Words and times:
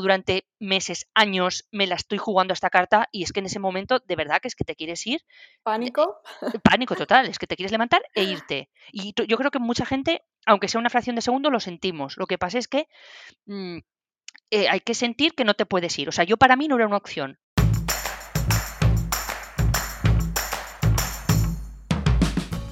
durante 0.00 0.46
meses, 0.58 1.06
años, 1.14 1.66
me 1.70 1.86
la 1.86 1.94
estoy 1.94 2.18
jugando 2.18 2.52
a 2.52 2.54
esta 2.54 2.70
carta 2.70 3.08
y 3.12 3.22
es 3.22 3.32
que 3.32 3.40
en 3.40 3.46
ese 3.46 3.58
momento 3.58 3.98
de 3.98 4.16
verdad 4.16 4.40
que 4.40 4.48
es 4.48 4.54
que 4.54 4.64
te 4.64 4.76
quieres 4.76 5.06
ir. 5.06 5.20
Pánico. 5.62 6.20
Pánico 6.62 6.96
total, 6.96 7.26
es 7.26 7.38
que 7.38 7.46
te 7.46 7.56
quieres 7.56 7.72
levantar 7.72 8.02
e 8.14 8.24
irte. 8.24 8.70
Y 8.92 9.14
yo 9.26 9.36
creo 9.36 9.50
que 9.50 9.58
mucha 9.58 9.86
gente, 9.86 10.22
aunque 10.46 10.68
sea 10.68 10.80
una 10.80 10.90
fracción 10.90 11.16
de 11.16 11.22
segundo, 11.22 11.50
lo 11.50 11.60
sentimos. 11.60 12.16
Lo 12.16 12.26
que 12.26 12.38
pasa 12.38 12.58
es 12.58 12.68
que 12.68 12.88
mm, 13.46 13.78
eh, 14.50 14.68
hay 14.68 14.80
que 14.80 14.94
sentir 14.94 15.34
que 15.34 15.44
no 15.44 15.54
te 15.54 15.66
puedes 15.66 15.98
ir. 15.98 16.08
O 16.08 16.12
sea, 16.12 16.24
yo 16.24 16.36
para 16.36 16.56
mí 16.56 16.68
no 16.68 16.76
era 16.76 16.86
una 16.86 16.96
opción. 16.96 17.38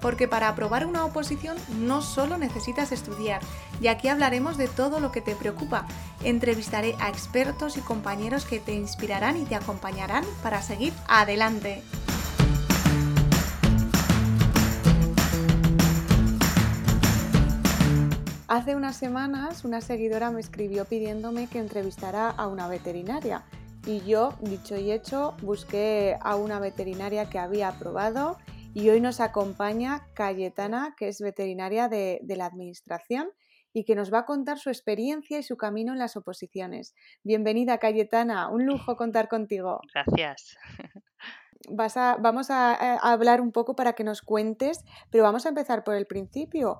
porque 0.00 0.28
para 0.28 0.48
aprobar 0.48 0.86
una 0.86 1.04
oposición 1.04 1.56
no 1.78 2.02
solo 2.02 2.38
necesitas 2.38 2.92
estudiar, 2.92 3.40
y 3.80 3.88
aquí 3.88 4.08
hablaremos 4.08 4.56
de 4.56 4.68
todo 4.68 5.00
lo 5.00 5.12
que 5.12 5.20
te 5.20 5.34
preocupa. 5.34 5.86
Entrevistaré 6.22 6.94
a 7.00 7.08
expertos 7.08 7.76
y 7.76 7.80
compañeros 7.80 8.44
que 8.44 8.60
te 8.60 8.74
inspirarán 8.74 9.36
y 9.36 9.44
te 9.44 9.54
acompañarán 9.54 10.24
para 10.42 10.62
seguir 10.62 10.92
adelante. 11.06 11.82
Hace 18.48 18.74
unas 18.74 18.96
semanas 18.96 19.64
una 19.66 19.82
seguidora 19.82 20.30
me 20.30 20.40
escribió 20.40 20.86
pidiéndome 20.86 21.48
que 21.48 21.58
entrevistara 21.58 22.30
a 22.30 22.46
una 22.46 22.66
veterinaria 22.66 23.44
y 23.84 24.00
yo, 24.00 24.34
dicho 24.40 24.76
y 24.76 24.90
hecho, 24.90 25.34
busqué 25.42 26.16
a 26.20 26.34
una 26.36 26.58
veterinaria 26.58 27.28
que 27.28 27.38
había 27.38 27.68
aprobado 27.68 28.38
y 28.78 28.90
hoy 28.90 29.00
nos 29.00 29.18
acompaña 29.18 30.06
Cayetana, 30.14 30.94
que 30.96 31.08
es 31.08 31.20
veterinaria 31.20 31.88
de, 31.88 32.20
la 32.28 32.46
Administración 32.46 33.28
y 33.72 33.84
que 33.84 33.96
nos 33.96 34.12
va 34.12 34.20
a 34.20 34.24
contar 34.24 34.58
su 34.58 34.68
experiencia 34.68 35.36
y 35.36 35.42
su 35.42 35.56
camino 35.56 35.92
en 35.92 35.98
las 35.98 36.16
oposiciones. 36.16 36.94
Bienvenida, 37.24 37.78
Cayetana, 37.78 38.48
un 38.48 38.66
lujo 38.66 38.96
contar 38.96 39.28
contigo. 39.28 39.80
Gracias. 39.92 40.56
Vas 41.68 41.96
a, 41.96 42.16
vamos 42.20 42.50
a, 42.50 42.74
eh, 42.74 42.98
hablar 43.02 43.40
un 43.40 43.50
poco 43.50 43.74
para 43.74 43.94
que 43.94 44.04
nos 44.04 44.22
cuentes, 44.22 44.84
pero 45.10 45.24
vamos 45.24 45.44
a 45.44 45.48
empezar 45.48 45.82
por 45.82 45.96
el 45.96 46.06
principio. 46.06 46.78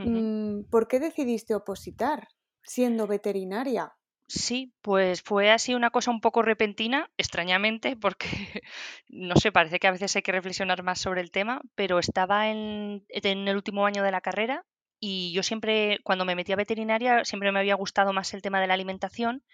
Mm, 0.00 0.64
¿Por 0.68 0.88
qué 0.88 0.98
decidiste 0.98 1.54
opositar 1.54 2.26
siendo 2.64 3.06
veterinaria? 3.06 3.95
Sí, 4.28 4.72
pues 4.82 5.22
fue 5.22 5.52
así 5.52 5.74
una 5.74 5.90
cosa 5.90 6.10
un 6.10 6.20
poco 6.20 6.42
repentina, 6.42 7.10
extrañamente, 7.16 7.96
porque 7.96 8.26
no 9.08 9.36
sé, 9.36 9.52
parece 9.52 9.78
que 9.78 9.86
a 9.86 9.92
veces 9.92 10.16
hay 10.16 10.22
que 10.22 10.32
reflexionar 10.32 10.82
más 10.82 11.00
sobre 11.00 11.20
el 11.20 11.30
tema, 11.30 11.62
pero 11.76 12.00
estaba 12.00 12.48
en, 12.50 13.04
en 13.08 13.46
el 13.48 13.56
último 13.56 13.86
año 13.86 14.02
de 14.02 14.10
la 14.10 14.20
carrera 14.20 14.64
y 14.98 15.32
yo 15.32 15.42
siempre, 15.44 16.00
cuando 16.02 16.24
me 16.24 16.34
metí 16.34 16.52
a 16.52 16.56
veterinaria, 16.56 17.24
siempre 17.24 17.52
me 17.52 17.60
había 17.60 17.76
gustado 17.76 18.12
más 18.12 18.34
el 18.34 18.42
tema 18.42 18.60
de 18.60 18.66
la 18.66 18.74
alimentación 18.74 19.44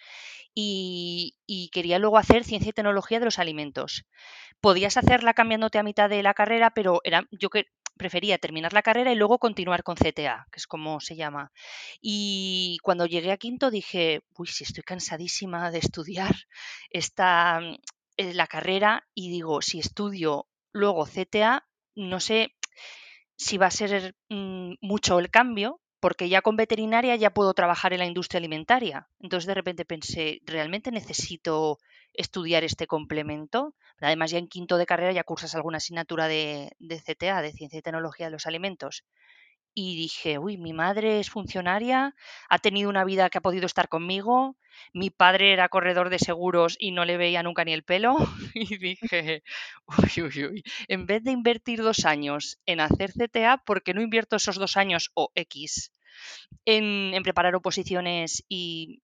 y, 0.54 1.36
y, 1.46 1.70
quería 1.70 1.98
luego 1.98 2.18
hacer 2.18 2.44
ciencia 2.44 2.70
y 2.70 2.72
tecnología 2.72 3.18
de 3.18 3.24
los 3.26 3.38
alimentos. 3.38 4.06
Podías 4.60 4.96
hacerla 4.96 5.34
cambiándote 5.34 5.78
a 5.78 5.82
mitad 5.82 6.08
de 6.10 6.22
la 6.22 6.34
carrera, 6.34 6.70
pero 6.70 7.00
era, 7.04 7.26
yo 7.30 7.50
que 7.50 7.66
prefería 7.96 8.38
terminar 8.38 8.72
la 8.72 8.82
carrera 8.82 9.12
y 9.12 9.16
luego 9.16 9.38
continuar 9.38 9.82
con 9.82 9.96
CTA, 9.96 10.46
que 10.50 10.58
es 10.58 10.66
como 10.66 11.00
se 11.00 11.16
llama. 11.16 11.52
Y 12.00 12.78
cuando 12.82 13.06
llegué 13.06 13.32
a 13.32 13.36
quinto 13.36 13.70
dije, 13.70 14.22
uy, 14.36 14.46
si 14.46 14.64
estoy 14.64 14.82
cansadísima 14.82 15.70
de 15.70 15.78
estudiar 15.78 16.34
esta, 16.90 17.60
eh, 18.16 18.34
la 18.34 18.46
carrera 18.46 19.06
y 19.14 19.30
digo, 19.30 19.62
si 19.62 19.78
estudio 19.78 20.46
luego 20.72 21.06
CTA, 21.06 21.66
no 21.94 22.20
sé 22.20 22.54
si 23.36 23.58
va 23.58 23.66
a 23.66 23.70
ser 23.70 24.14
mm, 24.28 24.74
mucho 24.80 25.18
el 25.18 25.30
cambio, 25.30 25.80
porque 26.00 26.28
ya 26.28 26.42
con 26.42 26.56
veterinaria 26.56 27.14
ya 27.16 27.32
puedo 27.32 27.54
trabajar 27.54 27.92
en 27.92 28.00
la 28.00 28.06
industria 28.06 28.38
alimentaria. 28.38 29.08
Entonces 29.20 29.46
de 29.46 29.54
repente 29.54 29.84
pensé, 29.84 30.40
¿realmente 30.44 30.90
necesito 30.90 31.78
estudiar 32.14 32.64
este 32.64 32.86
complemento? 32.86 33.74
Además 34.00 34.30
ya 34.30 34.38
en 34.38 34.48
quinto 34.48 34.76
de 34.78 34.86
carrera 34.86 35.12
ya 35.12 35.24
cursas 35.24 35.54
alguna 35.54 35.78
asignatura 35.78 36.28
de, 36.28 36.72
de 36.78 37.00
CTA, 37.00 37.42
de 37.42 37.52
Ciencia 37.52 37.78
y 37.78 37.82
Tecnología 37.82 38.26
de 38.26 38.32
los 38.32 38.46
Alimentos 38.46 39.04
y 39.74 39.96
dije, 39.96 40.38
uy, 40.38 40.58
mi 40.58 40.72
madre 40.72 41.18
es 41.20 41.30
funcionaria, 41.30 42.14
ha 42.48 42.58
tenido 42.58 42.90
una 42.90 43.04
vida 43.04 43.30
que 43.30 43.38
ha 43.38 43.42
podido 43.42 43.66
estar 43.66 43.88
conmigo, 43.88 44.56
mi 44.92 45.10
padre 45.10 45.52
era 45.52 45.68
corredor 45.68 46.10
de 46.10 46.18
seguros 46.18 46.76
y 46.78 46.92
no 46.92 47.04
le 47.04 47.16
veía 47.16 47.42
nunca 47.42 47.64
ni 47.64 47.72
el 47.72 47.82
pelo, 47.82 48.16
y 48.54 48.76
dije, 48.76 49.42
uy, 49.86 50.22
uy, 50.22 50.44
uy, 50.44 50.64
en 50.88 51.06
vez 51.06 51.22
de 51.24 51.30
invertir 51.30 51.82
dos 51.82 52.04
años 52.04 52.58
en 52.66 52.80
hacer 52.80 53.12
CTA, 53.12 53.62
¿por 53.64 53.82
qué 53.82 53.94
no 53.94 54.02
invierto 54.02 54.36
esos 54.36 54.56
dos 54.56 54.76
años 54.76 55.10
o 55.14 55.30
X 55.34 55.92
en, 56.64 57.22
preparar 57.22 57.54
oposiciones 57.54 58.44
y, 58.48 59.00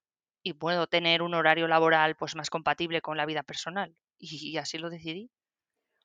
y 0.48 0.52
puedo 0.52 0.86
tener 0.86 1.22
un 1.22 1.34
horario 1.34 1.68
laboral 1.68 2.16
pues 2.16 2.34
más 2.34 2.50
compatible 2.50 3.00
con 3.00 3.16
la 3.16 3.26
vida 3.26 3.42
personal? 3.42 3.94
y 4.20 4.56
así 4.56 4.78
lo 4.78 4.90
decidí. 4.90 5.30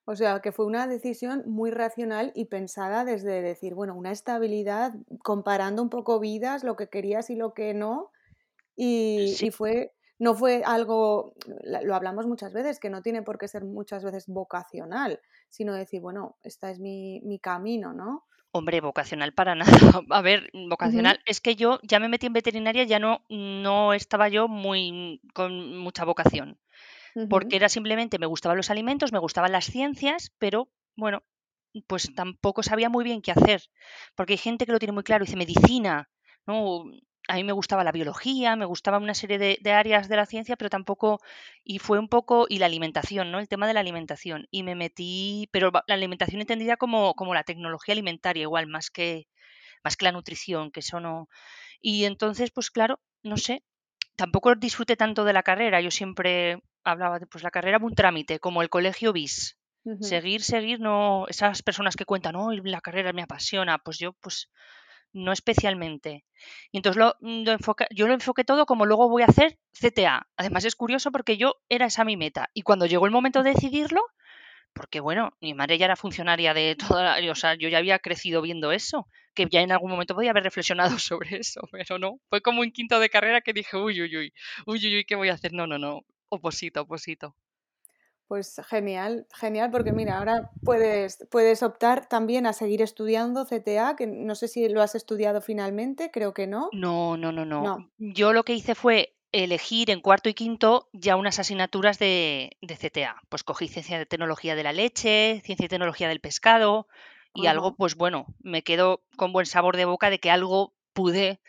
O 0.06 0.16
sea, 0.16 0.42
que 0.42 0.52
fue 0.52 0.66
una 0.66 0.86
decisión 0.86 1.44
muy 1.46 1.72
racional 1.72 2.34
y 2.36 2.46
pensada 2.46 3.06
desde 3.06 3.42
decir, 3.42 3.74
bueno, 3.74 3.96
una 3.96 4.12
estabilidad, 4.12 4.94
comparando 5.24 5.82
un 5.82 5.90
poco 5.90 6.20
vidas, 6.20 6.66
lo 6.66 6.76
que 6.76 6.90
querías 6.90 7.30
y 7.30 7.36
lo 7.36 7.54
que 7.54 7.74
no. 7.74 8.12
Y, 8.76 9.50
fue, 9.52 9.94
no 10.20 10.36
fue 10.36 10.64
algo, 10.66 11.34
lo 11.66 11.96
hablamos 11.96 12.28
muchas 12.28 12.54
veces, 12.54 12.80
que 12.80 12.90
no 12.90 13.02
tiene 13.02 13.22
por 13.22 13.38
qué 13.38 13.48
ser 13.48 13.64
muchas 13.66 14.04
veces 14.04 14.28
vocacional, 14.28 15.20
sino 15.50 15.74
decir, 15.74 16.02
bueno, 16.02 16.38
este 16.44 16.72
es 16.72 16.80
mi, 16.80 17.22
mi 17.22 17.40
camino, 17.40 17.94
¿no? 17.94 18.26
Hombre, 18.52 18.82
vocacional 18.82 19.34
para 19.34 19.56
nada. 19.56 20.02
A 20.10 20.22
ver, 20.22 20.50
vocacional, 20.54 21.20
es 21.26 21.42
que 21.42 21.56
yo 21.56 21.80
ya 21.84 22.00
me 22.00 22.10
metí 22.10 22.28
en 22.28 22.34
veterinaria, 22.34 22.84
ya 22.84 23.00
no, 23.00 23.26
no 23.30 23.94
estaba 23.94 24.30
yo 24.30 24.48
muy 24.48 25.22
con 25.34 25.78
mucha 25.78 26.06
vocación 26.06 26.60
porque 27.30 27.56
era 27.56 27.70
simplemente, 27.70 28.20
me 28.20 28.26
gustaban 28.26 28.58
los 28.58 28.70
alimentos, 28.70 29.12
me 29.12 29.20
gustaban 29.20 29.52
las 29.52 29.66
ciencias, 29.66 30.32
pero 30.40 30.70
bueno, 30.96 31.24
pues 31.88 32.14
tampoco 32.16 32.64
sabía 32.64 32.90
muy 32.90 33.04
bien 33.04 33.22
qué 33.22 33.32
hacer, 33.32 33.64
porque 34.16 34.34
hay 34.34 34.38
gente 34.38 34.66
que 34.66 34.72
lo 34.72 34.80
tiene 34.80 34.94
muy 34.94 35.04
claro, 35.04 35.26
dice 35.26 35.38
medicina, 35.38 36.10
¿no? 36.46 36.86
A 37.30 37.36
mí 37.36 37.44
me 37.44 37.54
gustaba 37.54 37.84
la 37.84 37.92
biología, 37.92 38.56
me 38.56 38.66
gustaba 38.66 38.98
una 38.98 39.14
serie 39.14 39.38
de, 39.38 39.72
áreas 39.72 40.10
de 40.10 40.18
la 40.18 40.26
ciencia, 40.26 40.58
pero 40.58 40.70
tampoco, 40.70 41.22
y 41.64 41.80
fue 41.80 41.98
un 41.98 42.10
poco, 42.10 42.46
y 42.50 42.60
la 42.60 42.66
alimentación, 42.66 43.32
¿no? 43.32 43.40
El 43.40 43.48
tema 43.48 43.66
de 43.66 43.74
la 43.74 43.80
alimentación. 43.80 44.48
Y 44.52 44.64
me 44.64 44.76
metí, 44.76 45.48
pero 45.52 45.72
la 45.88 45.94
alimentación 45.94 46.42
entendida 46.42 46.76
como, 46.76 47.14
como 47.14 47.34
la 47.34 47.44
tecnología 47.44 47.94
alimentaria, 47.94 48.42
igual, 48.42 48.68
más 48.68 48.90
que, 48.90 49.28
más 49.84 49.96
que 49.96 50.06
la 50.06 50.12
nutrición, 50.12 50.72
que 50.72 50.82
eso 50.82 51.00
no. 51.00 51.30
Y 51.80 52.06
entonces, 52.06 52.52
pues 52.52 52.72
claro, 52.72 53.00
no 53.24 53.38
sé, 53.38 53.64
tampoco 54.16 54.56
disfruté 54.56 54.96
tanto 54.96 55.24
de 55.24 55.34
la 55.34 55.44
carrera. 55.44 55.82
Yo 55.82 55.92
siempre 55.92 56.62
hablaba 56.84 57.20
de 57.20 57.28
pues 57.28 57.44
la 57.44 57.52
carrera 57.52 57.80
un 57.82 57.96
trámite, 57.96 58.40
como 58.40 58.62
el 58.62 58.70
colegio 58.70 59.14
bis. 59.14 59.58
Seguir, 60.00 60.44
seguir, 60.44 60.80
no, 60.80 61.26
esas 61.28 61.62
personas 61.62 61.98
que 61.98 62.06
cuentan, 62.06 62.36
no, 62.36 62.54
la 62.54 62.80
carrera 62.80 63.12
me 63.12 63.22
apasiona, 63.22 63.80
pues 63.80 63.98
yo, 64.00 64.14
pues 64.14 64.50
no 65.14 65.32
especialmente. 65.32 66.26
Y 66.72 66.78
entonces 66.78 67.00
lo, 67.00 67.16
yo 67.92 68.08
lo 68.08 68.14
enfoqué 68.14 68.44
todo 68.44 68.66
como 68.66 68.86
luego 68.86 69.10
voy 69.10 69.24
a 69.24 69.28
hacer 69.28 69.58
CTA. 69.72 70.28
Además 70.38 70.66
es 70.66 70.76
curioso 70.76 71.12
porque 71.12 71.38
yo 71.38 71.56
era 71.70 71.86
esa 71.86 72.04
mi 72.04 72.18
meta. 72.18 72.50
Y 72.54 72.64
cuando 72.64 72.86
llegó 72.86 73.06
el 73.06 73.12
momento 73.12 73.44
de 73.44 73.54
decidirlo, 73.54 74.02
porque 74.74 75.00
bueno, 75.00 75.32
mi 75.40 75.54
madre 75.54 75.78
ya 75.78 75.86
era 75.86 75.96
funcionaria 75.96 76.54
de 76.54 76.76
toda, 77.00 77.18
o 77.32 77.36
sea, 77.36 77.56
yo 77.56 77.70
ya 77.70 77.78
había 77.78 78.00
crecido 78.00 78.42
viendo 78.42 78.72
eso, 78.72 79.08
que 79.34 79.48
ya 79.50 79.62
en 79.62 79.72
algún 79.72 79.92
momento 79.92 80.16
podía 80.16 80.32
haber 80.32 80.44
reflexionado 80.44 80.98
sobre 81.00 81.38
eso, 81.38 81.62
pero 81.72 82.00
no, 82.00 82.20
fue 82.30 82.42
como 82.42 82.62
un 82.62 82.72
quinto 82.72 83.00
de 83.00 83.10
carrera 83.10 83.42
que 83.42 83.54
dije, 83.54 83.78
uy, 83.78 84.02
uy, 84.02 84.18
uy, 84.18 84.34
uy, 84.66 84.88
uy, 84.88 84.96
uy, 84.98 85.06
¿qué 85.06 85.16
voy 85.16 85.30
a 85.30 85.34
hacer? 85.34 85.54
No, 85.54 85.68
no, 85.68 85.78
no, 85.78 86.02
oposito, 86.30 86.82
oposito. 86.82 87.36
Pues 88.28 88.62
genial, 88.68 89.28
genial, 89.34 89.70
porque 89.70 89.92
mira, 89.92 90.18
ahora 90.18 90.52
puedes, 90.64 91.28
puedes 91.30 91.62
optar 91.62 92.08
también 92.08 92.46
a 92.46 92.54
seguir 92.54 92.82
estudiando 92.82 93.46
CTA, 93.46 93.96
que 93.96 94.08
no 94.08 94.34
sé 94.36 94.48
si 94.48 94.68
lo 94.70 94.82
has 94.82 94.96
estudiado 94.96 95.42
finalmente, 95.42 96.10
creo 96.12 96.34
que 96.34 96.48
no. 96.48 96.70
No, 96.72 97.18
no, 97.18 97.32
no, 97.32 97.46
no. 97.46 97.92
Yo 97.98 98.34
lo 98.34 98.44
que 98.44 98.54
hice 98.54 98.76
fue 98.76 99.16
elegir 99.32 99.90
en 99.90 100.00
cuarto 100.00 100.30
y 100.30 100.34
quinto 100.34 100.90
ya 100.94 101.16
unas 101.16 101.40
asignaturas 101.40 102.00
de, 102.00 102.58
de 102.62 102.76
CTA. 102.78 103.22
Pues 103.30 103.44
cogí 103.44 103.68
ciencia 103.68 103.98
de 103.98 104.06
tecnología 104.06 104.56
de 104.56 104.64
la 104.64 104.74
leche, 104.74 105.42
ciencia 105.44 105.66
y 105.66 105.70
tecnología 105.70 106.08
del 106.08 106.22
pescado, 106.22 106.88
y 107.34 107.48
algo, 107.48 107.76
pues 107.76 107.96
bueno, 107.96 108.28
me 108.40 108.62
quedo 108.62 109.04
con 109.18 109.34
buen 109.34 109.48
sabor 109.48 109.76
de 109.76 109.86
boca 109.86 110.10
de 110.10 110.20
que 110.20 110.30
algo 110.30 110.74
pude, 110.94 111.40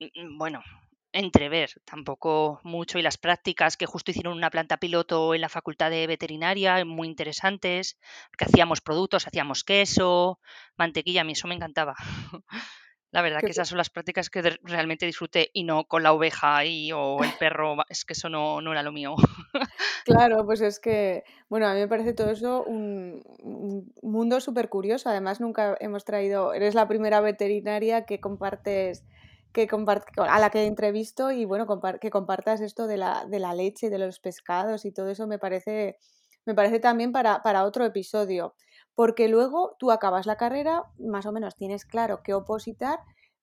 mm, 0.00 0.38
bueno, 0.38 0.62
entrever, 1.12 1.70
tampoco 1.84 2.60
mucho, 2.62 2.98
y 2.98 3.02
las 3.02 3.18
prácticas 3.18 3.76
que 3.76 3.86
justo 3.86 4.10
hicieron 4.10 4.36
una 4.36 4.50
planta 4.50 4.76
piloto 4.78 5.34
en 5.34 5.40
la 5.40 5.48
facultad 5.48 5.90
de 5.90 6.06
veterinaria, 6.06 6.84
muy 6.84 7.08
interesantes, 7.08 7.98
que 8.36 8.44
hacíamos 8.44 8.80
productos, 8.80 9.26
hacíamos 9.26 9.64
queso, 9.64 10.40
mantequilla, 10.76 11.22
a 11.22 11.24
mí 11.24 11.32
eso 11.32 11.48
me 11.48 11.54
encantaba. 11.54 11.94
La 13.12 13.22
verdad 13.22 13.40
que 13.40 13.50
esas 13.50 13.68
son 13.68 13.78
las 13.78 13.90
prácticas 13.90 14.30
que 14.30 14.40
realmente 14.62 15.04
disfruté 15.04 15.50
y 15.52 15.64
no 15.64 15.84
con 15.84 16.04
la 16.04 16.12
oveja 16.12 16.64
y, 16.64 16.92
o 16.92 17.24
el 17.24 17.32
perro, 17.40 17.76
es 17.88 18.04
que 18.04 18.12
eso 18.12 18.28
no, 18.28 18.60
no 18.60 18.70
era 18.72 18.82
lo 18.82 18.92
mío. 18.92 19.16
Claro, 20.04 20.44
pues 20.46 20.60
es 20.60 20.80
que, 20.80 21.24
bueno, 21.48 21.66
a 21.66 21.74
mí 21.74 21.80
me 21.80 21.86
parece 21.86 22.14
todo 22.14 22.30
eso 22.30 22.64
un, 22.64 23.22
un 23.42 23.92
mundo 24.02 24.40
súper 24.40 24.68
curioso. 24.68 25.08
Además, 25.08 25.40
nunca 25.40 25.76
hemos 25.78 26.04
traído, 26.04 26.54
eres 26.54 26.74
la 26.74 26.88
primera 26.88 27.20
veterinaria 27.20 28.06
que 28.06 28.18
compartes, 28.18 29.04
que 29.52 29.68
a 30.16 30.38
la 30.38 30.50
que 30.50 30.64
entrevisto 30.66 31.32
y 31.32 31.44
bueno, 31.44 31.66
que 32.00 32.10
compartas 32.10 32.60
esto 32.60 32.86
de 32.86 32.96
la, 32.96 33.24
de 33.26 33.38
la 33.38 33.54
leche, 33.54 33.90
de 33.90 33.98
los 33.98 34.20
pescados 34.20 34.84
y 34.84 34.92
todo 34.92 35.08
eso 35.08 35.26
me 35.26 35.38
parece, 35.38 35.98
me 36.46 36.54
parece 36.54 36.80
también 36.80 37.12
para, 37.12 37.42
para 37.42 37.64
otro 37.64 37.84
episodio. 37.84 38.54
Porque 38.94 39.28
luego 39.28 39.76
tú 39.78 39.90
acabas 39.90 40.26
la 40.26 40.36
carrera, 40.36 40.84
más 40.98 41.26
o 41.26 41.32
menos 41.32 41.56
tienes 41.56 41.84
claro 41.84 42.22
qué 42.22 42.34
opositar, 42.34 43.00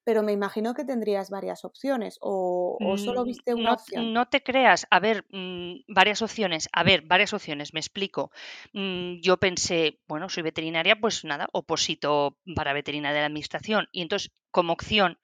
pero 0.08 0.24
me 0.24 0.34
imagino 0.40 0.74
que 0.76 0.86
tendrías 0.92 1.30
varias 1.38 1.62
opciones 1.70 2.18
o, 2.22 2.80
o 2.90 2.98
solo 3.06 3.22
Mm, 3.22 3.32
viste 3.32 3.52
una 3.62 3.74
No, 3.74 3.78
opción. 3.78 4.06
no 4.14 4.28
te 4.28 4.44
creas, 4.44 4.86
a 4.92 5.00
ver, 5.00 5.26
mm, 5.32 5.82
varias 5.88 6.22
opciones, 6.22 6.70
a 6.72 6.84
ver, 6.84 7.02
varias 7.02 7.34
opciones, 7.34 7.74
me 7.74 7.80
explico. 7.80 8.32
Mm, 8.74 9.20
Yo 9.22 9.38
pensé, 9.38 10.00
bueno, 10.08 10.30
soy 10.30 10.44
veterinaria, 10.44 10.96
pues 11.00 11.24
nada, 11.26 11.48
oposito 11.54 12.38
para 12.56 12.74
veterinaria 12.74 13.16
de 13.16 13.22
la 13.22 13.26
administración. 13.28 13.88
Y 13.92 14.04
entonces, 14.04 14.32
como 14.52 14.74
opción, 14.74 15.18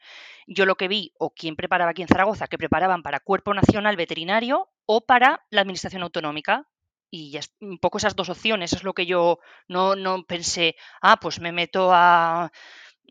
yo 0.47 0.65
lo 0.65 0.75
que 0.75 0.87
vi, 0.87 1.13
o 1.19 1.29
quien 1.33 1.55
preparaba 1.55 1.91
aquí 1.91 2.01
en 2.01 2.07
Zaragoza, 2.07 2.47
que 2.47 2.57
preparaban 2.57 3.03
para 3.03 3.19
Cuerpo 3.19 3.53
Nacional 3.53 3.95
Veterinario 3.97 4.69
o 4.87 5.05
para 5.05 5.45
la 5.51 5.61
Administración 5.61 6.01
Autonómica. 6.03 6.67
Y 7.11 7.29
ya 7.31 7.39
es- 7.41 7.53
un 7.61 7.77
poco 7.77 7.99
esas 7.99 8.15
dos 8.15 8.29
opciones, 8.29 8.73
es 8.73 8.83
lo 8.83 8.93
que 8.93 9.05
yo 9.05 9.37
no, 9.67 9.95
no 9.95 10.23
pensé, 10.25 10.75
ah, 11.01 11.17
pues 11.21 11.39
me 11.39 11.51
meto 11.51 11.91
a 11.93 12.51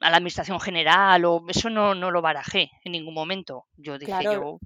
a 0.02 0.10
la 0.10 0.16
administración 0.16 0.60
general 0.60 1.25
o 1.25 1.44
eso 1.49 1.70
no, 1.70 1.94
no 1.94 2.10
lo 2.10 2.22
barajé 2.22 2.70
en 2.84 2.93
ningún 2.93 3.14
momento. 3.14 3.66
Yo 3.76 3.99
dije, 3.99 4.12
Claro, 4.12 4.32
yo, 4.32 4.58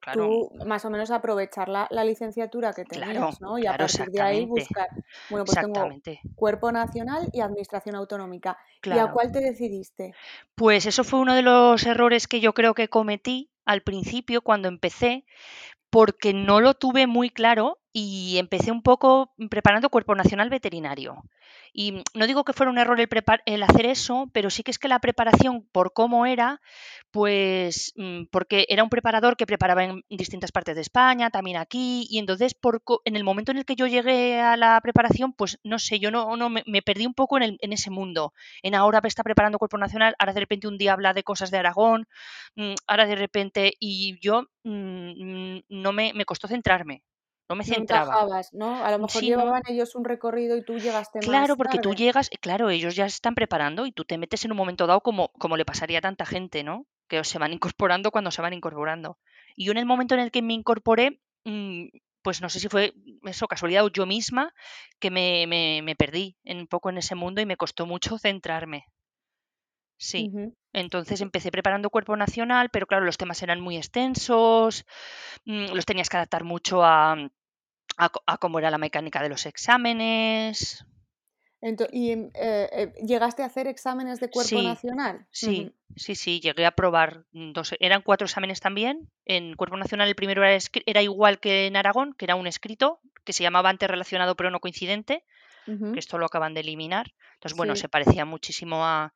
claro, 0.00 0.28
tú 0.28 0.50
más 0.64 0.84
o 0.84 0.90
menos 0.90 1.10
aprovechar 1.10 1.68
la, 1.68 1.86
la 1.90 2.04
licenciatura 2.04 2.72
que 2.72 2.84
claro, 2.84 3.12
tenías, 3.12 3.40
¿no? 3.40 3.58
Y 3.58 3.66
a 3.66 3.74
claro, 3.74 3.86
partir 3.92 4.12
de 4.12 4.22
ahí 4.22 4.44
buscar, 4.46 4.88
bueno, 5.30 5.44
pues 5.44 5.58
tengo 5.58 5.88
cuerpo 6.34 6.72
nacional 6.72 7.28
y 7.32 7.40
administración 7.40 7.94
autonómica. 7.96 8.58
¿Y 8.82 8.98
a 8.98 9.08
cuál 9.08 9.32
te 9.32 9.40
decidiste? 9.40 10.14
Pues 10.54 10.86
eso 10.86 11.04
fue 11.04 11.20
uno 11.20 11.34
de 11.34 11.42
los 11.42 11.84
errores 11.84 12.26
que 12.28 12.40
yo 12.40 12.52
creo 12.52 12.74
que 12.74 12.88
cometí 12.88 13.50
al 13.64 13.82
principio 13.82 14.42
cuando 14.42 14.68
empecé, 14.68 15.24
porque 15.90 16.32
no 16.32 16.60
lo 16.60 16.74
tuve 16.74 17.06
muy 17.06 17.30
claro 17.30 17.78
y 17.98 18.36
empecé 18.38 18.70
un 18.72 18.82
poco 18.82 19.32
preparando 19.50 19.88
Cuerpo 19.88 20.14
Nacional 20.14 20.50
Veterinario. 20.50 21.24
Y 21.72 22.02
no 22.14 22.26
digo 22.26 22.44
que 22.44 22.52
fuera 22.52 22.70
un 22.70 22.76
error 22.78 23.00
el, 23.00 23.08
el 23.46 23.62
hacer 23.62 23.86
eso, 23.86 24.28
pero 24.34 24.50
sí 24.50 24.62
que 24.62 24.70
es 24.70 24.78
que 24.78 24.88
la 24.88 24.98
preparación 24.98 25.66
por 25.72 25.92
cómo 25.94 26.26
era, 26.26 26.60
pues 27.10 27.92
mm, 27.96 28.24
porque 28.30 28.66
era 28.68 28.82
un 28.82 28.90
preparador 28.90 29.36
que 29.36 29.46
preparaba 29.46 29.84
en 29.84 30.04
distintas 30.10 30.52
partes 30.52 30.74
de 30.74 30.82
España, 30.82 31.30
también 31.30 31.56
aquí, 31.56 32.06
y 32.10 32.18
entonces 32.18 32.54
por, 32.54 32.82
en 33.04 33.16
el 33.16 33.24
momento 33.24 33.52
en 33.52 33.58
el 33.58 33.64
que 33.64 33.76
yo 33.76 33.86
llegué 33.86 34.40
a 34.40 34.56
la 34.56 34.78
preparación, 34.82 35.32
pues 35.32 35.58
no 35.64 35.78
sé, 35.78 35.98
yo 35.98 36.10
no, 36.10 36.36
no 36.36 36.50
me, 36.50 36.62
perdí 36.82 37.06
un 37.06 37.14
poco 37.14 37.36
en, 37.38 37.42
el- 37.44 37.58
en 37.60 37.72
ese 37.72 37.90
mundo. 37.90 38.32
En 38.62 38.74
ahora 38.74 39.00
está 39.04 39.22
preparando 39.22 39.58
Cuerpo 39.58 39.78
Nacional, 39.78 40.14
ahora 40.18 40.32
de 40.34 40.40
repente 40.40 40.68
un 40.68 40.78
día 40.78 40.92
habla 40.92 41.14
de 41.14 41.22
cosas 41.22 41.50
de 41.50 41.58
Aragón, 41.58 42.06
mm, 42.56 42.74
ahora 42.86 43.06
de 43.06 43.16
repente, 43.16 43.72
y 43.80 44.18
yo 44.20 44.42
mm, 44.64 45.58
no 45.68 45.92
me, 45.92 46.12
me 46.14 46.24
costó 46.24 46.48
centrarme, 46.48 47.02
no 47.48 47.56
me 47.56 47.64
No 47.64 47.74
centraba. 47.74 48.16
encajabas, 48.16 48.52
¿no? 48.54 48.84
A 48.84 48.90
lo 48.90 48.98
mejor 48.98 49.10
Sí, 49.10 49.30
no, 49.34 49.44
llevaban 49.44 49.62
ellos 49.68 49.94
un 49.94 50.04
recorrido 50.04 50.56
y 50.56 50.64
tú 50.64 50.78
llegaste 50.80 51.18
claro, 51.18 51.56
más 51.56 51.56
porque 51.56 51.78
tú 51.78 51.94
llegas, 51.94 52.30
claro, 52.40 52.70
ellos 52.70 52.94
ya 52.96 53.08
se 53.08 53.16
están 53.16 53.34
preparando 53.34 53.86
y 53.86 53.92
tú 53.92 54.04
te 54.04 54.18
metes 54.18 54.44
en 54.44 54.52
un 54.52 54.56
momento 54.56 54.86
dado 54.86 55.00
como, 55.00 55.28
como 55.38 55.56
le 55.56 55.64
pasaría 55.64 55.98
a 55.98 56.02
tanta 56.02 56.26
gente, 56.26 56.64
¿no? 56.64 56.86
Que 57.08 57.22
se 57.24 57.38
van 57.38 57.52
incorporando 57.74 58.10
cuando 58.10 58.30
se 58.30 58.42
van 58.42 58.52
incorporando. 58.54 59.18
Y 59.56 59.64
yo 59.66 59.72
en 59.72 59.78
el 59.78 59.86
momento 59.86 60.14
en 60.14 60.20
el 60.20 60.30
que 60.30 60.42
me 60.42 60.54
incorporé, 60.54 61.20
mm, 61.44 61.86
pues 62.22 62.40
no 62.42 62.48
sé 62.48 62.60
si 62.60 62.68
fue 62.68 62.92
eso, 63.24 63.46
casualidad 63.48 63.84
o 63.84 63.90
yo 63.90 64.06
misma, 64.06 64.52
que 64.98 65.10
me, 65.10 65.46
me, 65.46 65.80
me 65.82 65.94
perdí 65.96 66.36
un 66.44 66.66
poco 66.66 66.90
en 66.90 66.98
ese 66.98 67.14
mundo 67.14 67.40
y 67.40 67.46
me 67.46 67.56
costó 67.56 67.86
mucho 67.86 68.18
centrarme. 68.18 68.86
Sí. 69.98 70.30
Entonces 70.72 71.20
empecé 71.22 71.50
preparando 71.50 71.88
cuerpo 71.90 72.16
nacional, 72.16 72.68
pero 72.70 72.86
claro, 72.86 73.04
los 73.06 73.16
temas 73.16 73.42
eran 73.42 73.60
muy 73.60 73.76
extensos, 73.78 74.84
mm, 75.46 75.72
los 75.72 75.86
tenías 75.86 76.08
que 76.10 76.18
adaptar 76.18 76.44
mucho 76.44 76.84
a, 76.84 77.12
a, 77.96 78.08
co- 78.10 78.22
a 78.26 78.36
cómo 78.38 78.58
era 78.58 78.70
la 78.70 78.78
mecánica 78.78 79.22
de 79.22 79.30
los 79.30 79.46
exámenes. 79.46 80.84
Ento- 81.62 81.88
¿y 81.90 82.10
eh, 82.12 82.30
eh, 82.34 82.92
llegaste 83.06 83.42
a 83.42 83.46
hacer 83.46 83.66
exámenes 83.66 84.20
de 84.20 84.28
cuerpo 84.28 84.60
Sí, 84.60 84.64
nacional? 84.64 85.26
sí, 85.30 85.72
sí, 85.96 86.14
sí, 86.14 86.40
llegué 86.40 86.66
a 86.66 86.72
probar 86.72 87.24
mm, 87.32 87.52
dos, 87.52 87.74
eran 87.80 88.02
cuatro 88.02 88.26
exámenes 88.26 88.60
también. 88.60 89.08
En 89.24 89.54
cuerpo 89.56 89.78
nacional 89.78 90.08
el 90.08 90.14
primero 90.14 90.42
era, 90.44 91.02
igual 91.02 91.40
que 91.40 91.66
en 91.66 91.76
Aragón, 91.76 92.12
que 92.12 92.26
era 92.26 92.34
un 92.36 92.46
escrito, 92.46 93.00
que 93.24 93.32
se 93.32 93.42
llamaba 93.42 93.70
antes 93.70 93.88
relacionado 93.90 94.36
pero 94.36 94.50
no 94.50 94.60
coincidente, 94.60 95.24
que 95.94 95.98
esto 96.00 96.18
lo 96.18 96.26
acaban 96.26 96.52
de 96.54 96.60
eliminar. 96.60 97.12
Entonces, 97.34 97.56
bueno, 97.56 97.74
Sí. 97.74 97.80
se 97.82 97.88
parecía 97.88 98.24
muchísimo 98.26 98.84
a, 98.84 99.14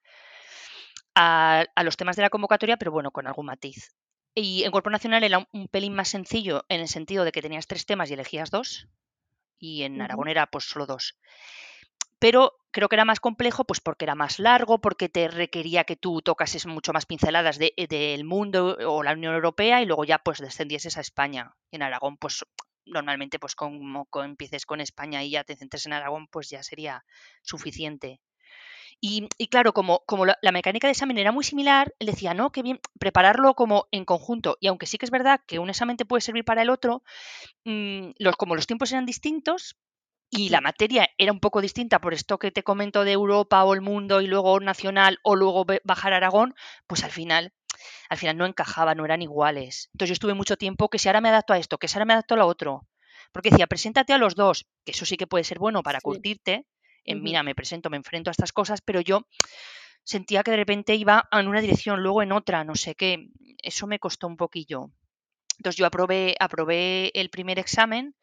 a, 1.15 1.65
a 1.75 1.85
los 1.85 1.97
temas 1.97 2.17
de 2.17 2.23
la 2.23 2.31
convocatoria, 2.31 2.77
pero 2.77 2.93
bueno, 2.93 3.11
con 3.11 3.27
algún 3.27 3.47
matiz. 3.47 3.95
Y 4.35 4.63
en 4.65 4.71
Cuerpo 4.71 4.91
Nacional 4.91 5.25
era 5.25 5.47
un, 5.53 5.69
pelín 5.69 5.95
más 5.95 6.09
sencillo 6.09 6.65
en 6.69 6.81
el 6.81 6.89
sentido 6.89 7.25
de 7.25 7.33
que 7.33 7.43
tenías 7.43 7.67
tres 7.67 7.85
temas 7.87 8.11
y 8.11 8.15
elegías 8.15 8.51
dos, 8.51 8.89
y 9.59 9.83
en 9.85 10.01
Aragón 10.03 10.29
era 10.29 10.47
pues 10.49 10.65
solo 10.65 10.87
dos. 10.87 11.19
Pero 12.19 12.53
creo 12.71 12.89
que 12.89 12.97
era 12.97 13.05
más 13.05 13.21
complejo 13.21 13.65
pues 13.65 13.81
porque 13.81 14.05
era 14.05 14.15
más 14.15 14.39
largo, 14.39 14.81
porque 14.81 15.09
te 15.09 15.29
requería 15.29 15.85
que 15.85 15.97
tú 15.97 16.21
tocases 16.23 16.67
mucho 16.67 16.93
más 16.93 17.07
pinceladas 17.07 17.59
de- 17.59 17.75
del 17.89 18.25
mundo 18.25 18.77
o 18.87 19.03
la 19.03 19.13
Unión 19.13 19.35
Europea 19.35 19.81
y 19.83 19.87
luego 19.87 20.05
ya 20.05 20.19
pues 20.19 20.39
descendieses 20.39 20.97
a 20.97 21.01
España. 21.01 21.55
En 21.71 21.83
Aragón 21.83 22.17
pues 22.19 22.45
normalmente 22.85 23.39
pues 23.39 23.55
como, 23.55 24.07
co- 24.07 24.23
empieces 24.25 24.67
con 24.67 24.81
España 24.81 25.23
y 25.25 25.31
ya 25.31 25.45
te 25.45 25.57
centres 25.57 25.87
en 25.87 25.93
Aragón 25.95 26.27
pues 26.29 26.49
ya 26.51 26.63
sería 26.63 27.05
suficiente. 27.43 28.21
Y, 29.03 29.29
y 29.39 29.47
claro, 29.49 29.73
como, 29.73 30.01
como 30.07 30.27
la, 30.27 30.37
la 30.43 30.53
mecánica 30.53 30.87
de 30.87 30.93
examen 30.93 31.17
era 31.17 31.33
muy 31.33 31.43
similar, 31.43 31.95
él 31.99 32.07
decía, 32.07 32.35
no, 32.35 32.51
qué 32.53 32.63
bien, 32.63 32.81
prepararlo 32.99 33.55
como 33.55 33.87
en 33.93 34.05
conjunto. 34.05 34.59
Y 34.61 34.67
aunque 34.67 34.87
sí 34.87 34.99
que 34.99 35.07
es 35.07 35.11
verdad 35.11 35.41
que 35.47 35.59
un 35.59 35.71
examen 35.71 35.97
te 35.97 36.05
puede 36.05 36.21
servir 36.21 36.45
para 36.45 36.63
el 36.63 36.69
otro, 36.71 37.03
mm, 37.65 38.11
los, 38.19 38.37
como 38.37 38.57
los 38.57 38.67
tiempos 38.67 38.93
eran 38.93 39.07
distintos 39.07 39.77
y 40.31 40.51
la 40.51 40.61
materia 40.61 41.09
era 41.19 41.33
un 41.33 41.41
poco 41.41 41.61
distinta 41.61 42.01
por 42.01 42.15
esto 42.15 42.39
que 42.39 42.51
te 42.53 42.63
comento 42.63 43.05
de 43.05 43.13
Europa 43.13 43.65
o 43.65 43.75
el 43.75 43.81
mundo 43.81 44.21
y 44.21 44.27
luego 44.29 44.61
nacional 44.61 45.19
o 45.23 45.37
luego 45.37 45.67
bajar 45.85 46.13
a 46.13 46.19
Aragón, 46.19 46.55
pues 46.87 47.05
al 47.05 47.11
final, 47.11 47.53
al 48.11 48.19
final 48.19 48.37
no 48.37 48.47
encajaba, 48.47 48.95
no 48.95 49.05
eran 49.05 49.23
iguales. 49.23 49.89
Entonces 49.95 50.11
yo 50.11 50.13
estuve 50.15 50.35
mucho 50.35 50.57
tiempo 50.57 50.89
que 50.91 50.99
si 50.99 51.09
ahora 51.09 51.21
me 51.21 51.31
adapto 51.31 51.53
a 51.55 51.59
esto, 51.59 51.79
que 51.79 51.89
si 51.89 51.97
ahora 51.97 52.07
me 52.07 52.13
adapto 52.15 52.35
a 52.35 52.39
lo 52.39 52.47
otro. 52.47 52.87
Porque 53.33 53.51
decía, 53.51 53.67
preséntate 53.67 54.13
a 54.13 54.19
los 54.19 54.35
dos, 54.35 54.67
que 54.85 54.93
eso 54.93 55.07
sí 55.07 55.17
que 55.17 55.27
puede 55.27 55.45
ser 55.45 55.59
bueno 55.59 55.83
para 55.83 55.99
Sí. 56.01 56.05
curtirte. 56.05 56.67
En, 57.05 57.23
mira, 57.23 57.43
me 57.43 57.55
presento, 57.55 57.91
me 57.91 57.97
enfrento 57.97 58.31
a 58.31 58.33
estas 58.33 58.53
cosas, 58.53 58.81
pero 58.81 59.01
yo 59.01 59.27
sentía 60.05 60.43
que 60.43 60.51
de 60.51 60.57
repente 60.57 60.95
iba 60.95 61.29
en 61.33 61.49
una 61.49 61.61
dirección, 61.61 62.03
luego 62.03 62.23
en 62.23 62.33
otra, 62.33 62.65
no 62.65 62.75
sé 62.75 62.95
qué. 62.95 63.29
Eso 63.63 63.87
me 63.87 63.99
costó 63.99 64.27
un 64.27 64.37
poquillo. 64.37 64.91
Entonces 65.59 65.77
yo 65.77 65.87
aprobé, 65.87 66.37
aprobé 66.41 67.11
el 67.15 67.29
primer 67.31 67.59
examen 67.59 68.15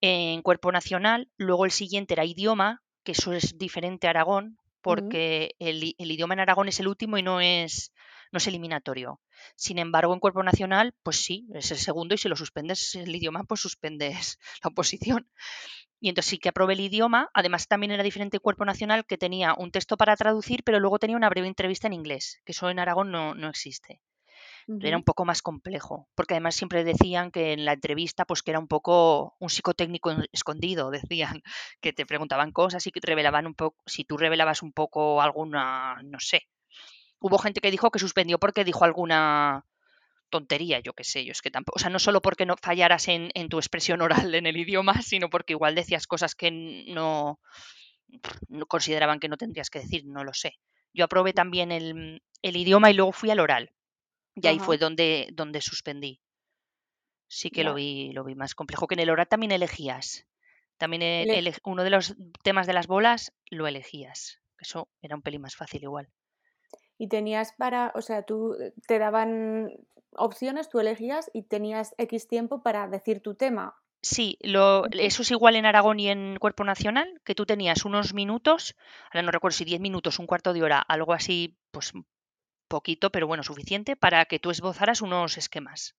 en 0.00 0.42
cuerpo 0.42 0.72
nacional, 0.72 1.30
luego 1.36 1.64
el 1.64 1.70
siguiente 1.70 2.14
era 2.14 2.24
idioma, 2.24 2.82
que 3.04 3.12
eso 3.12 3.32
es 3.32 3.58
diferente 3.58 4.06
a 4.06 4.10
Aragón, 4.10 4.58
porque 4.80 5.54
el, 5.58 5.94
el 5.96 6.10
idioma 6.10 6.34
en 6.34 6.40
Aragón 6.40 6.68
es 6.68 6.80
el 6.80 6.88
último 6.88 7.18
y 7.18 7.22
no 7.22 7.40
es, 7.40 7.92
no 8.32 8.38
es 8.38 8.46
eliminatorio. 8.46 9.20
Sin 9.54 9.78
embargo, 9.78 10.12
en 10.12 10.20
cuerpo 10.20 10.42
nacional, 10.42 10.94
pues 11.02 11.16
sí, 11.16 11.46
es 11.54 11.70
el 11.70 11.78
segundo 11.78 12.14
y 12.14 12.18
si 12.18 12.28
lo 12.28 12.36
suspendes 12.36 12.94
el 12.94 13.14
idioma, 13.14 13.44
pues 13.44 13.60
suspendes 13.60 14.38
la 14.64 14.70
oposición. 14.70 15.28
Y 16.02 16.08
entonces 16.08 16.30
sí 16.30 16.38
que 16.38 16.48
aprobé 16.48 16.72
el 16.72 16.80
idioma. 16.80 17.30
Además, 17.32 17.68
también 17.68 17.92
era 17.92 18.02
diferente 18.02 18.36
el 18.36 18.40
cuerpo 18.40 18.64
nacional 18.64 19.06
que 19.06 19.16
tenía 19.16 19.54
un 19.56 19.70
texto 19.70 19.96
para 19.96 20.16
traducir, 20.16 20.64
pero 20.64 20.80
luego 20.80 20.98
tenía 20.98 21.16
una 21.16 21.28
breve 21.28 21.46
entrevista 21.46 21.86
en 21.86 21.92
inglés, 21.92 22.42
que 22.44 22.50
eso 22.50 22.68
en 22.68 22.80
Aragón 22.80 23.12
no, 23.12 23.36
no 23.36 23.48
existe. 23.48 24.02
Era 24.80 24.96
un 24.96 25.04
poco 25.04 25.24
más 25.24 25.42
complejo, 25.42 26.08
porque 26.16 26.34
además 26.34 26.56
siempre 26.56 26.82
decían 26.82 27.30
que 27.30 27.52
en 27.52 27.64
la 27.64 27.74
entrevista, 27.74 28.24
pues 28.24 28.42
que 28.42 28.50
era 28.50 28.58
un 28.58 28.66
poco 28.66 29.36
un 29.38 29.48
psicotécnico 29.48 30.10
escondido, 30.32 30.90
decían, 31.14 31.42
que 31.80 31.92
te 31.92 32.04
preguntaban 32.04 32.50
cosas 32.50 32.84
y 32.86 32.90
que 32.90 33.00
te 33.00 33.06
revelaban 33.06 33.46
un 33.46 33.54
poco, 33.54 33.80
si 33.86 34.04
tú 34.04 34.16
revelabas 34.16 34.62
un 34.62 34.72
poco 34.72 35.22
alguna, 35.22 36.00
no 36.02 36.18
sé. 36.18 36.48
Hubo 37.20 37.38
gente 37.38 37.60
que 37.60 37.70
dijo 37.70 37.92
que 37.92 38.00
suspendió 38.00 38.40
porque 38.40 38.64
dijo 38.64 38.84
alguna 38.84 39.64
tontería, 40.32 40.80
yo 40.80 40.92
qué 40.94 41.04
sé, 41.04 41.24
yo 41.24 41.30
es 41.30 41.40
que 41.42 41.52
tampoco, 41.52 41.76
o 41.76 41.78
sea, 41.78 41.90
no 41.90 42.00
solo 42.00 42.20
porque 42.20 42.46
no 42.46 42.56
fallaras 42.60 43.06
en, 43.06 43.30
en 43.34 43.48
tu 43.48 43.58
expresión 43.58 44.02
oral 44.02 44.34
en 44.34 44.46
el 44.46 44.56
idioma, 44.56 45.00
sino 45.02 45.30
porque 45.30 45.52
igual 45.52 45.76
decías 45.76 46.08
cosas 46.08 46.34
que 46.34 46.50
no, 46.50 47.38
no 48.48 48.66
consideraban 48.66 49.20
que 49.20 49.28
no 49.28 49.36
tendrías 49.36 49.70
que 49.70 49.78
decir, 49.80 50.04
no 50.06 50.24
lo 50.24 50.32
sé. 50.34 50.58
Yo 50.92 51.04
aprobé 51.04 51.32
también 51.32 51.70
el, 51.70 52.22
el 52.42 52.56
idioma 52.56 52.90
y 52.90 52.94
luego 52.94 53.12
fui 53.12 53.30
al 53.30 53.38
oral. 53.40 53.70
Y 54.34 54.46
ahí 54.48 54.58
fue 54.58 54.78
donde, 54.78 55.28
donde 55.32 55.60
suspendí. 55.60 56.20
Sí 57.28 57.50
que 57.50 57.64
lo 57.64 57.74
vi, 57.74 58.12
lo 58.12 58.24
vi 58.24 58.34
más 58.34 58.54
complejo. 58.54 58.86
Que 58.86 58.94
en 58.94 59.00
el 59.00 59.10
oral 59.10 59.28
también 59.28 59.52
elegías. 59.52 60.26
También 60.78 61.02
e- 61.02 61.22
Ele- 61.22 61.38
ele- 61.38 61.54
uno 61.64 61.84
de 61.84 61.90
los 61.90 62.14
temas 62.42 62.66
de 62.66 62.72
las 62.72 62.86
bolas 62.86 63.32
lo 63.50 63.66
elegías. 63.66 64.40
Eso 64.58 64.88
era 65.00 65.14
un 65.16 65.22
pelín 65.22 65.40
más 65.40 65.56
fácil 65.56 65.82
igual. 65.82 66.08
Y 66.98 67.08
tenías 67.08 67.52
para, 67.54 67.92
o 67.94 68.02
sea, 68.02 68.22
tú 68.22 68.54
eh, 68.54 68.72
te 68.86 68.98
daban 68.98 69.70
opciones, 70.16 70.68
tú 70.68 70.80
elegías 70.80 71.30
y 71.32 71.42
tenías 71.42 71.94
X 71.98 72.28
tiempo 72.28 72.62
para 72.62 72.88
decir 72.88 73.20
tu 73.20 73.34
tema. 73.34 73.76
Sí, 74.02 74.36
lo, 74.42 74.86
eso 74.90 75.22
es 75.22 75.30
igual 75.30 75.54
en 75.54 75.64
Aragón 75.64 76.00
y 76.00 76.08
en 76.08 76.36
Cuerpo 76.38 76.64
Nacional, 76.64 77.20
que 77.24 77.36
tú 77.36 77.46
tenías 77.46 77.84
unos 77.84 78.14
minutos, 78.14 78.74
ahora 79.12 79.22
no 79.22 79.30
recuerdo 79.30 79.56
si 79.56 79.64
10 79.64 79.80
minutos, 79.80 80.18
un 80.18 80.26
cuarto 80.26 80.52
de 80.52 80.62
hora, 80.62 80.80
algo 80.80 81.12
así, 81.12 81.56
pues 81.70 81.92
poquito, 82.66 83.10
pero 83.10 83.28
bueno, 83.28 83.44
suficiente 83.44 83.94
para 83.94 84.24
que 84.24 84.40
tú 84.40 84.50
esbozaras 84.50 85.02
unos 85.02 85.38
esquemas 85.38 85.94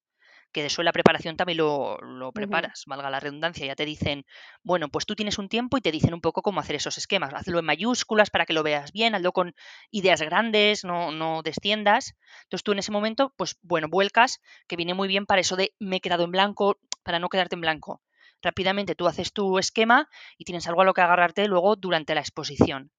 que 0.54 0.62
de 0.62 0.68
eso 0.68 0.82
en 0.82 0.86
la 0.86 0.94
preparación 0.94 1.36
también 1.36 1.58
lo, 1.58 2.32
preparas, 2.34 2.84
valga 2.86 3.10
la 3.10 3.20
redundancia. 3.20 3.66
Ya 3.66 3.76
te 3.76 3.86
dicen, 3.86 4.26
bueno, 4.64 4.88
pues 4.88 5.06
tú 5.06 5.16
tienes 5.16 5.38
un 5.38 5.50
tiempo 5.50 5.78
y 5.78 5.82
te 5.82 5.92
dicen 5.92 6.14
un 6.14 6.22
poco 6.22 6.42
cómo 6.42 6.62
hacer 6.62 6.76
esos 6.76 6.98
esquemas. 6.98 7.34
Hazlo 7.34 7.60
en 7.60 7.66
mayúsculas 7.66 8.30
para 8.30 8.46
que 8.46 8.54
lo 8.54 8.64
veas 8.64 8.94
bien, 8.94 9.16
hazlo 9.16 9.34
con 9.34 9.56
ideas 9.92 10.22
grandes, 10.22 10.86
no, 10.86 11.12
no 11.12 11.42
desciendas. 11.42 12.16
Entonces 12.44 12.64
tú 12.64 12.72
en 12.72 12.80
ese 12.80 12.92
momento, 12.92 13.34
pues 13.36 13.58
bueno, 13.62 13.88
vuelcas, 13.90 14.40
que 14.68 14.76
viene 14.76 14.94
muy 14.94 15.08
bien 15.08 15.26
para 15.26 15.42
eso 15.42 15.56
de 15.56 15.74
me 15.80 15.98
he 15.98 16.02
quedado 16.02 16.24
en 16.24 16.32
blanco, 16.32 16.78
para 17.04 17.20
no 17.20 17.30
quedarte 17.30 17.56
en 17.56 17.62
blanco. 17.62 18.02
Rápidamente 18.42 18.96
tú 18.96 19.08
haces 19.08 19.34
tu 19.34 19.58
esquema 19.58 20.10
y 20.38 20.46
tienes 20.46 20.68
algo 20.68 20.82
a 20.82 20.86
lo 20.86 20.94
que 20.94 21.02
agarrarte 21.02 21.48
luego 21.48 21.76
durante 21.76 22.14
la 22.14 22.22
exposición. 22.22 22.92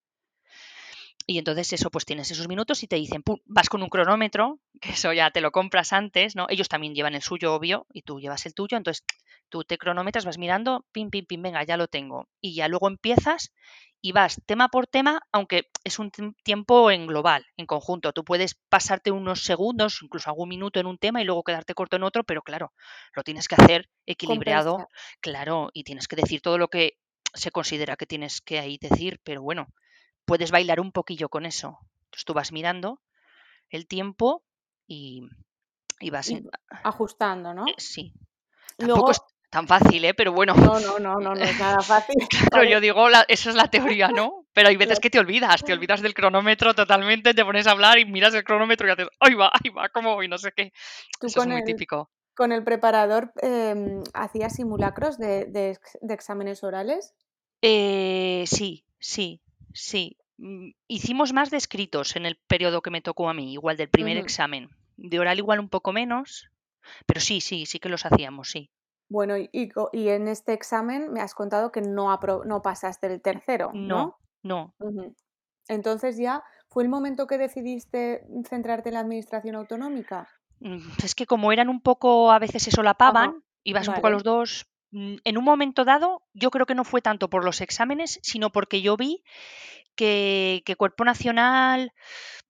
Y 1.26 1.38
entonces 1.38 1.72
eso, 1.72 1.90
pues 1.90 2.04
tienes 2.04 2.30
esos 2.30 2.48
minutos 2.48 2.82
y 2.82 2.86
te 2.86 2.96
dicen, 2.96 3.22
pum, 3.22 3.38
vas 3.46 3.68
con 3.68 3.82
un 3.82 3.88
cronómetro, 3.88 4.60
que 4.80 4.90
eso 4.90 5.12
ya 5.12 5.30
te 5.30 5.40
lo 5.40 5.52
compras 5.52 5.92
antes, 5.92 6.36
¿no? 6.36 6.46
Ellos 6.48 6.68
también 6.68 6.94
llevan 6.94 7.14
el 7.14 7.22
suyo, 7.22 7.54
obvio, 7.54 7.86
y 7.92 8.02
tú 8.02 8.20
llevas 8.20 8.46
el 8.46 8.54
tuyo, 8.54 8.76
entonces 8.76 9.04
tú 9.48 9.64
te 9.64 9.78
cronometras, 9.78 10.24
vas 10.24 10.38
mirando, 10.38 10.84
pim, 10.92 11.10
pim, 11.10 11.26
pim, 11.26 11.42
venga, 11.42 11.64
ya 11.64 11.76
lo 11.76 11.88
tengo. 11.88 12.28
Y 12.40 12.54
ya 12.54 12.68
luego 12.68 12.88
empiezas 12.88 13.52
y 14.04 14.12
vas 14.12 14.38
tema 14.44 14.68
por 14.68 14.86
tema, 14.86 15.22
aunque 15.32 15.70
es 15.82 15.98
un 15.98 16.10
tiempo 16.42 16.90
en 16.90 17.06
global, 17.06 17.46
en 17.56 17.64
conjunto. 17.64 18.12
Tú 18.12 18.22
puedes 18.22 18.54
pasarte 18.68 19.10
unos 19.10 19.44
segundos, 19.44 20.02
incluso 20.02 20.28
algún 20.28 20.50
minuto 20.50 20.78
en 20.78 20.86
un 20.86 20.98
tema 20.98 21.22
y 21.22 21.24
luego 21.24 21.42
quedarte 21.42 21.72
corto 21.72 21.96
en 21.96 22.02
otro, 22.02 22.22
pero 22.22 22.42
claro, 22.42 22.74
lo 23.14 23.22
tienes 23.22 23.48
que 23.48 23.54
hacer 23.54 23.88
equilibrado, 24.04 24.88
claro, 25.20 25.70
y 25.72 25.84
tienes 25.84 26.06
que 26.06 26.16
decir 26.16 26.42
todo 26.42 26.58
lo 26.58 26.68
que 26.68 26.98
se 27.32 27.50
considera 27.50 27.96
que 27.96 28.04
tienes 28.04 28.42
que 28.42 28.58
ahí 28.58 28.76
decir, 28.76 29.20
pero 29.24 29.40
bueno, 29.40 29.68
puedes 30.24 30.50
bailar 30.50 30.80
un 30.80 30.92
poquillo 30.92 31.28
con 31.28 31.46
eso. 31.46 31.78
Entonces 32.06 32.24
tú 32.24 32.34
vas 32.34 32.52
mirando 32.52 33.00
el 33.70 33.86
tiempo 33.86 34.44
y, 34.86 35.28
vas 36.10 36.30
ajustando, 36.82 37.54
¿no? 37.54 37.66
Eh, 37.66 37.74
sí. 37.78 38.12
Tampoco 38.76 39.12
es 39.12 39.20
tan 39.50 39.68
fácil, 39.68 40.04
¿eh? 40.04 40.14
Pero 40.14 40.32
bueno. 40.32 40.54
No, 40.54 40.80
no, 40.80 40.98
no, 40.98 41.16
no, 41.16 41.34
no 41.34 41.44
es 41.44 41.58
nada 41.58 41.80
fácil. 41.80 42.16
claro, 42.50 42.68
yo 42.68 42.80
digo, 42.80 43.08
esa 43.28 43.50
es 43.50 43.56
la 43.56 43.68
teoría, 43.68 44.08
¿no? 44.08 44.46
Pero 44.52 44.68
hay 44.68 44.76
veces 44.76 45.00
que 45.00 45.10
te 45.10 45.18
olvidas, 45.18 45.62
te 45.64 45.72
olvidas 45.72 46.00
del 46.00 46.14
cronómetro 46.14 46.74
totalmente, 46.74 47.34
te 47.34 47.44
pones 47.44 47.66
a 47.66 47.72
hablar 47.72 47.98
y 47.98 48.04
miras 48.04 48.34
el 48.34 48.44
cronómetro 48.44 48.86
y 48.86 48.90
haces, 48.90 49.08
¡ay 49.20 49.34
va, 49.34 49.50
ay 49.52 49.70
va! 49.70 49.88
¿Cómo 49.88 50.14
voy? 50.14 50.28
No 50.28 50.38
sé 50.38 50.52
qué. 50.52 50.72
Eso 51.20 51.40
es 51.42 51.46
muy 51.46 51.64
típico. 51.64 52.10
¿Con 52.34 52.50
el 52.50 52.64
preparador 52.64 53.32
eh, 53.42 54.02
hacías 54.12 54.56
simulacros 54.56 55.18
de, 55.18 55.44
de, 55.46 55.78
exámenes 56.12 56.64
orales? 56.64 57.14
Eh, 57.62 58.44
sí, 58.46 58.84
sí. 58.98 59.40
Sí, 59.74 60.16
mm, 60.38 60.70
hicimos 60.88 61.32
más 61.32 61.50
de 61.50 61.58
escritos 61.58 62.16
en 62.16 62.24
el 62.24 62.36
periodo 62.36 62.80
que 62.80 62.90
me 62.90 63.02
tocó 63.02 63.28
a 63.28 63.34
mí, 63.34 63.52
igual 63.52 63.76
del 63.76 63.90
primer 63.90 64.16
examen. 64.16 64.70
De 64.96 65.18
oral 65.18 65.38
igual 65.38 65.58
un 65.60 65.68
poco 65.68 65.92
menos, 65.92 66.48
pero 67.06 67.20
sí, 67.20 67.40
sí, 67.40 67.66
sí 67.66 67.80
que 67.80 67.88
los 67.88 68.06
hacíamos, 68.06 68.50
sí. 68.50 68.70
Bueno, 69.08 69.36
y, 69.36 69.50
y 69.92 70.08
en 70.08 70.28
este 70.28 70.52
examen 70.52 71.12
me 71.12 71.20
has 71.20 71.34
contado 71.34 71.70
que 71.72 71.82
no, 71.82 72.18
no 72.46 72.62
pasaste 72.62 73.08
el 73.08 73.20
tercero, 73.20 73.72
¿no? 73.74 74.18
No, 74.42 74.74
no. 74.78 75.14
Entonces 75.68 76.16
ya, 76.16 76.44
¿fue 76.68 76.84
el 76.84 76.88
momento 76.88 77.26
que 77.26 77.36
decidiste 77.36 78.24
centrarte 78.48 78.90
en 78.90 78.94
la 78.94 79.00
administración 79.00 79.56
autonómica? 79.56 80.28
Mm, 80.60 80.78
es 81.02 81.14
que 81.14 81.26
como 81.26 81.52
eran 81.52 81.68
un 81.68 81.80
poco, 81.80 82.30
a 82.30 82.38
veces 82.38 82.62
se 82.62 82.70
solapaban, 82.70 83.42
ibas 83.64 83.88
un 83.88 83.94
poco 83.94 84.06
a 84.06 84.10
los 84.10 84.22
dos, 84.22 84.66
en 84.94 85.38
un 85.38 85.44
momento 85.44 85.84
dado, 85.84 86.22
yo 86.32 86.50
creo 86.50 86.66
que 86.66 86.74
no 86.74 86.84
fue 86.84 87.02
tanto 87.02 87.28
por 87.28 87.44
los 87.44 87.60
exámenes, 87.60 88.20
sino 88.22 88.50
porque 88.50 88.80
yo 88.80 88.96
vi 88.96 89.22
que, 89.96 90.62
Cuerpo 90.78 91.04
Nacional, 91.04 91.92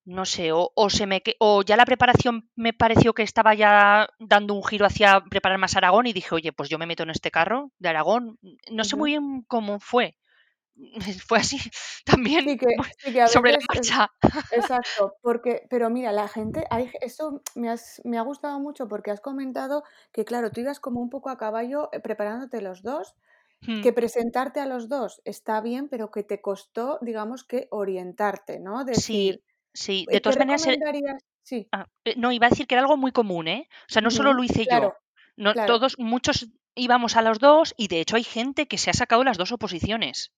no 0.04 0.24
sé, 0.26 0.50
o, 0.52 0.72
se 0.90 1.06
me, 1.06 1.22
o 1.38 1.62
ya 1.62 1.76
la 1.76 1.86
preparación 1.86 2.50
me 2.54 2.72
pareció 2.72 3.14
que 3.14 3.22
estaba 3.22 3.54
ya 3.54 4.08
dando 4.18 4.54
un 4.54 4.64
giro 4.64 4.86
hacia 4.86 5.20
preparar 5.20 5.58
más 5.58 5.76
Aragón 5.76 6.06
y 6.06 6.12
dije, 6.12 6.34
oye, 6.34 6.52
pues 6.52 6.68
yo 6.68 6.78
me 6.78 6.86
meto 6.86 7.02
en 7.02 7.10
este 7.10 7.30
carro 7.30 7.70
de 7.78 7.88
Aragón. 7.88 8.38
No 8.70 8.84
sé 8.84 8.96
muy 8.96 9.12
bien 9.12 9.42
cómo 9.48 9.80
fue, 9.80 10.16
fue 11.26 11.38
así 11.38 11.58
también 12.04 12.44
sobre 13.28 13.52
la 13.52 13.58
marcha. 13.68 14.10
exacto, 14.50 15.16
porque, 15.22 15.66
pero 15.70 15.90
mira, 15.90 16.12
la 16.12 16.28
gente, 16.28 16.64
hay, 16.70 16.90
eso 17.00 17.42
me, 17.54 17.74
me 18.04 18.18
ha 18.18 18.22
gustado 18.22 18.58
mucho 18.60 18.88
porque 18.88 19.10
has 19.10 19.20
comentado 19.20 19.84
que, 20.12 20.24
claro, 20.24 20.50
tú 20.50 20.60
ibas 20.60 20.80
como 20.80 21.00
un 21.00 21.10
poco 21.10 21.30
a 21.30 21.38
caballo 21.38 21.88
eh, 21.92 22.00
preparándote 22.00 22.60
los 22.60 22.82
dos, 22.82 23.14
que 23.82 23.92
hmm. 23.92 23.94
presentarte 23.94 24.60
a 24.60 24.66
los 24.66 24.90
dos 24.90 25.22
está 25.24 25.62
bien, 25.62 25.88
pero 25.88 26.10
que 26.10 26.22
te 26.22 26.42
costó, 26.42 26.98
digamos, 27.00 27.44
que 27.44 27.66
orientarte, 27.70 28.60
¿no? 28.60 28.84
Decir, 28.84 29.42
sí, 29.72 30.04
sí, 30.04 30.06
de 30.10 30.20
todas 30.20 30.38
maneras... 30.38 30.66
Sí. 31.42 31.68
Ah, 31.72 31.86
eh, 32.04 32.14
no, 32.16 32.32
iba 32.32 32.46
a 32.46 32.50
decir 32.50 32.66
que 32.66 32.74
era 32.74 32.82
algo 32.82 32.96
muy 32.96 33.12
común, 33.12 33.48
¿eh? 33.48 33.68
O 33.88 33.92
sea, 33.92 34.02
no 34.02 34.10
solo 34.10 34.32
lo 34.32 34.42
hice 34.42 34.66
yo. 34.70 34.94
No, 35.36 35.54
Todos, 35.54 35.98
muchos 35.98 36.48
íbamos 36.74 37.16
a 37.16 37.22
los 37.22 37.38
dos 37.38 37.74
y 37.76 37.88
de 37.88 38.00
hecho 38.00 38.16
hay 38.16 38.24
gente 38.24 38.66
que 38.66 38.78
se 38.78 38.90
ha 38.90 38.94
sacado 38.94 39.24
las 39.24 39.36
dos 39.36 39.52
oposiciones. 39.52 40.32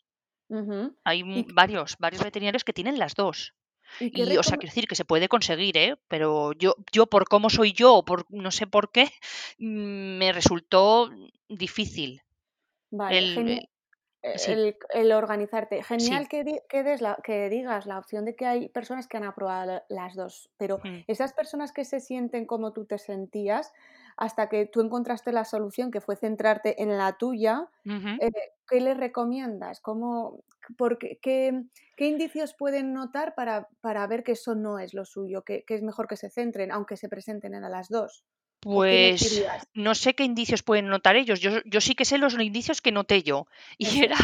Hay 1.04 1.22
varios, 1.52 1.96
varios 1.98 2.22
veterinarios 2.22 2.64
que 2.64 2.72
tienen 2.72 2.98
las 2.98 3.14
dos. 3.14 3.54
Y, 4.00 4.36
o 4.36 4.42
sea, 4.42 4.56
quiero 4.56 4.72
decir 4.72 4.86
que 4.88 4.96
se 4.96 5.04
puede 5.04 5.28
conseguir, 5.28 5.76
¿eh? 5.76 5.96
Pero 6.08 6.52
yo, 6.52 6.74
yo 6.92 7.06
por 7.06 7.28
cómo 7.28 7.50
soy 7.50 7.72
yo, 7.72 8.04
por 8.04 8.26
no 8.30 8.50
sé 8.50 8.66
por 8.66 8.90
qué, 8.90 9.10
me 9.58 10.32
resultó 10.32 11.10
difícil. 11.48 12.22
Vale, 12.90 13.18
el, 13.18 13.68
el, 14.92 15.12
organizarte. 15.12 15.82
Genial 15.82 16.28
que, 16.28 16.44
des 16.82 17.00
la, 17.00 17.18
que 17.22 17.48
digas 17.48 17.86
la 17.86 17.98
opción 17.98 18.24
de 18.24 18.34
que 18.34 18.46
hay 18.46 18.68
personas 18.68 19.06
que 19.06 19.16
han 19.16 19.24
aprobado 19.24 19.82
las 19.88 20.14
dos, 20.14 20.50
pero 20.56 20.78
mm. 20.78 21.04
esas 21.06 21.32
personas 21.32 21.72
que 21.72 21.84
se 21.84 22.00
sienten 22.00 22.46
como 22.46 22.72
tú 22.72 22.84
te 22.84 22.98
sentías, 22.98 23.72
hasta 24.16 24.48
que 24.48 24.66
tú 24.66 24.80
encontraste 24.80 25.32
la 25.32 25.44
solución, 25.44 25.90
que 25.90 26.00
fue 26.00 26.16
centrarte 26.16 26.82
en 26.82 26.96
la 26.96 27.18
tuya, 27.18 27.68
eh, 27.84 28.30
¿qué 28.66 28.80
les 28.80 28.96
recomiendas? 28.96 29.80
¿Cómo, 29.80 30.42
porque, 30.78 31.18
qué, 31.20 31.64
qué, 31.96 32.06
indicios 32.06 32.54
pueden 32.54 32.94
notar 32.94 33.34
para, 33.34 33.68
para, 33.82 34.06
ver 34.06 34.24
que 34.24 34.32
eso 34.32 34.54
no 34.54 34.78
es 34.78 34.94
lo 34.94 35.04
suyo, 35.04 35.42
que, 35.42 35.64
que, 35.64 35.74
es 35.74 35.82
mejor 35.82 36.08
que 36.08 36.16
se 36.16 36.30
centren, 36.30 36.72
aunque 36.72 36.96
se 36.96 37.10
presenten 37.10 37.54
a 37.54 37.68
las 37.68 37.88
dos? 37.88 38.24
Pues 38.66 39.44
no 39.74 39.94
sé 39.94 40.16
qué 40.16 40.24
indicios 40.24 40.64
pueden 40.64 40.88
notar 40.88 41.14
ellos. 41.14 41.38
Yo, 41.38 41.62
yo, 41.64 41.80
sí 41.80 41.94
que 41.94 42.04
sé 42.04 42.18
los 42.18 42.34
indicios 42.34 42.80
que 42.82 42.90
noté 42.90 43.22
yo. 43.22 43.46
Y 43.78 44.02
era, 44.02 44.16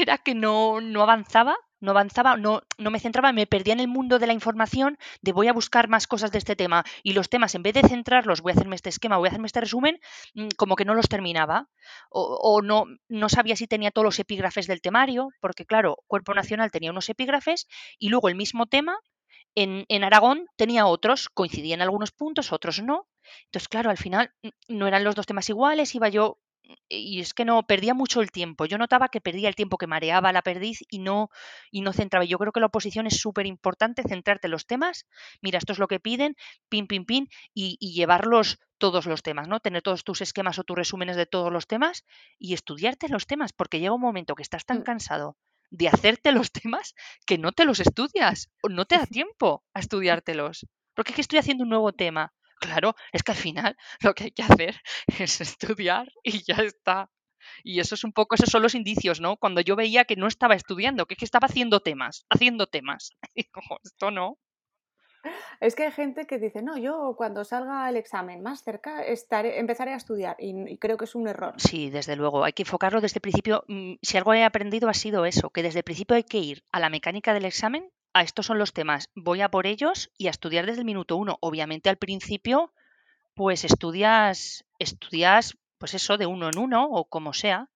era 0.00 0.18
que 0.18 0.34
no, 0.34 0.80
no 0.80 1.02
avanzaba, 1.02 1.54
no 1.78 1.92
avanzaba, 1.92 2.36
no, 2.36 2.62
no 2.78 2.90
me 2.90 2.98
centraba, 2.98 3.30
me 3.30 3.46
perdía 3.46 3.74
en 3.74 3.80
el 3.80 3.86
mundo 3.86 4.18
de 4.18 4.26
la 4.26 4.32
información 4.32 4.98
de 5.22 5.30
voy 5.30 5.46
a 5.46 5.52
buscar 5.52 5.88
más 5.88 6.08
cosas 6.08 6.32
de 6.32 6.38
este 6.38 6.56
tema. 6.56 6.84
Y 7.04 7.12
los 7.12 7.28
temas, 7.28 7.54
en 7.54 7.62
vez 7.62 7.74
de 7.74 7.88
centrarlos, 7.88 8.40
voy 8.40 8.50
a 8.50 8.54
hacerme 8.54 8.74
este 8.74 8.88
esquema, 8.88 9.18
voy 9.18 9.28
a 9.28 9.30
hacerme 9.30 9.46
este 9.46 9.60
resumen, 9.60 10.00
mm, 10.34 10.48
como 10.56 10.74
que 10.74 10.84
no 10.84 10.94
los 10.94 11.08
terminaba. 11.08 11.68
O, 12.10 12.22
o 12.42 12.62
no, 12.62 12.86
no 13.08 13.28
sabía 13.28 13.54
si 13.54 13.68
tenía 13.68 13.92
todos 13.92 14.06
los 14.06 14.18
epígrafes 14.18 14.66
del 14.66 14.80
temario, 14.80 15.28
porque 15.40 15.64
claro, 15.64 15.98
Cuerpo 16.08 16.34
Nacional 16.34 16.72
tenía 16.72 16.90
unos 16.90 17.08
epígrafes 17.08 17.68
y 18.00 18.08
luego 18.08 18.28
el 18.28 18.34
mismo 18.34 18.66
tema 18.66 18.98
en, 19.56 20.04
Aragón 20.04 20.46
tenía 20.56 20.86
otros, 20.86 21.28
coincidían 21.30 21.80
algunos 21.80 22.12
puntos, 22.12 22.52
otros 22.52 22.82
no. 22.82 23.06
Entonces, 23.46 23.68
claro, 23.68 23.90
al 23.90 23.98
final 23.98 24.32
no 24.68 24.86
eran 24.86 25.04
los 25.04 25.14
dos 25.14 25.26
temas 25.26 25.48
iguales, 25.48 25.94
iba 25.94 26.08
yo 26.08 26.38
y 26.88 27.20
es 27.20 27.34
que 27.34 27.44
no 27.44 27.64
perdía 27.66 27.94
mucho 27.94 28.20
el 28.20 28.30
tiempo. 28.30 28.66
Yo 28.66 28.78
notaba 28.78 29.08
que 29.08 29.20
perdía 29.20 29.48
el 29.48 29.54
tiempo, 29.54 29.78
que 29.78 29.86
mareaba 29.86 30.32
la 30.32 30.42
perdiz 30.42 30.80
y 30.90 30.98
no 30.98 31.30
y 31.70 31.82
no 31.82 31.92
centraba. 31.92 32.24
Yo 32.24 32.38
creo 32.38 32.52
que 32.52 32.60
la 32.60 32.66
oposición 32.66 33.06
es 33.06 33.20
súper 33.20 33.46
importante 33.46 34.02
centrarte 34.02 34.48
en 34.48 34.52
los 34.52 34.66
temas. 34.66 35.06
Mira, 35.42 35.58
esto 35.58 35.72
es 35.72 35.78
lo 35.78 35.88
que 35.88 36.00
piden, 36.00 36.36
pin, 36.68 36.86
pin, 36.86 37.04
pin, 37.04 37.28
y, 37.54 37.76
y, 37.80 37.94
llevarlos 37.94 38.58
todos 38.78 39.06
los 39.06 39.22
temas, 39.22 39.48
¿no? 39.48 39.60
Tener 39.60 39.82
todos 39.82 40.04
tus 40.04 40.20
esquemas 40.20 40.58
o 40.58 40.64
tus 40.64 40.76
resúmenes 40.76 41.16
de 41.16 41.26
todos 41.26 41.52
los 41.52 41.66
temas 41.66 42.04
y 42.38 42.54
estudiarte 42.54 43.08
los 43.08 43.26
temas, 43.26 43.52
porque 43.52 43.80
llega 43.80 43.94
un 43.94 44.00
momento 44.00 44.34
que 44.34 44.42
estás 44.42 44.64
tan 44.64 44.80
mm. 44.80 44.82
cansado 44.82 45.36
de 45.70 45.88
hacerte 45.88 46.32
los 46.32 46.52
temas 46.52 46.94
que 47.26 47.38
no 47.38 47.52
te 47.52 47.64
los 47.64 47.80
estudias 47.80 48.50
o 48.62 48.68
no 48.68 48.84
te 48.84 48.96
da 48.96 49.06
tiempo 49.06 49.64
a 49.74 49.80
estudiártelos. 49.80 50.66
Porque 50.94 51.12
es 51.12 51.16
que 51.16 51.20
estoy 51.22 51.38
haciendo 51.38 51.64
un 51.64 51.70
nuevo 51.70 51.92
tema. 51.92 52.32
Claro, 52.58 52.94
es 53.12 53.22
que 53.22 53.32
al 53.32 53.38
final 53.38 53.76
lo 54.00 54.14
que 54.14 54.24
hay 54.24 54.30
que 54.30 54.42
hacer 54.42 54.80
es 55.18 55.40
estudiar 55.40 56.08
y 56.22 56.42
ya 56.42 56.56
está. 56.56 57.10
Y 57.62 57.80
eso 57.80 57.94
es 57.94 58.02
un 58.02 58.12
poco, 58.12 58.34
esos 58.34 58.50
son 58.50 58.62
los 58.62 58.74
indicios, 58.74 59.20
¿no? 59.20 59.36
Cuando 59.36 59.60
yo 59.60 59.76
veía 59.76 60.04
que 60.04 60.16
no 60.16 60.26
estaba 60.26 60.54
estudiando, 60.54 61.06
que 61.06 61.14
es 61.14 61.18
que 61.18 61.24
estaba 61.24 61.46
haciendo 61.46 61.80
temas, 61.80 62.26
haciendo 62.30 62.66
temas. 62.66 63.12
Y 63.34 63.44
como 63.44 63.78
esto 63.84 64.10
no. 64.10 64.38
Es 65.60 65.74
que 65.74 65.84
hay 65.84 65.92
gente 65.92 66.26
que 66.26 66.38
dice, 66.38 66.62
no, 66.62 66.78
yo 66.78 67.14
cuando 67.16 67.44
salga 67.44 67.88
el 67.88 67.96
examen 67.96 68.42
más 68.42 68.62
cerca 68.62 69.02
estaré, 69.02 69.58
empezaré 69.58 69.92
a 69.92 69.96
estudiar 69.96 70.36
y, 70.38 70.78
creo 70.78 70.96
que 70.96 71.04
es 71.04 71.14
un 71.14 71.26
error. 71.28 71.54
Sí, 71.58 71.90
desde 71.90 72.16
luego, 72.16 72.44
hay 72.44 72.52
que 72.52 72.62
enfocarlo 72.62 73.00
desde 73.00 73.18
el 73.18 73.22
principio. 73.22 73.64
Mm, 73.68 73.94
si 74.02 74.16
algo 74.16 74.34
he 74.34 74.44
aprendido 74.44 74.88
ha 74.88 74.94
sido 74.94 75.24
eso, 75.26 75.50
que 75.50 75.62
desde 75.62 75.80
el 75.80 75.84
principio 75.84 76.16
hay 76.16 76.24
que 76.24 76.38
ir 76.38 76.64
a 76.72 76.80
la 76.80 76.90
mecánica 76.90 77.34
del 77.34 77.44
examen, 77.44 77.90
a 78.16 78.22
estos 78.22 78.46
son 78.46 78.58
los 78.58 78.72
temas, 78.72 79.10
voy 79.14 79.42
a 79.42 79.50
por 79.50 79.66
ellos 79.66 80.10
y 80.16 80.28
a 80.28 80.30
estudiar 80.30 80.64
desde 80.64 80.80
el 80.80 80.86
minuto 80.86 81.18
uno. 81.18 81.36
Obviamente 81.42 81.90
al 81.90 81.98
principio, 81.98 82.72
pues 83.34 83.62
estudias, 83.64 84.64
estudias, 84.78 85.58
pues 85.76 85.92
eso, 85.92 86.16
de 86.16 86.24
uno 86.24 86.48
en 86.48 86.56
uno 86.56 86.88
o 86.88 87.04
como 87.10 87.34
sea, 87.34 87.68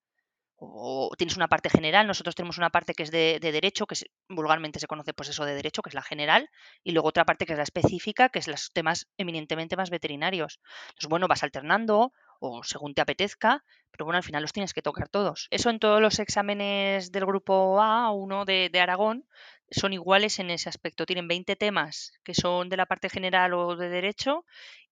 o 0.57 1.11
tienes 1.19 1.37
una 1.37 1.49
parte 1.49 1.69
general, 1.69 2.07
nosotros 2.07 2.35
tenemos 2.35 2.57
una 2.57 2.71
parte 2.71 2.95
que 2.95 3.03
es 3.03 3.11
de, 3.11 3.39
derecho, 3.39 3.87
que 3.87 3.97
vulgarmente 4.31 4.81
se 4.81 4.87
conoce 4.87 5.13
pues 5.13 5.29
eso 5.29 5.45
de 5.45 5.55
derecho, 5.55 5.83
que 5.83 5.91
es 5.91 5.95
la 5.95 6.03
general, 6.03 6.49
y 6.83 6.93
luego 6.93 7.09
otra 7.09 7.27
parte 7.27 7.45
que 7.45 7.53
es 7.53 7.59
la 7.59 7.65
específica, 7.65 8.31
que 8.31 8.39
es 8.39 8.49
los 8.49 8.71
temas 8.73 9.09
eminentemente 9.19 9.77
más 9.77 9.91
veterinarios. 9.91 10.59
Entonces, 10.89 11.09
bueno, 11.11 11.29
vas 11.29 11.43
alternando 11.43 12.15
o 12.41 12.65
según 12.65 12.95
te 12.95 13.03
apetezca, 13.03 13.65
pero 13.91 14.05
bueno, 14.07 14.17
al 14.17 14.25
final 14.25 14.43
los 14.43 14.53
tienes 14.53 14.75
que 14.75 14.83
tocar 14.83 15.09
todos. 15.09 15.47
Eso 15.51 15.71
en 15.71 15.79
todos 15.79 16.01
los 16.01 16.19
exámenes 16.19 17.13
del 17.13 17.27
grupo 17.27 17.81
A, 17.81 18.11
uno 18.11 18.45
de, 18.45 18.71
Aragón, 18.81 19.27
son 19.71 19.93
iguales 19.93 20.39
en 20.39 20.51
ese 20.51 20.69
aspecto. 20.69 21.07
Tienen 21.07 21.29
20 21.29 21.55
temas 21.57 22.13
que 22.25 22.35
son 22.35 22.69
de 22.69 22.77
la 22.77 22.87
parte 22.87 23.09
general 23.09 23.55
o 23.55 23.77
de 23.77 23.89
derecho 23.89 24.45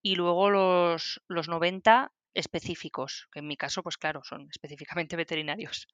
y 0.03 0.15
luego 0.15 0.51
los, 0.51 1.21
los 1.27 1.49
90 1.49 2.13
específicos, 2.35 3.29
que 3.33 3.41
en 3.41 3.49
mi 3.49 3.57
caso, 3.57 3.83
pues 3.83 3.97
claro, 3.97 4.23
son 4.23 4.49
específicamente 4.51 5.17
veterinarios. 5.17 5.89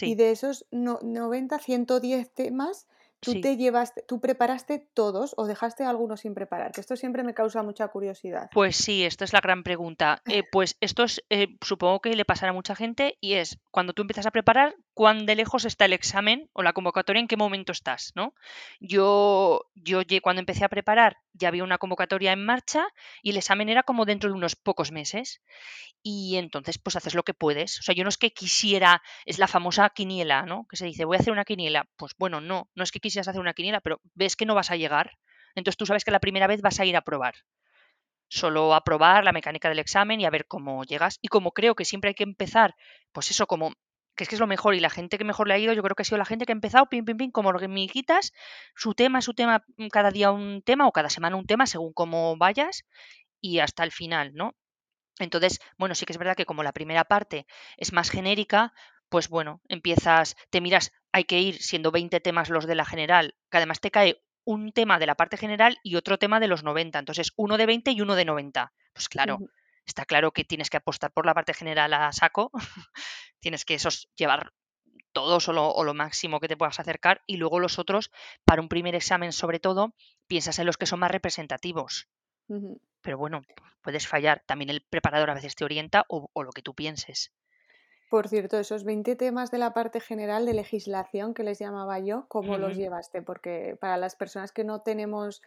Y 0.00 0.16
de 0.16 0.30
esos 0.30 0.66
90, 0.70 1.58
110 1.58 2.34
temas, 2.34 2.86
¿tú 3.20 3.40
te 3.40 3.56
llevaste, 3.56 4.02
tú 4.06 4.20
preparaste 4.20 4.86
todos 4.94 5.34
o 5.36 5.46
dejaste 5.46 5.84
algunos 5.84 6.20
sin 6.20 6.34
preparar? 6.34 6.72
Que 6.72 6.80
esto 6.80 6.96
siempre 6.96 7.22
me 7.22 7.34
causa 7.34 7.62
mucha 7.62 7.88
curiosidad. 7.88 8.50
Pues 8.52 8.76
sí, 8.76 9.04
esta 9.04 9.24
es 9.24 9.32
la 9.32 9.40
gran 9.40 9.62
pregunta. 9.62 10.22
Eh, 10.26 10.42
pues 10.52 10.76
esto 10.80 11.04
es, 11.04 11.22
eh, 11.30 11.48
supongo 11.62 12.00
que 12.00 12.14
le 12.14 12.24
pasará 12.24 12.50
a 12.50 12.54
mucha 12.54 12.74
gente 12.74 13.16
y 13.20 13.34
es 13.34 13.58
cuando 13.70 13.92
tú 13.92 14.02
empiezas 14.02 14.26
a 14.26 14.30
preparar, 14.30 14.74
cuán 14.98 15.26
de 15.26 15.36
lejos 15.36 15.64
está 15.64 15.84
el 15.84 15.92
examen 15.92 16.50
o 16.54 16.64
la 16.64 16.72
convocatoria, 16.72 17.20
en 17.20 17.28
qué 17.28 17.36
momento 17.36 17.70
estás, 17.70 18.10
¿no? 18.16 18.34
Yo, 18.80 19.60
yo 19.76 20.02
cuando 20.20 20.40
empecé 20.40 20.64
a 20.64 20.68
preparar 20.68 21.18
ya 21.34 21.46
había 21.46 21.62
una 21.62 21.78
convocatoria 21.78 22.32
en 22.32 22.44
marcha 22.44 22.84
y 23.22 23.30
el 23.30 23.36
examen 23.36 23.68
era 23.68 23.84
como 23.84 24.06
dentro 24.06 24.28
de 24.28 24.34
unos 24.34 24.56
pocos 24.56 24.90
meses 24.90 25.40
y 26.02 26.34
entonces 26.34 26.78
pues 26.78 26.96
haces 26.96 27.14
lo 27.14 27.22
que 27.22 27.32
puedes. 27.32 27.78
O 27.78 27.82
sea, 27.82 27.94
yo 27.94 28.02
no 28.02 28.08
es 28.08 28.18
que 28.18 28.32
quisiera, 28.32 29.00
es 29.24 29.38
la 29.38 29.46
famosa 29.46 29.88
quiniela, 29.90 30.42
¿no? 30.46 30.66
Que 30.68 30.76
se 30.76 30.86
dice, 30.86 31.04
voy 31.04 31.16
a 31.16 31.20
hacer 31.20 31.32
una 31.32 31.44
quiniela. 31.44 31.88
Pues 31.96 32.14
bueno, 32.18 32.40
no, 32.40 32.68
no 32.74 32.82
es 32.82 32.90
que 32.90 32.98
quisieras 32.98 33.28
hacer 33.28 33.40
una 33.40 33.54
quiniela, 33.54 33.80
pero 33.80 34.00
ves 34.14 34.34
que 34.34 34.46
no 34.46 34.56
vas 34.56 34.72
a 34.72 34.76
llegar. 34.76 35.12
Entonces 35.54 35.76
tú 35.76 35.86
sabes 35.86 36.04
que 36.04 36.10
la 36.10 36.18
primera 36.18 36.48
vez 36.48 36.60
vas 36.60 36.80
a 36.80 36.86
ir 36.86 36.96
a 36.96 37.02
probar. 37.02 37.36
Solo 38.28 38.74
a 38.74 38.82
probar 38.82 39.22
la 39.22 39.30
mecánica 39.30 39.68
del 39.68 39.78
examen 39.78 40.20
y 40.20 40.24
a 40.24 40.30
ver 40.30 40.48
cómo 40.48 40.82
llegas. 40.82 41.20
Y 41.22 41.28
como 41.28 41.52
creo 41.52 41.76
que 41.76 41.84
siempre 41.84 42.08
hay 42.08 42.14
que 42.14 42.24
empezar, 42.24 42.74
pues 43.12 43.30
eso 43.30 43.46
como 43.46 43.74
que 44.18 44.24
es 44.24 44.28
que 44.28 44.34
es 44.34 44.40
lo 44.40 44.48
mejor 44.48 44.74
y 44.74 44.80
la 44.80 44.90
gente 44.90 45.16
que 45.16 45.22
mejor 45.22 45.46
le 45.46 45.54
ha 45.54 45.58
ido, 45.58 45.72
yo 45.72 45.82
creo 45.82 45.94
que 45.94 46.02
ha 46.02 46.04
sido 46.04 46.18
la 46.18 46.24
gente 46.24 46.44
que 46.44 46.50
ha 46.50 46.58
empezado, 46.58 46.88
pim, 46.88 47.04
pim, 47.04 47.16
pim, 47.16 47.30
como 47.30 47.50
hormiguitas, 47.50 48.32
su 48.74 48.92
tema, 48.94 49.22
su 49.22 49.32
tema, 49.32 49.64
cada 49.92 50.10
día 50.10 50.32
un 50.32 50.60
tema 50.60 50.88
o 50.88 50.92
cada 50.92 51.08
semana 51.08 51.36
un 51.36 51.46
tema, 51.46 51.66
según 51.66 51.92
cómo 51.92 52.36
vayas, 52.36 52.84
y 53.40 53.60
hasta 53.60 53.84
el 53.84 53.92
final, 53.92 54.32
¿no? 54.34 54.56
Entonces, 55.20 55.60
bueno, 55.78 55.94
sí 55.94 56.04
que 56.04 56.12
es 56.12 56.18
verdad 56.18 56.36
que 56.36 56.46
como 56.46 56.64
la 56.64 56.72
primera 56.72 57.04
parte 57.04 57.46
es 57.76 57.92
más 57.92 58.10
genérica, 58.10 58.74
pues 59.08 59.28
bueno, 59.28 59.62
empiezas, 59.68 60.34
te 60.50 60.60
miras, 60.60 60.90
hay 61.12 61.22
que 61.22 61.38
ir 61.38 61.62
siendo 61.62 61.92
20 61.92 62.18
temas 62.18 62.50
los 62.50 62.66
de 62.66 62.74
la 62.74 62.84
general, 62.84 63.36
que 63.50 63.58
además 63.58 63.80
te 63.80 63.92
cae 63.92 64.20
un 64.44 64.72
tema 64.72 64.98
de 64.98 65.06
la 65.06 65.14
parte 65.14 65.36
general 65.36 65.78
y 65.84 65.94
otro 65.94 66.18
tema 66.18 66.40
de 66.40 66.48
los 66.48 66.64
90, 66.64 66.98
entonces 66.98 67.32
uno 67.36 67.56
de 67.56 67.66
20 67.66 67.92
y 67.92 68.00
uno 68.00 68.16
de 68.16 68.24
90. 68.24 68.72
Pues 68.92 69.08
claro, 69.08 69.38
está 69.88 70.04
claro 70.04 70.32
que 70.32 70.44
tienes 70.44 70.70
que 70.70 70.76
apostar 70.76 71.12
por 71.12 71.26
la 71.26 71.34
parte 71.34 71.54
general 71.54 71.92
a 71.94 72.12
saco, 72.12 72.50
tienes 73.40 73.64
que 73.64 73.74
esos 73.74 74.08
llevar 74.16 74.52
todos 75.12 75.48
o 75.48 75.52
lo, 75.52 75.70
o 75.70 75.84
lo, 75.84 75.94
máximo 75.94 76.38
que 76.38 76.48
te 76.48 76.56
puedas 76.56 76.78
acercar 76.78 77.22
y 77.26 77.38
luego 77.38 77.58
los 77.58 77.78
otros, 77.78 78.10
para 78.44 78.62
un 78.62 78.68
primer 78.68 78.94
examen 78.94 79.32
sobre 79.32 79.58
todo, 79.58 79.94
piensas 80.26 80.58
en 80.58 80.66
los 80.66 80.76
que 80.76 80.86
son 80.86 81.00
más 81.00 81.10
representativos. 81.10 82.08
Pero 83.02 83.18
bueno, 83.18 83.42
puedes 83.82 84.06
fallar. 84.06 84.42
También 84.46 84.70
el 84.70 84.82
preparador 84.82 85.30
a 85.30 85.34
veces 85.34 85.54
te 85.54 85.64
orienta 85.64 86.04
o, 86.08 86.30
lo 86.42 86.50
que 86.50 86.62
tú 86.62 86.74
pienses. 86.74 87.32
Por 88.10 88.28
cierto, 88.28 88.58
esos 88.58 88.84
20 88.84 89.16
temas 89.16 89.50
de 89.50 89.58
la 89.58 89.74
parte 89.74 90.00
general 90.00 90.46
de 90.46 90.54
legislación 90.54 91.34
que 91.34 91.44
les 91.44 91.58
llamaba 91.58 91.98
yo, 91.98 92.26
¿cómo 92.28 92.56
los 92.56 92.76
llevaste? 92.76 93.20
Porque 93.20 93.76
para 93.80 93.98
las 93.98 94.16
personas 94.16 94.50
que 94.50 94.64
no 94.64 94.80
tenemos, 94.80 95.42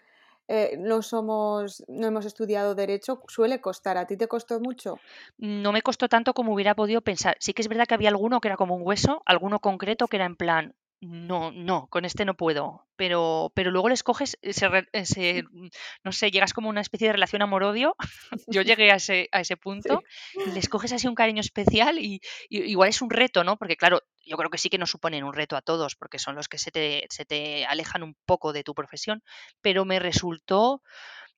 eh, 0.53 0.75
no 0.77 1.01
somos, 1.01 1.81
no 1.87 2.07
hemos 2.07 2.25
estudiado 2.25 2.75
derecho, 2.75 3.21
suele 3.27 3.61
costar. 3.61 3.97
¿A 3.97 4.05
ti 4.05 4.17
te 4.17 4.27
costó 4.27 4.59
mucho? 4.59 4.99
No 5.37 5.71
me 5.71 5.81
costó 5.81 6.09
tanto 6.09 6.33
como 6.33 6.53
hubiera 6.53 6.75
podido 6.75 6.99
pensar. 7.01 7.37
Sí 7.39 7.53
que 7.53 7.61
es 7.61 7.69
verdad 7.69 7.85
que 7.87 7.93
había 7.93 8.09
alguno 8.09 8.41
que 8.41 8.49
era 8.49 8.57
como 8.57 8.75
un 8.75 8.85
hueso, 8.85 9.21
alguno 9.25 9.59
concreto 9.59 10.07
que 10.07 10.17
era 10.17 10.25
en 10.25 10.35
plan, 10.35 10.75
no, 11.01 11.51
no, 11.51 11.87
con 11.87 12.05
este 12.05 12.25
no 12.25 12.35
puedo. 12.35 12.85
Pero, 12.95 13.51
pero 13.55 13.71
luego 13.71 13.89
les 13.89 14.03
coges, 14.03 14.37
ese, 14.43 14.69
no 16.03 16.11
sé, 16.11 16.29
llegas 16.29 16.53
como 16.53 16.69
una 16.69 16.81
especie 16.81 17.07
de 17.07 17.13
relación 17.13 17.41
amor-odio. 17.41 17.95
Yo 18.47 18.61
llegué 18.61 18.91
a 18.91 18.95
ese, 18.95 19.27
a 19.31 19.41
ese 19.41 19.57
punto 19.57 20.03
y 20.45 20.51
les 20.51 20.69
coges 20.69 20.93
así 20.93 21.07
un 21.07 21.15
cariño 21.15 21.41
especial 21.41 21.97
y, 21.97 22.21
igual 22.49 22.89
es 22.89 23.01
un 23.01 23.09
reto, 23.09 23.43
¿no? 23.43 23.57
Porque 23.57 23.75
claro, 23.75 24.01
yo 24.23 24.37
creo 24.37 24.51
que 24.51 24.59
sí 24.59 24.69
que 24.69 24.77
nos 24.77 24.91
suponen 24.91 25.23
un 25.23 25.33
reto 25.33 25.55
a 25.55 25.61
todos 25.61 25.95
porque 25.95 26.19
son 26.19 26.35
los 26.35 26.47
que 26.47 26.59
se 26.59 26.69
te, 26.69 27.07
se 27.09 27.25
te 27.25 27.65
alejan 27.65 28.03
un 28.03 28.15
poco 28.25 28.53
de 28.53 28.63
tu 28.63 28.75
profesión, 28.75 29.23
pero 29.61 29.83
me 29.83 29.99
resultó 29.99 30.83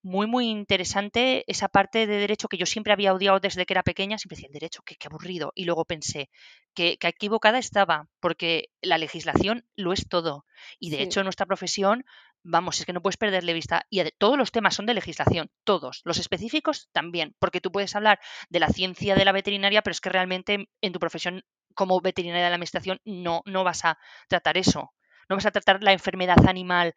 muy, 0.03 0.27
muy 0.27 0.49
interesante 0.49 1.45
esa 1.47 1.69
parte 1.69 2.05
de 2.05 2.17
derecho 2.17 2.49
que 2.49 2.57
yo 2.57 2.65
siempre 2.65 2.91
había 2.91 3.13
odiado 3.13 3.39
desde 3.39 3.65
que 3.65 3.73
era 3.73 3.83
pequeña, 3.83 4.17
siempre 4.17 4.35
decía 4.35 4.49
el 4.49 4.53
derecho, 4.53 4.83
qué, 4.85 4.95
qué 4.95 5.07
aburrido. 5.07 5.53
Y 5.55 5.63
luego 5.63 5.85
pensé 5.85 6.29
que, 6.75 6.97
que, 6.97 7.07
equivocada 7.07 7.57
estaba, 7.57 8.09
porque 8.19 8.69
la 8.81 8.97
legislación 8.97 9.65
lo 9.75 9.93
es 9.93 10.07
todo. 10.09 10.45
Y 10.77 10.89
de 10.89 11.01
hecho, 11.01 11.23
nuestra 11.23 11.45
profesión, 11.45 12.03
vamos, 12.43 12.79
es 12.79 12.85
que 12.85 12.91
no 12.91 13.01
puedes 13.01 13.17
perderle 13.17 13.53
vista. 13.53 13.87
Y 13.89 14.03
todos 14.17 14.37
los 14.37 14.51
temas 14.51 14.75
son 14.75 14.85
de 14.85 14.93
legislación, 14.93 15.49
todos. 15.63 16.01
Los 16.03 16.19
específicos 16.19 16.89
también, 16.91 17.33
porque 17.39 17.61
tú 17.61 17.71
puedes 17.71 17.95
hablar 17.95 18.19
de 18.49 18.59
la 18.59 18.67
ciencia 18.67 19.15
de 19.15 19.25
la 19.25 19.31
veterinaria, 19.31 19.81
pero 19.81 19.93
es 19.93 20.01
que 20.01 20.09
realmente 20.09 20.67
en 20.81 20.93
tu 20.93 20.99
profesión 20.99 21.43
como 21.75 22.01
veterinaria 22.01 22.43
de 22.43 22.49
la 22.49 22.55
administración 22.55 22.99
no, 23.05 23.41
no 23.45 23.63
vas 23.63 23.85
a 23.85 23.97
tratar 24.27 24.57
eso. 24.57 24.93
No 25.29 25.37
vas 25.37 25.45
a 25.45 25.51
tratar 25.51 25.81
la 25.81 25.93
enfermedad 25.93 26.45
animal 26.47 26.93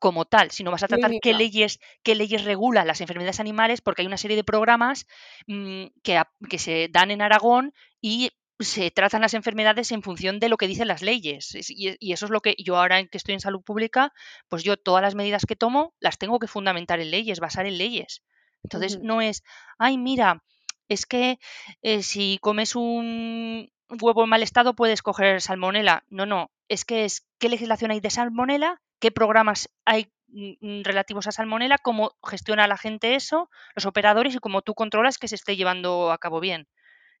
como 0.00 0.24
tal, 0.24 0.50
sino 0.50 0.70
vas 0.70 0.82
a 0.82 0.88
tratar 0.88 1.12
qué 1.22 1.32
leyes, 1.32 1.80
qué 2.02 2.14
leyes 2.14 2.44
regulan 2.44 2.86
las 2.86 3.00
enfermedades 3.00 3.40
animales, 3.40 3.80
porque 3.80 4.02
hay 4.02 4.06
una 4.06 4.18
serie 4.18 4.36
de 4.36 4.44
programas 4.44 5.06
mm, 5.46 5.86
que, 6.02 6.22
que 6.48 6.58
se 6.58 6.88
dan 6.90 7.10
en 7.10 7.22
Aragón 7.22 7.72
y 8.00 8.30
se 8.58 8.90
tratan 8.90 9.20
las 9.20 9.34
enfermedades 9.34 9.92
en 9.92 10.02
función 10.02 10.40
de 10.40 10.48
lo 10.48 10.56
que 10.56 10.66
dicen 10.66 10.88
las 10.88 11.02
leyes. 11.02 11.54
Y, 11.68 12.12
eso 12.12 12.26
es 12.26 12.30
lo 12.30 12.40
que 12.40 12.56
yo 12.58 12.76
ahora 12.76 13.04
que 13.06 13.18
estoy 13.18 13.34
en 13.34 13.40
salud 13.40 13.62
pública, 13.62 14.12
pues 14.48 14.64
yo 14.64 14.76
todas 14.76 15.02
las 15.02 15.14
medidas 15.14 15.44
que 15.46 15.56
tomo 15.56 15.94
las 16.00 16.18
tengo 16.18 16.38
que 16.38 16.46
fundamentar 16.46 17.00
en 17.00 17.10
leyes, 17.10 17.40
basar 17.40 17.66
en 17.66 17.78
leyes. 17.78 18.22
Entonces 18.62 19.00
no 19.00 19.20
es, 19.20 19.42
ay, 19.78 19.98
mira, 19.98 20.42
es 20.88 21.06
que 21.06 21.38
eh, 21.82 22.02
si 22.02 22.38
comes 22.40 22.74
un 22.76 23.70
huevo 24.00 24.24
en 24.24 24.30
mal 24.30 24.42
estado 24.42 24.74
puedes 24.74 25.02
coger 25.02 25.40
salmonela. 25.42 26.04
No, 26.08 26.26
no, 26.26 26.50
es 26.68 26.84
que 26.84 27.04
es 27.04 27.26
qué 27.38 27.48
legislación 27.48 27.90
hay 27.90 28.00
de 28.00 28.10
salmonela 28.10 28.80
qué 28.98 29.10
programas 29.10 29.68
hay 29.84 30.12
mm, 30.28 30.52
mm, 30.60 30.82
relativos 30.84 31.26
a 31.26 31.32
salmonela, 31.32 31.78
cómo 31.78 32.16
gestiona 32.26 32.66
la 32.66 32.76
gente 32.76 33.14
eso, 33.14 33.50
los 33.74 33.86
operadores 33.86 34.34
y 34.34 34.38
cómo 34.38 34.62
tú 34.62 34.74
controlas 34.74 35.18
que 35.18 35.28
se 35.28 35.34
esté 35.34 35.56
llevando 35.56 36.10
a 36.10 36.18
cabo 36.18 36.40
bien. 36.40 36.68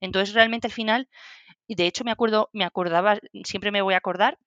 Entonces, 0.00 0.34
realmente 0.34 0.66
al 0.66 0.72
final, 0.72 1.08
y 1.66 1.74
de 1.74 1.86
hecho 1.86 2.04
me 2.04 2.10
acuerdo, 2.10 2.50
me 2.52 2.64
acordaba, 2.64 3.18
siempre 3.44 3.70
me 3.70 3.82
voy 3.82 3.94
a 3.94 3.98
acordar 3.98 4.38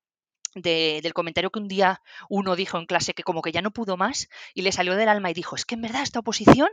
del 0.55 1.13
comentario 1.13 1.51
que 1.51 1.59
un 1.59 1.67
día 1.67 2.01
uno 2.27 2.55
dijo 2.55 2.77
en 2.77 2.87
clase 2.87 3.13
que 3.13 3.23
como 3.23 3.41
que 3.41 3.51
ya 3.51 3.61
no 3.61 3.71
pudo 3.71 3.97
más 3.97 4.29
y 4.55 4.63
le 4.63 4.71
salió 4.71 4.95
del 4.95 5.09
alma 5.09 5.29
y 5.29 5.33
dijo, 5.33 5.55
es 5.55 5.65
que 5.65 5.75
en 5.75 5.81
verdad 5.81 6.01
esta 6.01 6.19
oposición 6.19 6.69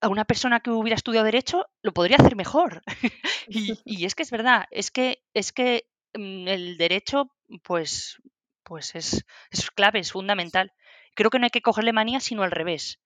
a 0.00 0.08
una 0.08 0.24
persona 0.24 0.60
que 0.60 0.70
hubiera 0.70 0.96
estudiado 0.96 1.24
derecho 1.24 1.66
lo 1.80 1.92
podría 1.92 2.16
hacer 2.18 2.36
mejor. 2.36 2.82
y, 3.48 3.78
y, 3.84 4.04
es 4.04 4.14
que 4.14 4.24
es 4.24 4.30
verdad, 4.30 4.66
es 4.70 4.90
que, 4.90 5.22
es 5.32 5.52
que 5.52 5.86
mm, 6.14 6.48
el 6.48 6.76
derecho, 6.76 7.30
pues 7.62 8.18
pues 8.64 8.94
es, 8.94 9.24
es 9.50 9.70
clave, 9.70 10.00
es 10.00 10.12
fundamental. 10.12 10.72
Creo 11.14 11.30
que 11.30 11.38
no 11.38 11.44
hay 11.44 11.50
que 11.50 11.62
cogerle 11.62 11.92
manía, 11.92 12.20
sino 12.20 12.42
al 12.42 12.50
revés. 12.50 13.00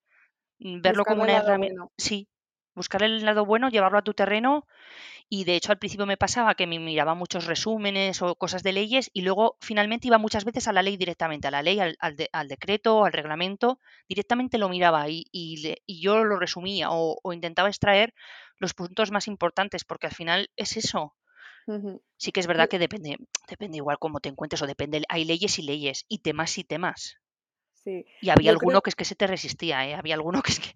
Mm, 0.59 0.81
verlo 0.81 1.05
como 1.05 1.23
una 1.23 1.37
herramienta. 1.37 1.87
Sí, 1.97 2.27
buscar 2.75 3.03
el 3.03 3.25
lado 3.25 3.45
bueno, 3.45 3.69
llevarlo 3.69 3.97
a 3.97 4.03
tu 4.03 4.13
terreno. 4.13 4.65
Y 5.29 5.43
de 5.43 5.55
hecho 5.55 5.71
al 5.71 5.79
principio 5.79 6.05
me 6.05 6.17
pasaba 6.17 6.55
que 6.55 6.67
me 6.67 6.79
miraba 6.79 7.13
muchos 7.13 7.45
resúmenes 7.45 8.21
o 8.21 8.35
cosas 8.35 8.63
de 8.63 8.71
leyes 8.71 9.09
y 9.13 9.21
luego 9.21 9.57
finalmente 9.59 10.07
iba 10.07 10.17
muchas 10.17 10.45
veces 10.45 10.67
a 10.67 10.73
la 10.73 10.83
ley 10.83 10.97
directamente, 10.97 11.47
a 11.47 11.51
la 11.51 11.63
ley, 11.63 11.79
al, 11.79 11.97
al, 11.99 12.47
decreto, 12.47 13.03
al 13.05 13.11
reglamento, 13.13 13.79
directamente 14.07 14.57
lo 14.57 14.69
miraba 14.69 15.09
y, 15.09 15.25
y, 15.31 15.75
y 15.85 16.01
yo 16.01 16.23
lo 16.23 16.39
resumía 16.39 16.91
o, 16.91 17.19
o, 17.21 17.33
intentaba 17.33 17.67
extraer 17.67 18.13
los 18.57 18.73
puntos 18.73 19.11
más 19.11 19.27
importantes 19.27 19.83
porque 19.83 20.07
al 20.07 20.13
final 20.13 20.49
es 20.55 20.77
eso, 20.77 21.15
Sí 22.15 22.31
que 22.31 22.39
es 22.39 22.47
verdad 22.47 22.69
que 22.69 22.79
depende, 22.79 23.17
depende 23.49 23.77
igual 23.77 23.99
cómo 23.99 24.19
te 24.19 24.29
encuentres 24.29 24.61
o 24.61 24.67
depende, 24.67 25.03
hay 25.09 25.25
leyes 25.25 25.59
y 25.59 25.63
leyes 25.63 26.05
y 26.07 26.19
temas 26.19 26.57
y 26.57 26.63
temas. 26.63 27.17
Sí. 27.73 28.05
Y 28.21 28.29
había 28.29 28.51
alguno 28.51 28.81
que 28.81 28.89
es 28.89 28.95
que 28.95 29.05
se 29.05 29.15
te 29.15 29.27
resistía, 29.27 29.87
¿eh? 29.87 29.93
había 29.93 30.15
alguno 30.15 30.41
que 30.41 30.51
es 30.51 30.59
que, 30.59 30.73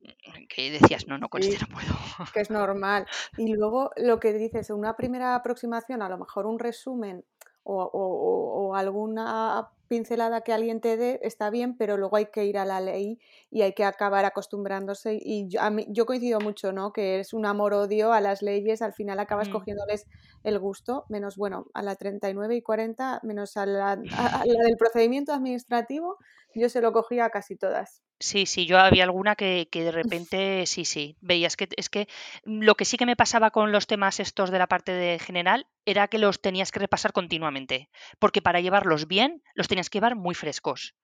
que 0.48 0.70
decías, 0.70 1.06
no, 1.06 1.18
no, 1.18 1.28
con 1.28 1.42
este 1.42 1.58
no 1.58 1.74
puedo. 1.74 1.94
Que 2.32 2.40
es 2.40 2.50
normal. 2.50 3.06
Y 3.36 3.54
luego 3.54 3.90
lo 3.96 4.20
que 4.20 4.32
dices, 4.32 4.70
una 4.70 4.96
primera 4.96 5.34
aproximación, 5.34 6.02
a 6.02 6.08
lo 6.08 6.18
mejor 6.18 6.46
un 6.46 6.58
resumen 6.58 7.24
o, 7.62 7.82
o, 7.82 8.68
o 8.68 8.74
alguna 8.74 9.70
pincelada 9.88 10.40
que 10.42 10.52
alguien 10.52 10.80
te 10.80 10.96
dé 10.96 11.20
está 11.22 11.50
bien, 11.50 11.76
pero 11.76 11.96
luego 11.96 12.16
hay 12.16 12.26
que 12.26 12.44
ir 12.44 12.58
a 12.58 12.64
la 12.64 12.80
ley 12.80 13.18
y 13.50 13.62
hay 13.62 13.72
que 13.74 13.84
acabar 13.84 14.24
acostumbrándose. 14.24 15.18
Y 15.20 15.48
yo, 15.48 15.60
a 15.60 15.70
mí, 15.70 15.86
yo 15.88 16.06
coincido 16.06 16.40
mucho, 16.40 16.72
¿no? 16.72 16.92
Que 16.92 17.20
es 17.20 17.32
un 17.32 17.46
amor-odio 17.46 18.12
a 18.12 18.20
las 18.20 18.42
leyes, 18.42 18.82
al 18.82 18.92
final 18.94 19.18
acabas 19.20 19.48
Mm. 19.48 19.52
cogiéndoles 19.52 20.06
el 20.42 20.58
gusto, 20.58 21.06
menos, 21.08 21.36
bueno, 21.36 21.66
a 21.74 21.82
la 21.82 21.96
39 21.96 22.56
y 22.56 22.62
40, 22.62 23.20
menos 23.22 23.56
a 23.56 23.66
la, 23.66 23.92
a- 23.92 23.94
a 23.96 24.44
la 24.46 24.64
del 24.64 24.76
procedimiento 24.78 25.32
administrativo, 25.32 26.18
yo 26.54 26.68
se 26.68 26.80
lo 26.80 26.92
cogía 26.92 27.24
a 27.26 27.30
casi 27.30 27.56
todas. 27.56 28.02
Sí, 28.20 28.46
sí, 28.46 28.64
yo 28.64 28.78
había 28.78 29.04
alguna 29.04 29.34
que, 29.36 29.68
que 29.70 29.82
de 29.84 29.90
repente, 30.30 30.66
sí, 30.66 30.84
sí, 30.84 31.16
veías 31.20 31.56
que 31.56 31.68
es 31.76 31.90
que 31.90 32.08
lo 32.44 32.74
que 32.76 32.84
sí 32.84 32.96
que 32.96 33.06
me 33.06 33.16
pasaba 33.16 33.50
con 33.50 33.72
los 33.72 33.86
temas 33.86 34.20
estos 34.20 34.50
de 34.50 34.58
la 34.58 34.66
parte 34.68 34.92
de 34.92 35.18
general 35.18 35.66
era 35.84 36.08
que 36.08 36.18
los 36.18 36.40
tenías 36.40 36.70
que 36.70 36.78
repasar 36.80 37.12
continuamente, 37.12 37.90
porque 38.18 38.40
para 38.40 38.60
llevarlos 38.60 39.08
bien 39.08 39.42
los 39.54 39.68
tenías 39.74 39.90
que 39.90 39.98
llevar 39.98 40.16
muy 40.16 40.34
frescos. 40.34 40.94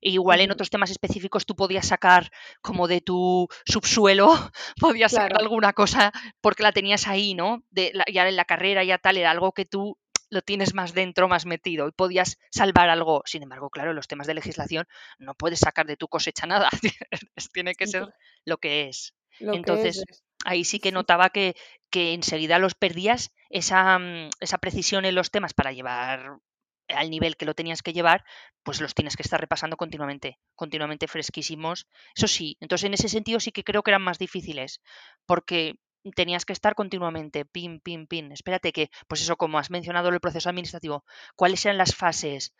E 0.00 0.10
igual 0.10 0.40
en 0.40 0.50
otros 0.52 0.70
temas 0.70 0.90
específicos 0.90 1.46
tú 1.46 1.54
podías 1.56 1.86
sacar 1.88 2.30
como 2.62 2.86
de 2.88 3.00
tu 3.00 3.48
subsuelo, 3.66 4.28
podías 4.80 5.12
sacar 5.12 5.40
alguna 5.40 5.72
cosa 5.72 6.12
porque 6.40 6.62
la 6.62 6.72
tenías 6.72 7.08
ahí, 7.08 7.34
¿no? 7.34 7.64
De 7.70 7.90
la- 7.94 8.04
ya 8.12 8.28
en 8.28 8.36
la 8.36 8.44
carrera, 8.44 8.84
ya 8.84 8.98
tal, 8.98 9.16
era 9.16 9.30
algo 9.30 9.52
que 9.52 9.64
tú 9.64 9.98
lo 10.30 10.42
tienes 10.42 10.74
más 10.74 10.94
dentro, 10.94 11.28
más 11.28 11.46
metido 11.46 11.88
y 11.88 11.92
podías 11.92 12.38
salvar 12.50 12.88
algo. 12.88 13.22
Sin 13.24 13.42
embargo, 13.42 13.70
claro, 13.70 13.90
en 13.90 13.96
los 13.96 14.08
temas 14.08 14.26
de 14.26 14.34
legislación 14.34 14.86
no 15.18 15.34
puedes 15.34 15.60
sacar 15.60 15.86
de 15.86 15.96
tu 15.96 16.08
cosecha 16.08 16.46
nada, 16.46 16.68
tiene 17.52 17.74
que 17.74 17.86
ser 17.86 18.06
lo 18.44 18.58
que 18.58 18.88
es. 18.88 19.14
lo 19.38 19.60
que 19.60 19.86
es, 19.86 19.96
Entonces, 19.96 20.04
es. 20.08 20.24
ahí 20.44 20.64
sí 20.64 20.78
que 20.80 20.92
notaba 20.92 21.30
que, 21.30 21.54
que 21.90 22.14
enseguida 22.14 22.58
los 22.58 22.74
perdías 22.74 23.32
esa, 23.50 23.98
mm, 23.98 24.30
esa 24.40 24.58
precisión 24.58 25.04
en 25.04 25.14
los 25.14 25.30
temas 25.30 25.54
para 25.54 25.72
llevar 25.72 26.38
al 26.88 27.10
nivel 27.10 27.36
que 27.36 27.46
lo 27.46 27.54
tenías 27.54 27.82
que 27.82 27.92
llevar, 27.92 28.24
pues 28.62 28.80
los 28.80 28.94
tienes 28.94 29.16
que 29.16 29.22
estar 29.22 29.40
repasando 29.40 29.76
continuamente, 29.76 30.38
continuamente 30.54 31.08
fresquísimos. 31.08 31.86
Eso 32.14 32.28
sí, 32.28 32.56
entonces 32.60 32.86
en 32.86 32.94
ese 32.94 33.08
sentido 33.08 33.40
sí 33.40 33.52
que 33.52 33.64
creo 33.64 33.82
que 33.82 33.90
eran 33.90 34.02
más 34.02 34.18
difíciles, 34.18 34.80
porque 35.26 35.76
tenías 36.14 36.44
que 36.44 36.52
estar 36.52 36.74
continuamente, 36.74 37.44
pin, 37.46 37.80
pin, 37.80 38.06
pin. 38.06 38.30
Espérate 38.32 38.72
que, 38.72 38.90
pues 39.08 39.22
eso, 39.22 39.36
como 39.36 39.58
has 39.58 39.70
mencionado 39.70 40.10
el 40.10 40.20
proceso 40.20 40.48
administrativo, 40.50 41.04
¿cuáles 41.36 41.64
eran 41.64 41.78
las 41.78 41.94
fases? 41.94 42.54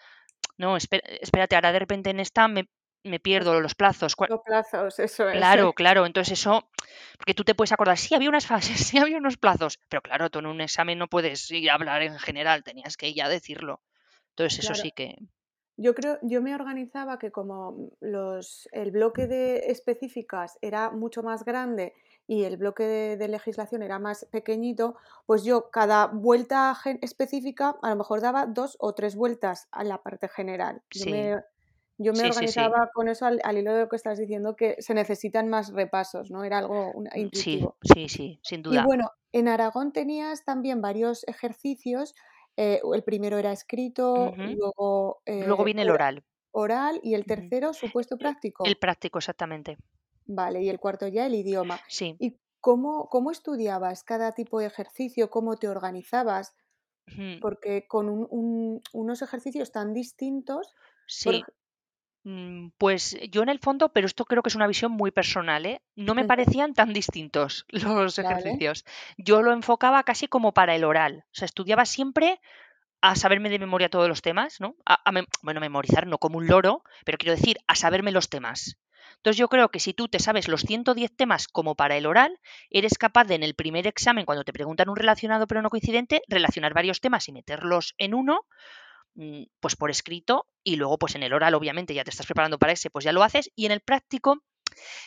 No, 0.57 0.77
espé- 0.77 1.03
espérate, 1.21 1.55
ahora 1.57 1.73
de 1.73 1.79
repente 1.81 2.11
en 2.11 2.21
esta 2.21 2.49
me, 2.49 2.69
me 3.03 3.21
pierdo 3.21 3.61
los 3.61 3.75
plazos. 3.75 4.17
¿cuál- 4.17 4.31
los 4.31 4.41
plazos, 4.43 4.99
eso 4.99 5.29
es. 5.29 5.37
Claro, 5.37 5.73
claro, 5.75 6.07
entonces 6.07 6.39
eso, 6.41 6.71
porque 7.19 7.35
tú 7.35 7.45
te 7.45 7.55
puedes 7.55 7.73
acordar, 7.73 7.99
sí, 7.99 8.15
había 8.15 8.29
unas 8.31 8.47
fases, 8.47 8.79
sí, 8.87 8.99
había 8.99 9.19
unos 9.19 9.37
plazos, 9.37 9.79
pero 9.89 10.01
claro, 10.01 10.31
tú 10.31 10.39
en 10.39 10.47
un 10.47 10.61
examen 10.61 10.97
no 10.99 11.09
puedes 11.09 11.51
ir 11.51 11.71
a 11.71 11.75
hablar 11.75 12.03
en 12.03 12.19
general, 12.19 12.63
tenías 12.65 12.97
que 12.97 13.13
ya 13.13 13.29
decirlo. 13.29 13.83
Entonces 14.37 14.61
eso 14.61 14.75
Claro, 14.75 14.77
sí 14.77 14.93
que... 14.93 15.17
Yo 15.77 15.95
creo, 15.95 16.19
yo 16.23 16.43
me 16.43 16.55
organizaba 16.55 17.19
que 17.19 17.33
como 17.33 17.91
los, 18.01 18.69
el 18.73 18.93
bloque 18.93 19.27
de 19.27 19.71
específicas 19.73 20.59
era 20.63 20.91
mucho 20.91 21.23
más 21.25 21.45
grande 21.45 21.95
y 22.29 22.45
el 22.45 22.57
bloque 22.59 22.85
de, 22.85 23.17
de 23.17 23.29
legislación 23.29 23.83
era 23.83 23.99
más 23.99 24.27
pequeñito, 24.33 24.97
pues 25.27 25.45
yo 25.45 25.71
cada 25.71 26.07
vuelta 26.09 26.77
específica 27.03 27.77
a 27.83 27.91
lo 27.91 27.97
mejor 27.97 28.21
daba 28.21 28.47
dos 28.47 28.77
o 28.81 28.95
tres 28.95 29.17
vueltas 29.17 29.69
a 29.73 29.85
la 29.85 30.03
parte 30.03 30.29
general. 30.29 30.83
Yo 30.95 31.07
Sí, 31.07 31.11
me, 31.11 31.41
yo 31.99 32.15
me 32.15 32.25
sí, 32.25 32.33
sí, 32.33 32.49
sí. 32.49 32.61
organizaba 32.63 32.91
con 32.95 33.09
eso 33.09 33.27
al, 33.27 33.41
al 33.45 33.59
hilo 33.59 33.75
de 33.75 33.83
lo 33.83 33.89
que 33.89 33.97
estás 33.97 34.19
diciendo, 34.19 34.57
que 34.57 34.77
se 34.81 34.95
necesitan 34.95 35.49
más 35.49 35.73
repasos, 35.73 36.31
¿no? 36.31 36.45
Era 36.45 36.59
algo 36.59 36.93
Mm, 37.17 37.29
Sí, 37.33 37.59
intuitivo. 37.59 37.77
sí, 37.83 38.09
sí, 38.09 38.39
sin 38.43 38.63
Y 38.63 38.63
duda. 38.63 38.85
bueno, 38.85 39.11
en 39.33 39.49
Aragón 39.49 39.93
tenías 39.93 40.45
también 40.45 40.81
varios 40.81 41.25
ejercicios. 41.29 42.15
Eh, 42.57 42.81
el 42.95 43.03
primero 43.03 43.39
era 43.39 43.53
escrito, 43.53 44.33
luego 44.37 45.23
Luego 45.27 45.63
eh, 45.63 45.65
viene 45.65 45.83
el 45.83 45.91
ora- 45.91 46.05
oral. 46.07 46.25
oral 46.53 47.01
y 47.03 47.15
el 47.15 47.25
tercero 47.27 47.73
supuesto 47.73 48.15
E- 48.15 48.19
El 48.19 48.21
práctico. 48.21 48.65
práctico, 48.81 49.19
exactamente. 49.19 49.77
Vale, 50.27 50.63
y 50.63 50.69
el 50.69 50.79
cuarto 50.81 51.07
ya 51.09 51.27
el 51.27 51.35
idioma. 51.35 51.81
Sí. 51.89 52.17
¿Y 52.19 52.39
cómo, 52.61 53.09
cómo 53.11 53.31
estudiabas 53.31 54.05
cada 54.05 54.33
tipo 54.33 54.59
de 54.61 54.67
ejercicio? 54.67 55.31
¿Cómo 55.31 55.57
te 55.57 55.69
organizabas? 55.69 56.55
Porque 57.41 57.87
con 57.87 58.09
un- 58.09 58.27
un- 58.31 58.81
unos 58.95 59.21
ejercicios 59.21 59.71
tan 59.73 59.93
distintos, 59.93 60.73
Sí. 61.07 61.43
Pues 62.79 63.19
yo 63.31 63.43
en 63.43 63.51
el 63.51 63.59
fondo, 63.59 63.93
pero 63.93 64.07
esto 64.07 64.25
creo 64.25 64.43
que 64.43 64.49
es 64.49 64.55
una 64.55 64.67
visión 64.67 64.93
muy 64.93 65.11
personal, 65.11 65.67
¿eh? 65.67 65.83
No 65.95 66.15
me 66.15 66.25
parecían 66.25 66.73
tan 66.73 66.93
distintos 66.93 67.67
los 67.69 68.19
Vale, 68.19 68.29
ejercicios. 68.29 68.85
Yo 69.19 69.43
lo 69.43 69.53
enfocaba 69.53 70.03
casi 70.05 70.27
como 70.27 70.53
para 70.55 70.75
el 70.75 70.85
oral. 70.85 71.25
O 71.27 71.35
sea, 71.35 71.47
estudiaba 71.47 71.85
siempre 71.85 72.41
a 73.03 73.17
saberme 73.17 73.51
de 73.51 73.59
memoria 73.59 73.91
todos 73.91 74.09
los 74.09 74.23
temas, 74.23 74.61
¿no? 74.61 74.77
A, 74.87 74.95
a 75.09 75.13
bueno, 75.43 75.61
memorizar 75.61 76.07
no 76.07 76.19
como 76.19 76.39
un 76.39 76.49
loro, 76.49 76.83
pero 77.05 77.19
quiero 77.19 77.37
decir, 77.37 77.59
a 77.67 77.75
saberme 77.77 78.13
los 78.13 78.31
temas. 78.31 78.79
Entonces 79.17 79.39
yo 79.39 79.49
creo 79.49 79.71
que 79.71 79.81
si 79.81 79.95
tú 79.95 80.09
te 80.09 80.21
sabes 80.21 80.49
los 80.49 80.63
110 80.63 81.17
temas 81.17 81.49
como 81.49 81.75
para 81.77 81.97
el 81.97 82.07
oral, 82.07 82.41
eres 82.71 82.99
capaz 82.99 83.25
de 83.25 83.37
en 83.37 83.43
el 83.43 83.55
primer 83.55 83.87
examen, 83.87 84.27
cuando 84.27 84.45
te 84.45 84.53
preguntan 84.53 84.89
un 84.89 84.97
relacionado 84.97 85.47
pero 85.47 85.63
no 85.63 85.71
coincidente, 85.71 86.23
relacionar 86.29 86.75
varios 86.75 87.01
temas 87.01 87.29
y 87.29 87.33
meterlos 87.33 87.95
en 87.99 88.15
uno, 88.15 88.41
mm, 88.41 88.84
pues 89.61 89.77
por 89.77 89.91
escrito, 89.91 90.47
y 90.63 90.77
luego 90.77 90.99
pues 90.99 91.15
en 91.15 91.23
el 91.23 91.33
oral 91.33 91.55
obviamente 91.55 91.95
ya 91.95 92.05
te 92.05 92.11
estás 92.11 92.27
preparando 92.27 92.59
para 92.59 92.73
ese, 92.73 92.91
pues 92.91 93.05
ya 93.05 93.13
lo 93.13 93.23
haces, 93.23 93.51
y 93.55 93.67
en 93.67 93.73
el 93.73 93.81
práctico 93.81 94.43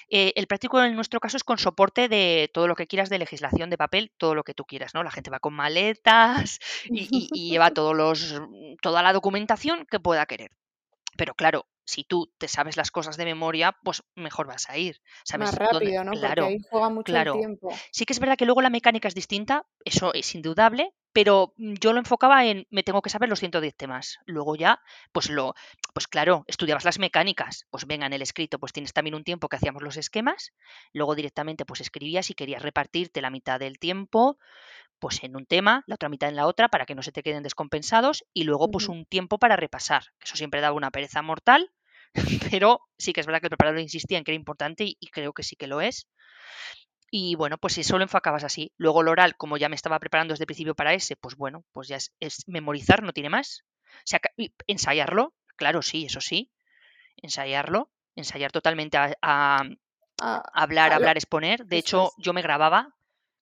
eh, 0.10 0.34
el 0.36 0.48
práctico 0.48 0.82
en 0.84 0.96
nuestro 0.96 1.20
caso 1.20 1.38
es 1.38 1.44
con 1.44 1.58
soporte 1.58 2.08
de 2.10 2.50
todo 2.54 2.68
lo 2.68 2.76
que 2.76 2.88
quieras 2.88 3.10
de 3.10 3.20
legislación 3.20 3.70
de 3.70 3.78
papel, 3.78 4.12
todo 4.18 4.36
lo 4.36 4.44
que 4.44 4.54
tú 4.54 4.66
quieras, 4.66 4.94
¿no? 4.94 5.04
La 5.04 5.12
gente 5.12 5.30
va 5.30 5.40
con 5.40 5.54
maletas 5.54 6.60
y, 6.86 7.04
y- 7.12 7.30
y 7.34 7.50
lleva 7.52 7.72
todos 7.72 7.96
los, 7.96 8.42
toda 8.82 9.02
la 9.04 9.14
documentación 9.14 9.86
que 9.90 10.00
pueda 10.00 10.26
querer. 10.26 10.52
Pero 11.18 11.34
claro, 11.36 11.68
si 11.86 12.04
tú 12.04 12.32
te 12.38 12.48
sabes 12.48 12.78
las 12.78 12.92
cosas 12.92 13.18
de 13.18 13.26
memoria, 13.26 13.76
pues 13.84 14.04
mejor 14.16 14.48
vas 14.48 14.70
a 14.70 14.78
ir. 14.78 15.02
más 15.38 15.56
rápido, 15.56 16.04
¿no? 16.04 16.12
Porque 16.12 16.20
Claro, 16.20 16.46
ahí 16.48 16.58
juega 16.70 16.90
mucho 16.90 17.12
el 17.12 17.14
claro. 17.14 17.34
tiempo. 17.34 17.70
Sí 17.92 18.06
que 18.06 18.14
es 18.14 18.20
verdad 18.20 18.38
que 18.38 18.46
luego 18.46 18.62
la 18.62 18.70
mecánica 18.70 19.08
es 19.08 19.16
distinta, 19.16 19.66
eso 19.86 20.14
es 20.14 20.36
indudable, 20.36 20.94
pero 21.18 21.56
mm, 21.58 21.74
yo 21.82 21.94
lo 21.94 22.00
enfocaba 22.00 22.46
en 22.46 22.68
me 22.70 22.84
tengo 22.84 23.02
que 23.02 23.10
saber 23.10 23.28
los 23.28 23.40
110 23.40 23.76
temas. 23.76 24.20
Luego 24.28 24.56
ya, 24.56 24.80
pues 25.12 25.32
lo, 25.32 25.56
pues 25.96 26.08
claro, 26.08 26.44
estudiabas 26.46 26.86
las 26.86 27.00
mecánicas. 27.00 27.66
Pues 27.72 27.88
venga, 27.88 28.06
en 28.06 28.14
el 28.14 28.22
escrito, 28.22 28.60
pues 28.60 28.72
tienes 28.72 28.94
también 28.94 29.16
un 29.16 29.24
tiempo 29.24 29.50
que 29.50 29.56
hacíamos 29.56 29.82
los 29.82 29.98
esquemas, 29.98 30.54
luego 30.94 31.16
directamente 31.16 31.66
pues 31.66 31.82
escribías 31.82 32.30
y 32.30 32.36
querías 32.36 32.62
repartirte 32.62 33.24
la 33.24 33.32
mitad 33.32 33.60
del 33.60 33.80
tiempo, 33.80 34.38
pues 35.00 35.24
en 35.24 35.36
un 35.36 35.46
tema, 35.48 35.84
la 35.88 35.96
otra 35.96 36.10
mitad 36.10 36.30
en 36.30 36.36
la 36.38 36.48
otra, 36.48 36.70
para 36.70 36.86
que 36.86 36.96
no 36.96 37.04
se 37.04 37.12
te 37.12 37.24
queden 37.24 37.44
descompensados, 37.44 38.26
y 38.34 38.44
luego 38.44 38.70
pues 38.72 38.90
un 38.90 39.06
tiempo 39.06 39.40
para 39.40 39.56
repasar. 39.56 40.04
que 40.20 40.26
Eso 40.26 40.38
siempre 40.38 40.62
daba 40.62 40.78
una 40.78 40.92
pereza 40.92 41.24
mortal, 41.24 41.72
pero 42.52 42.82
sí 43.00 43.14
que 43.14 43.22
es 43.22 43.28
verdad 43.28 43.42
que 43.42 43.48
el 43.48 43.52
preparador 43.52 43.82
insistía 43.82 44.20
en 44.20 44.24
que 44.24 44.32
era 44.34 44.38
importante 44.40 44.86
y, 44.86 44.98
y 45.00 45.08
creo 45.08 45.34
que 45.34 45.44
sí 45.44 45.56
que 45.56 45.68
lo 45.68 45.82
es. 45.82 46.08
Y 47.12 47.36
bueno, 47.36 47.58
pues 47.58 47.74
si 47.76 47.84
solo 47.84 48.04
enfocabas 48.04 48.44
así. 48.44 48.74
Luego 48.78 49.02
el 49.02 49.08
oral, 49.10 49.38
como 49.38 49.58
ya 49.58 49.70
me 49.70 49.76
estaba 49.76 50.00
preparando 50.00 50.34
desde 50.34 50.44
el 50.44 50.48
principio 50.48 50.76
para 50.76 50.94
ese, 50.94 51.16
pues 51.16 51.36
bueno, 51.36 51.64
pues 51.72 51.88
ya 51.88 51.98
es, 51.98 52.14
es 52.20 52.48
memorizar, 52.48 53.04
no 53.04 53.14
tiene 53.14 53.30
más. 53.30 53.64
O 53.86 54.02
sea, 54.06 54.20
ensayarlo, 54.68 55.34
claro, 55.56 55.82
sí, 55.82 56.06
eso 56.06 56.22
sí, 56.22 56.52
ensayarlo, 57.18 57.92
ensayar 58.16 58.52
totalmente 58.52 58.98
a, 58.98 59.14
a- 59.22 59.64
Ah, 60.20 60.42
hablar, 60.54 60.86
ah, 60.86 60.90
lo- 60.90 60.96
hablar, 60.96 61.18
exponer. 61.18 61.66
De 61.66 61.78
hecho, 61.78 62.12
yo 62.18 62.34
me 62.34 62.42
grababa, 62.42 62.96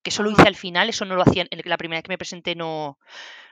que 0.04 0.10
eso 0.10 0.24
lo 0.24 0.32
hice 0.32 0.44
al 0.48 0.56
final, 0.56 0.90
eso 0.90 1.06
no 1.06 1.16
lo 1.16 1.24
hacía, 1.24 1.46
en 1.50 1.62
la 1.70 1.78
primera 1.78 2.00
vez 2.00 2.04
que 2.04 2.10
me 2.14 2.18
presenté 2.18 2.56
no, 2.56 3.00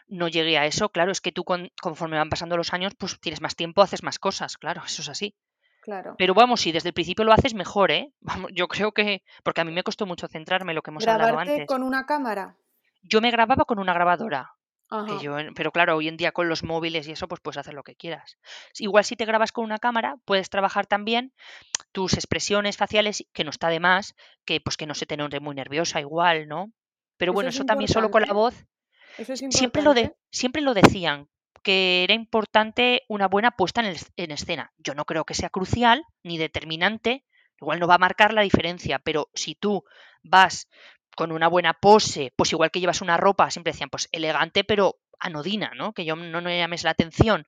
no 0.07 0.27
llegué 0.29 0.57
a 0.57 0.65
eso. 0.67 0.89
Claro, 0.89 1.11
es 1.11 1.21
que 1.21 1.31
tú 1.31 1.43
con- 1.45 1.71
conforme 1.81 2.17
van 2.17 2.29
pasando 2.29 2.57
los 2.57 2.73
años, 2.73 2.93
pues 2.97 3.19
tienes 3.21 3.41
más 3.41 3.55
tiempo, 3.55 3.81
haces 3.81 4.03
más 4.03 4.19
cosas, 4.19 4.57
claro, 4.57 4.83
eso 4.85 5.01
es 5.03 5.09
así. 5.09 5.35
Claro. 5.83 6.15
Pero 6.17 6.33
vamos, 6.33 6.61
si 6.61 6.71
desde 6.71 6.89
el 6.89 6.93
principio 6.93 7.25
lo 7.25 7.33
haces, 7.33 7.53
mejor, 7.53 7.91
¿eh? 7.91 8.11
Vamos, 8.21 8.51
yo 8.53 8.67
creo 8.67 8.91
que, 8.93 9.21
porque 9.43 9.61
a 9.61 9.65
mí 9.65 9.71
me 9.71 9.83
costó 9.83 10.05
mucho 10.05 10.27
centrarme, 10.27 10.73
lo 10.73 10.81
que 10.81 10.89
hemos 10.91 11.03
hablado 11.07 11.27
¿Grabarte 11.33 11.51
antes. 11.53 11.67
con 11.67 11.83
una 11.83 12.05
cámara? 12.05 12.55
Yo 13.03 13.21
me 13.21 13.29
grababa 13.31 13.65
con 13.65 13.79
una 13.79 13.93
grabadora, 13.93 14.53
Ajá, 14.89 15.19
yo, 15.21 15.37
en- 15.39 15.53
pero 15.53 15.71
claro, 15.71 15.95
hoy 15.97 16.07
en 16.07 16.17
día 16.17 16.31
con 16.31 16.47
los 16.49 16.63
móviles 16.63 17.07
y 17.07 17.11
eso, 17.11 17.27
pues 17.27 17.41
puedes 17.41 17.57
hacer 17.57 17.73
lo 17.73 17.83
que 17.83 17.95
quieras. 17.95 18.37
Igual 18.79 19.03
si 19.03 19.15
te 19.15 19.25
grabas 19.25 19.51
con 19.51 19.65
una 19.65 19.77
cámara, 19.79 20.15
puedes 20.25 20.49
trabajar 20.49 20.85
también 20.87 21.33
tus 21.91 22.13
expresiones 22.13 22.77
faciales, 22.77 23.25
que 23.33 23.43
no 23.43 23.49
está 23.49 23.67
de 23.69 23.79
más, 23.79 24.15
que 24.45 24.61
pues 24.61 24.77
que 24.77 24.85
no 24.87 24.93
se 24.95 25.05
te 25.05 25.17
note 25.17 25.39
muy 25.39 25.53
nerviosa 25.55 25.99
igual, 25.99 26.47
¿no? 26.47 26.71
Pero 27.17 27.31
¿eso 27.31 27.35
bueno, 27.35 27.49
es 27.49 27.55
eso 27.55 27.65
también 27.65 27.87
solo 27.89 28.09
con 28.11 28.21
la 28.21 28.27
importante? 28.27 28.57
voz. 28.57 28.67
¿Eso 29.17 29.33
es 29.33 29.39
Siempre 29.49 29.81
lo, 29.83 29.93
de, 29.93 30.15
siempre 30.31 30.61
lo 30.61 30.73
decían, 30.73 31.27
que 31.63 32.03
era 32.03 32.13
importante 32.13 33.03
una 33.07 33.27
buena 33.27 33.51
puesta 33.51 33.81
en, 33.81 33.87
el- 33.87 33.97
en 34.17 34.31
escena. 34.31 34.73
Yo 34.77 34.95
no 34.95 35.05
creo 35.05 35.25
que 35.25 35.33
sea 35.35 35.49
crucial 35.49 36.05
ni 36.23 36.37
determinante, 36.37 37.25
igual 37.61 37.79
no 37.79 37.87
va 37.87 37.95
a 37.95 37.99
marcar 37.99 38.33
la 38.33 38.41
diferencia, 38.41 38.99
pero 38.99 39.29
si 39.33 39.55
tú 39.55 39.83
vas 40.23 40.69
con 41.15 41.31
una 41.31 41.47
buena 41.47 41.73
pose, 41.73 42.33
pues 42.35 42.51
igual 42.51 42.71
que 42.71 42.79
llevas 42.79 43.01
una 43.01 43.17
ropa, 43.17 43.51
siempre 43.51 43.71
decían, 43.73 43.89
pues 43.89 44.09
elegante, 44.11 44.63
pero 44.63 44.99
anodina, 45.19 45.71
¿no? 45.75 45.93
Que 45.93 46.05
yo 46.05 46.15
no, 46.15 46.41
no 46.41 46.49
llames 46.49 46.83
la 46.83 46.91
atención. 46.91 47.47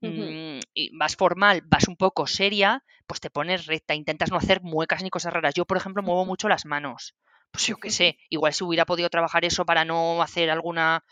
Mm, 0.00 0.60
y 0.74 0.96
vas 0.96 1.16
formal, 1.16 1.62
vas 1.66 1.88
un 1.88 1.96
poco 1.96 2.26
seria, 2.26 2.84
pues 3.06 3.20
te 3.20 3.30
pones 3.30 3.66
recta, 3.66 3.94
intentas 3.94 4.30
no 4.30 4.36
hacer 4.38 4.62
muecas 4.62 5.02
ni 5.02 5.10
cosas 5.10 5.32
raras. 5.32 5.54
Yo, 5.54 5.64
por 5.66 5.76
ejemplo, 5.76 6.02
muevo 6.02 6.24
mucho 6.26 6.48
las 6.48 6.66
manos. 6.66 7.14
Pues 7.50 7.66
yo 7.66 7.76
qué 7.76 7.90
sé, 7.90 8.18
igual 8.30 8.52
si 8.52 8.64
hubiera 8.64 8.84
podido 8.84 9.08
trabajar 9.10 9.44
eso 9.44 9.64
para 9.64 9.84
no 9.84 10.20
hacer 10.22 10.50
alguna 10.50 11.04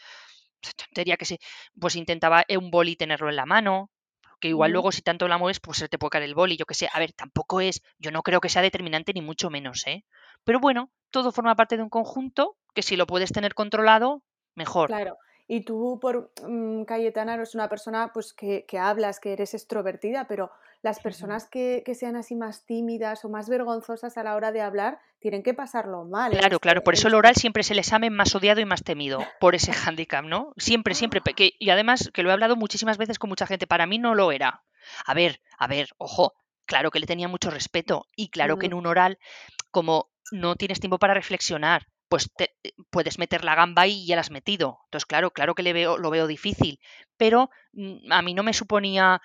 tontería 0.76 1.16
que 1.16 1.24
sí, 1.24 1.38
pues 1.78 1.96
intentaba 1.96 2.44
eh, 2.48 2.56
un 2.56 2.70
boli 2.70 2.96
tenerlo 2.96 3.28
en 3.28 3.36
la 3.36 3.46
mano, 3.46 3.90
que 4.40 4.48
igual 4.48 4.72
luego 4.72 4.90
si 4.90 5.02
tanto 5.02 5.28
la 5.28 5.38
mueves, 5.38 5.60
pues 5.60 5.78
se 5.78 5.88
te 5.88 5.98
puede 5.98 6.10
caer 6.10 6.24
el 6.24 6.34
boli, 6.34 6.56
yo 6.56 6.66
que 6.66 6.74
sé. 6.74 6.88
A 6.92 6.98
ver, 6.98 7.12
tampoco 7.12 7.60
es, 7.60 7.80
yo 7.98 8.10
no 8.10 8.22
creo 8.22 8.40
que 8.40 8.48
sea 8.48 8.60
determinante 8.60 9.12
ni 9.12 9.22
mucho 9.22 9.50
menos, 9.50 9.86
¿eh? 9.86 10.04
Pero 10.44 10.58
bueno, 10.58 10.90
todo 11.10 11.30
forma 11.30 11.54
parte 11.54 11.76
de 11.76 11.84
un 11.84 11.88
conjunto 11.88 12.56
que 12.74 12.82
si 12.82 12.96
lo 12.96 13.06
puedes 13.06 13.32
tener 13.32 13.54
controlado, 13.54 14.24
mejor. 14.54 14.88
Claro. 14.88 15.16
Y 15.46 15.64
tú, 15.64 15.98
por 16.00 16.32
mm, 16.42 16.84
Cayetana, 16.84 17.34
eres 17.34 17.54
una 17.54 17.68
persona 17.68 18.10
pues, 18.12 18.32
que, 18.32 18.64
que 18.66 18.78
hablas, 18.78 19.20
que 19.20 19.32
eres 19.32 19.54
extrovertida, 19.54 20.26
pero 20.26 20.50
las 20.82 20.98
personas 21.00 21.46
que, 21.48 21.82
que 21.86 21.94
sean 21.94 22.16
así 22.16 22.34
más 22.34 22.66
tímidas 22.66 23.24
o 23.24 23.28
más 23.28 23.48
vergonzosas 23.48 24.16
a 24.18 24.22
la 24.24 24.34
hora 24.34 24.52
de 24.52 24.60
hablar 24.60 24.98
tienen 25.20 25.42
que 25.42 25.54
pasarlo 25.54 26.04
mal 26.04 26.32
Claro, 26.32 26.58
claro, 26.58 26.82
por 26.82 26.94
eso 26.94 27.08
el 27.08 27.14
oral 27.14 27.36
siempre 27.36 27.60
es 27.60 27.70
el 27.70 27.78
examen 27.78 28.12
más 28.12 28.34
odiado 28.34 28.60
y 28.60 28.64
más 28.64 28.82
temido, 28.82 29.24
por 29.40 29.54
ese 29.54 29.72
hándicap, 29.72 30.24
¿no? 30.24 30.52
Siempre, 30.56 30.94
siempre. 30.94 31.20
que- 31.20 31.52
y 31.58 31.70
además, 31.70 32.10
que 32.12 32.22
lo 32.22 32.30
he 32.30 32.32
hablado 32.32 32.56
muchísimas 32.56 32.98
veces 32.98 33.18
con 33.18 33.30
mucha 33.30 33.46
gente, 33.46 33.66
para 33.66 33.86
mí 33.86 33.98
no 33.98 34.14
lo 34.14 34.32
era. 34.32 34.64
A 35.06 35.14
ver, 35.14 35.40
a 35.58 35.66
ver, 35.68 35.90
ojo, 35.98 36.34
claro 36.66 36.90
que 36.90 36.98
le 36.98 37.06
tenía 37.06 37.28
mucho 37.28 37.50
respeto 37.50 38.06
y 38.16 38.28
claro 38.30 38.58
que 38.58 38.66
en 38.66 38.74
un 38.74 38.86
oral 38.86 39.18
como 39.70 40.10
no 40.32 40.56
tienes 40.56 40.80
tiempo 40.80 40.98
para 40.98 41.14
reflexionar, 41.14 41.86
pues 42.12 42.28
te- 42.36 42.54
eh, 42.62 42.72
puedes 42.90 43.18
meter 43.18 43.44
la 43.44 43.54
gamba 43.56 43.86
y 43.86 44.06
ya 44.06 44.16
la 44.16 44.20
has 44.20 44.30
metido. 44.30 44.80
Entonces, 44.86 45.06
claro, 45.06 45.30
claro 45.32 45.54
que 45.54 45.62
le 45.62 45.72
veo, 45.72 45.96
lo 45.98 46.10
veo 46.10 46.26
difícil, 46.26 46.78
pero 47.16 47.50
mm, 47.72 48.12
a 48.12 48.20
mí 48.22 48.34
no 48.34 48.42
me 48.42 48.52
suponía, 48.52 49.20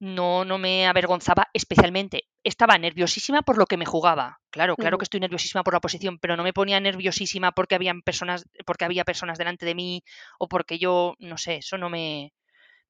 no, 0.00 0.44
no 0.44 0.58
me 0.58 0.86
avergonzaba 0.86 1.48
especialmente. 1.52 2.24
Estaba 2.44 2.78
nerviosísima 2.78 3.42
por 3.42 3.58
lo 3.58 3.66
que 3.66 3.76
me 3.76 3.86
jugaba. 3.86 4.40
Claro, 4.50 4.76
claro 4.76 4.98
que 4.98 5.04
estoy 5.04 5.20
nerviosísima 5.20 5.62
por 5.62 5.74
la 5.74 5.80
posición, 5.80 6.18
pero 6.18 6.36
no 6.36 6.42
me 6.42 6.52
ponía 6.52 6.80
nerviosísima 6.80 7.52
porque 7.52 7.76
habían 7.76 8.02
personas, 8.02 8.44
porque 8.66 8.84
había 8.84 9.04
personas 9.04 9.38
delante 9.38 9.64
de 9.66 9.74
mí 9.74 10.02
o 10.38 10.48
porque 10.48 10.78
yo, 10.78 11.14
no 11.20 11.38
sé, 11.38 11.56
eso 11.56 11.78
no 11.78 11.88
me, 11.90 12.32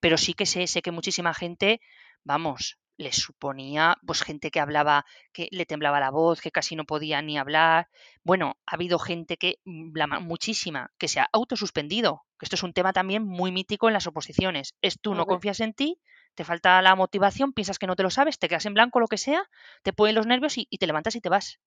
pero 0.00 0.18
sí 0.18 0.34
que 0.34 0.46
sé, 0.46 0.66
sé 0.66 0.82
que 0.82 0.92
muchísima 0.92 1.34
gente, 1.34 1.80
vamos, 2.24 2.78
les 2.96 3.16
suponía, 3.16 3.96
pues 4.06 4.22
gente 4.22 4.50
que 4.50 4.60
hablaba, 4.60 5.04
que 5.32 5.48
le 5.50 5.66
temblaba 5.66 6.00
la 6.00 6.10
voz, 6.10 6.40
que 6.40 6.50
casi 6.50 6.76
no 6.76 6.84
podía 6.84 7.20
ni 7.22 7.38
hablar. 7.38 7.88
Bueno, 8.24 8.58
ha 8.66 8.74
habido 8.74 8.98
gente 8.98 9.36
que, 9.36 9.58
mm, 9.64 9.92
la 9.96 10.06
ma- 10.06 10.20
muchísima, 10.20 10.90
que 10.98 11.08
se 11.08 11.20
ha 11.20 11.28
autosuspendido, 11.32 12.22
que 12.38 12.46
esto 12.46 12.56
es 12.56 12.62
un 12.62 12.72
tema 12.72 12.92
también 12.92 13.24
muy 13.24 13.52
mítico 13.52 13.88
en 13.88 13.94
las 13.94 14.06
oposiciones. 14.06 14.74
Es 14.82 15.00
tú 15.00 15.14
no 15.14 15.26
confías 15.26 15.60
en 15.60 15.74
ti, 15.74 16.00
te 16.34 16.44
falta 16.44 16.80
la 16.82 16.94
motivación, 16.96 17.52
piensas 17.52 17.78
que 17.78 17.86
no 17.86 17.96
te 17.96 18.02
lo 18.02 18.10
sabes, 18.10 18.38
te 18.38 18.48
quedas 18.48 18.66
en 18.66 18.74
blanco, 18.74 19.00
lo 19.00 19.08
que 19.08 19.18
sea, 19.18 19.44
te 19.82 19.92
pueden 19.92 20.14
los 20.16 20.26
nervios 20.26 20.58
y, 20.58 20.66
y 20.70 20.78
te 20.78 20.86
levantas 20.86 21.16
y 21.16 21.20
te 21.20 21.28
vas. 21.28 21.60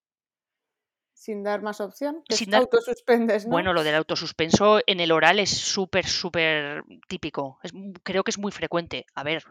Sin 1.16 1.44
dar 1.44 1.62
más 1.62 1.80
opción, 1.80 2.24
te 2.28 2.36
Sin 2.36 2.52
dar 2.52 2.62
autosuspendes, 2.62 3.46
¿no? 3.46 3.52
Bueno, 3.52 3.74
lo 3.74 3.84
del 3.84 3.96
autosuspenso 3.96 4.82
en 4.86 5.00
el 5.00 5.12
oral 5.12 5.40
es 5.40 5.50
súper, 5.50 6.06
súper 6.06 6.84
típico. 7.08 7.58
Es, 7.64 7.72
creo 8.04 8.24
que 8.24 8.32
es 8.32 8.38
muy 8.38 8.52
frecuente. 8.52 9.06
A 9.16 9.24
ver, 9.24 9.44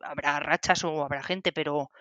habrá 0.00 0.40
rachas 0.40 0.82
o 0.82 1.04
habrá 1.04 1.22
gente, 1.22 1.52
pero 1.52 1.92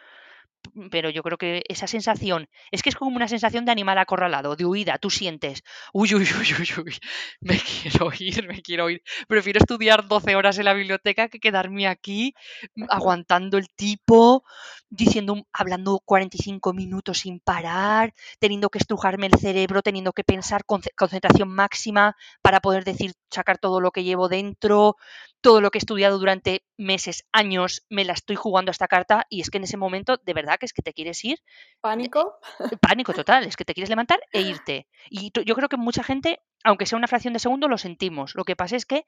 pero 0.91 1.09
yo 1.09 1.23
creo 1.23 1.37
que 1.37 1.63
esa 1.67 1.87
sensación, 1.87 2.47
es 2.71 2.83
que 2.83 2.89
es 2.89 2.95
como 2.95 3.15
una 3.15 3.27
sensación 3.27 3.65
de 3.65 3.71
animal 3.71 3.97
acorralado, 3.97 4.55
de 4.55 4.65
huida, 4.65 4.97
tú 4.97 5.09
sientes, 5.09 5.63
uy, 5.93 6.13
uy, 6.13 6.23
uy, 6.39 6.47
uy, 6.59 6.69
uy, 6.85 6.95
me 7.41 7.59
quiero 7.59 8.11
ir, 8.19 8.47
me 8.47 8.61
quiero 8.61 8.89
ir. 8.89 9.01
Prefiero 9.27 9.59
estudiar 9.59 10.07
12 10.07 10.35
horas 10.35 10.57
en 10.59 10.65
la 10.65 10.73
biblioteca 10.73 11.27
que 11.27 11.39
quedarme 11.39 11.87
aquí 11.87 12.33
mm, 12.75 12.85
aguantando 12.89 13.57
el 13.57 13.67
tipo, 13.69 14.43
diciendo, 14.89 15.35
hablando 15.53 15.99
45 16.05 16.73
minutos 16.73 17.19
sin 17.19 17.39
parar, 17.39 18.13
teniendo 18.39 18.69
que 18.69 18.79
estrujarme 18.79 19.27
el 19.27 19.35
cerebro, 19.39 19.81
teniendo 19.81 20.13
que 20.13 20.23
pensar 20.23 20.63
conce- 20.65 20.91
concentración 20.95 21.49
máxima 21.49 22.15
para 22.41 22.59
poder 22.59 22.83
decir, 22.83 23.13
sacar 23.31 23.57
todo 23.57 23.81
lo 23.81 23.91
que 23.91 24.03
llevo 24.03 24.29
dentro, 24.29 24.95
todo 25.41 25.61
lo 25.61 25.71
que 25.71 25.77
he 25.77 25.79
estudiado 25.79 26.19
durante 26.19 26.63
meses, 26.77 27.25
años, 27.31 27.85
me 27.89 28.03
la 28.05 28.13
estoy 28.13 28.35
jugando 28.35 28.69
a 28.69 28.73
esta 28.73 28.87
carta 28.87 29.25
y 29.29 29.41
es 29.41 29.49
que 29.49 29.57
en 29.57 29.63
ese 29.63 29.77
momento 29.77 30.17
de 30.17 30.33
verdad 30.33 30.57
que 30.59 30.65
es 30.65 30.73
que 30.73 30.81
te 30.81 30.93
quieres 30.93 31.23
ir, 31.25 31.37
de- 31.37 31.43
Pánico. 31.81 32.39
pánico 32.81 33.13
total, 33.13 33.45
es 33.45 33.55
que 33.55 33.65
te 33.65 33.73
quieres 33.73 33.89
levantar 33.89 34.19
e 34.31 34.41
irte. 34.41 34.87
Y 35.09 35.31
yo 35.45 35.55
creo 35.55 35.69
que 35.69 35.77
mucha 35.77 36.03
gente, 36.03 36.41
aunque 36.63 36.85
sea 36.85 36.97
una 36.97 37.07
fracción 37.07 37.33
de 37.33 37.39
segundo, 37.39 37.67
lo 37.67 37.77
sentimos. 37.77 38.35
Lo 38.35 38.43
que 38.45 38.55
pasa 38.55 38.75
es 38.75 38.85
que 38.85 39.05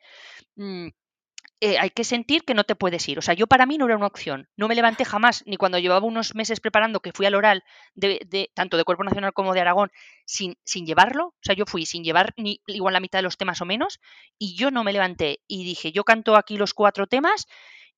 mm, 0.56 0.88
eh, 1.62 1.78
hay 1.80 1.92
que 1.92 2.04
sentir 2.04 2.44
que 2.44 2.54
no 2.54 2.64
te 2.64 2.76
puedes 2.76 3.08
ir. 3.08 3.20
O 3.20 3.22
sea, 3.22 3.34
yo 3.36 3.48
para 3.48 3.66
mí 3.66 3.78
no 3.78 3.86
era 3.86 3.96
una 3.98 4.08
opción. 4.08 4.50
No 4.58 4.68
me 4.68 4.76
levanté 4.76 5.06
jamás, 5.06 5.44
ni 5.46 5.58
cuando 5.58 5.80
llevaba 5.80 6.06
unos 6.06 6.36
meses 6.36 6.60
preparando, 6.60 7.00
que 7.02 7.14
fui 7.14 7.26
al 7.26 7.36
oral, 7.36 7.64
de, 7.96 8.20
de- 8.28 8.52
tanto 8.54 8.78
de 8.78 8.84
Cuerpo 8.84 9.04
Nacional 9.04 9.34
como 9.34 9.54
de 9.54 9.62
Aragón, 9.62 9.92
sin, 10.26 10.58
sin 10.66 10.86
llevarlo. 10.86 11.28
O 11.28 11.36
sea, 11.42 11.56
yo 11.56 11.66
fui 11.66 11.86
sin 11.86 12.04
llevar 12.04 12.34
ni 12.38 12.62
igual 12.68 12.94
la 12.94 13.00
mitad 13.00 13.20
de 13.20 13.24
los 13.24 13.38
temas 13.38 13.62
o 13.62 13.66
menos, 13.66 14.00
y 14.38 14.56
yo 14.56 14.72
no 14.72 14.84
me 14.84 14.94
levanté. 14.94 15.42
Y 15.48 15.64
dije, 15.64 15.92
yo 15.92 16.04
canto 16.04 16.36
aquí 16.36 16.58
los 16.58 16.74
cuatro 16.74 17.08
temas 17.08 17.48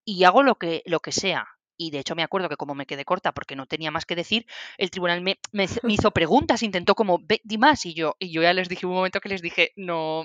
y 0.06 0.24
hago 0.24 0.44
lo 0.44 0.56
que, 0.56 0.82
lo 0.86 1.00
que 1.00 1.12
sea. 1.12 1.48
Y 1.78 1.92
de 1.92 2.00
hecho 2.00 2.16
me 2.16 2.24
acuerdo 2.24 2.50
que 2.50 2.56
como 2.56 2.76
me 2.76 2.86
quedé 2.86 3.04
corta 3.06 3.32
porque 3.34 3.56
no 3.56 3.66
tenía 3.66 3.92
más 3.92 4.06
que 4.06 4.16
decir, 4.16 4.46
el 4.78 4.92
tribunal 4.92 5.22
me, 5.22 5.40
me 5.52 5.64
hizo 5.66 5.80
me 5.84 5.94
hizo 5.94 6.12
preguntas, 6.14 6.64
intentó 6.64 6.96
como, 6.96 7.20
"Ve, 7.24 7.42
di 7.44 7.58
más, 7.58 7.86
y 7.86 7.94
yo, 7.94 8.16
y 8.20 8.32
yo 8.32 8.42
ya 8.44 8.54
les 8.54 8.70
dije, 8.70 8.86
un 8.86 8.94
momento 8.94 9.20
que 9.22 9.30
les 9.30 9.42
dije, 9.42 9.72
no, 9.76 10.24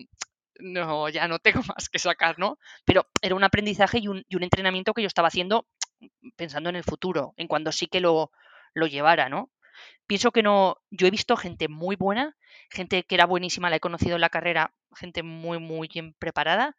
no, 0.59 1.09
ya 1.09 1.29
no 1.29 1.39
tengo 1.39 1.61
más 1.77 1.89
que 1.89 1.99
sacar, 1.99 2.39
¿no? 2.39 2.59
Pero 2.85 3.07
era 3.23 3.35
un 3.35 3.45
aprendizaje 3.45 3.99
y 3.99 4.09
un, 4.09 4.25
y 4.29 4.37
un 4.37 4.43
entrenamiento 4.43 4.95
que 4.95 5.03
yo 5.03 5.09
estaba 5.09 5.29
haciendo 5.29 5.67
pensando 6.37 6.71
en 6.71 6.77
el 6.77 6.85
futuro, 6.85 7.35
en 7.37 7.49
cuando 7.49 7.73
sí 7.73 7.87
que 7.87 8.01
lo, 8.01 8.31
lo 8.75 8.87
llevara, 8.87 9.29
¿no? 9.29 9.51
Pienso 10.07 10.33
que 10.33 10.43
no, 10.43 10.77
yo 10.91 11.07
he 11.07 11.11
visto 11.11 11.37
gente 11.37 11.69
muy 11.69 11.97
buena, 11.97 12.37
gente 12.71 13.05
que 13.05 13.15
era 13.15 13.27
buenísima, 13.27 13.71
la 13.71 13.77
he 13.77 13.81
conocido 13.81 14.17
en 14.17 14.21
la 14.21 14.31
carrera, 14.31 14.75
gente 14.97 15.23
muy, 15.23 15.59
muy 15.59 15.89
bien 15.89 16.15
preparada, 16.19 16.77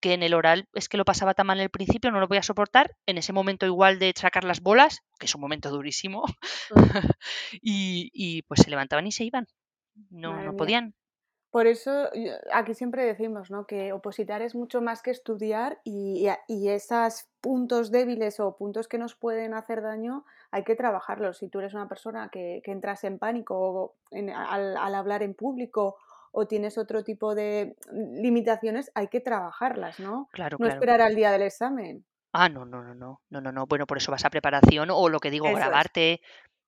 que 0.00 0.14
en 0.14 0.22
el 0.22 0.34
oral 0.34 0.68
es 0.74 0.88
que 0.88 0.96
lo 0.96 1.04
pasaba 1.04 1.34
tan 1.34 1.46
mal 1.46 1.58
en 1.58 1.64
el 1.64 1.70
principio, 1.70 2.10
no 2.10 2.20
lo 2.20 2.28
voy 2.28 2.38
a 2.38 2.42
soportar, 2.42 2.96
en 3.06 3.18
ese 3.18 3.32
momento 3.32 3.66
igual 3.66 3.98
de 3.98 4.12
sacar 4.16 4.44
las 4.44 4.60
bolas, 4.60 5.00
que 5.18 5.26
es 5.26 5.34
un 5.34 5.40
momento 5.40 5.70
durísimo, 5.70 6.24
y, 7.62 8.10
y 8.12 8.42
pues 8.42 8.62
se 8.62 8.70
levantaban 8.70 9.06
y 9.06 9.12
se 9.12 9.24
iban, 9.24 9.46
no, 10.10 10.32
Madre 10.32 10.46
no 10.46 10.52
mía. 10.52 10.92
Por 11.52 11.66
eso 11.66 12.10
yo- 12.14 12.32
aquí 12.52 12.74
siempre 12.74 13.04
decimos, 13.04 13.50
¿no? 13.50 13.66
Que 13.66 13.92
opositar 13.92 14.40
es 14.42 14.54
mucho 14.54 14.80
más 14.80 15.02
que 15.02 15.10
estudiar 15.12 15.78
y, 15.84 16.26
y 16.48 16.68
esos 16.70 17.26
puntos 17.42 17.90
débiles 17.92 18.40
o 18.40 18.56
puntos 18.56 18.88
que 18.88 18.96
nos 18.98 19.14
pueden 19.14 19.52
hacer 19.52 19.82
daño 19.82 20.24
hay 20.50 20.64
que 20.64 20.74
trabajarlos. 20.74 21.36
Si 21.38 21.48
tú 21.48 21.60
eres 21.60 21.74
una 21.74 21.88
persona 21.88 22.30
que, 22.30 22.62
que 22.64 22.72
entras 22.72 23.04
en 23.04 23.18
pánico 23.18 23.54
o 23.58 23.94
en- 24.10 24.30
al, 24.30 24.76
al 24.78 24.94
hablar 24.94 25.22
en 25.22 25.34
público 25.34 25.96
o 26.32 26.46
tienes 26.46 26.78
otro 26.78 27.04
tipo 27.04 27.34
de 27.34 27.76
limitaciones, 27.92 28.90
hay 28.94 29.08
que 29.08 29.20
trabajarlas, 29.20 30.00
¿no? 30.00 30.28
Claro, 30.32 30.56
No 30.58 30.64
claro. 30.64 30.80
esperar 30.80 31.00
al 31.02 31.14
día 31.14 31.30
del 31.32 31.42
examen. 31.42 32.04
Ah, 32.32 32.48
no, 32.48 32.64
no, 32.64 32.82
no, 32.82 32.94
no, 32.94 33.20
no, 33.28 33.40
no, 33.42 33.52
no. 33.52 33.66
Bueno, 33.66 33.86
por 33.86 33.98
eso 33.98 34.10
vas 34.10 34.24
a 34.24 34.30
preparación 34.30 34.88
o 34.90 35.08
lo 35.10 35.20
que 35.20 35.30
digo, 35.30 35.46
Eso 35.48 35.58
es. 35.58 35.62
grabarte, 35.62 36.22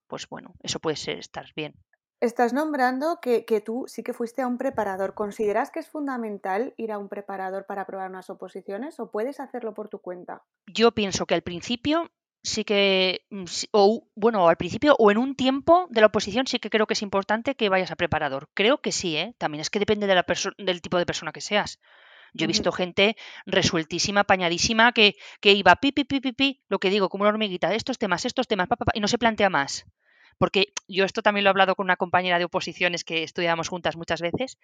pues 0.07 0.29
bueno, 0.29 0.53
eso 0.63 0.79
puede 0.79 0.97
ser, 0.97 1.19
estar 1.19 1.47
bien. 1.57 1.73
Estás 2.21 2.53
nombrando 2.53 3.19
que, 3.21 3.45
que 3.45 3.61
tú 3.61 3.85
sí 3.87 4.03
que 4.03 4.13
fuiste 4.13 4.43
a 4.43 4.47
un 4.47 4.59
preparador. 4.59 5.15
¿Consideras 5.15 5.71
que 5.71 5.81
es 5.81 5.89
fundamental 5.89 6.75
ir 6.77 6.93
a 6.93 6.99
un 6.99 7.09
preparador 7.09 7.67
para 7.67 7.83
aprobar 7.83 8.11
unas 8.11 8.31
oposiciones 8.31 8.99
o 9.01 9.11
puedes 9.11 9.41
hacerlo 9.41 9.75
por 9.75 9.89
tu 9.89 9.99
cuenta? 9.99 10.43
Yo 10.67 10.93
pienso 10.93 11.27
que 11.27 11.35
al 11.35 11.43
principio 11.43 12.11
sí 12.43 12.65
que, 12.65 13.27
mm, 13.31 13.45
o 13.73 14.07
bueno, 14.15 14.49
al 14.49 14.57
principio 14.57 14.95
o 14.99 15.11
en 15.11 15.19
un 15.19 15.35
tiempo 15.35 15.87
de 15.91 16.01
la 16.01 16.09
oposición 16.09 16.47
sí 16.47 16.59
que 16.59 16.71
creo 16.71 16.87
que 16.87 16.95
es 16.95 17.03
importante 17.03 17.57
que 17.57 17.69
vayas 17.69 17.91
a 17.91 17.97
preparador. 17.97 18.49
Creo 18.55 18.81
que 18.81 18.93
sí, 18.93 19.17
¿eh? 19.17 19.35
También 19.39 19.61
es 19.61 19.71
que 19.71 19.79
depende 19.79 20.07
de 20.07 20.15
la 20.15 20.25
del 20.59 20.83
tipo 20.83 20.99
de 20.99 21.07
persona 21.07 21.33
que 21.33 21.41
seas. 21.41 21.81
Yo 22.35 22.45
he 22.45 22.49
visto 22.49 22.73
gente 22.73 23.17
resueltísima, 23.47 24.21
apañadísima, 24.21 24.93
que, 24.93 25.15
que 25.41 25.53
iba 25.53 25.77
pi, 25.77 25.93
pi, 25.93 26.05
pi, 26.05 26.21
pi, 26.21 26.33
pi, 26.33 26.63
lo 26.69 26.81
que 26.81 26.91
digo, 26.91 27.09
como 27.09 27.23
una 27.23 27.31
hormiguita, 27.31 27.73
estos 27.73 27.97
temas, 27.97 28.25
estos 28.25 28.49
temas, 28.49 28.67
pa, 28.67 28.75
pa, 28.75 28.87
pa, 28.87 28.93
y 28.95 29.01
no 29.01 29.07
se 29.07 29.19
plantea 29.19 29.51
más. 29.51 29.87
Porque 30.39 30.73
yo 30.89 31.05
esto 31.05 31.23
también 31.23 31.45
lo 31.45 31.49
he 31.49 31.53
hablado 31.53 31.75
con 31.75 31.85
una 31.85 31.97
compañera 31.97 32.39
de 32.39 32.45
oposiciones 32.45 33.05
que 33.05 33.23
estudiábamos 33.23 33.69
juntas 33.69 33.97
muchas 33.97 34.21
veces, 34.21 34.59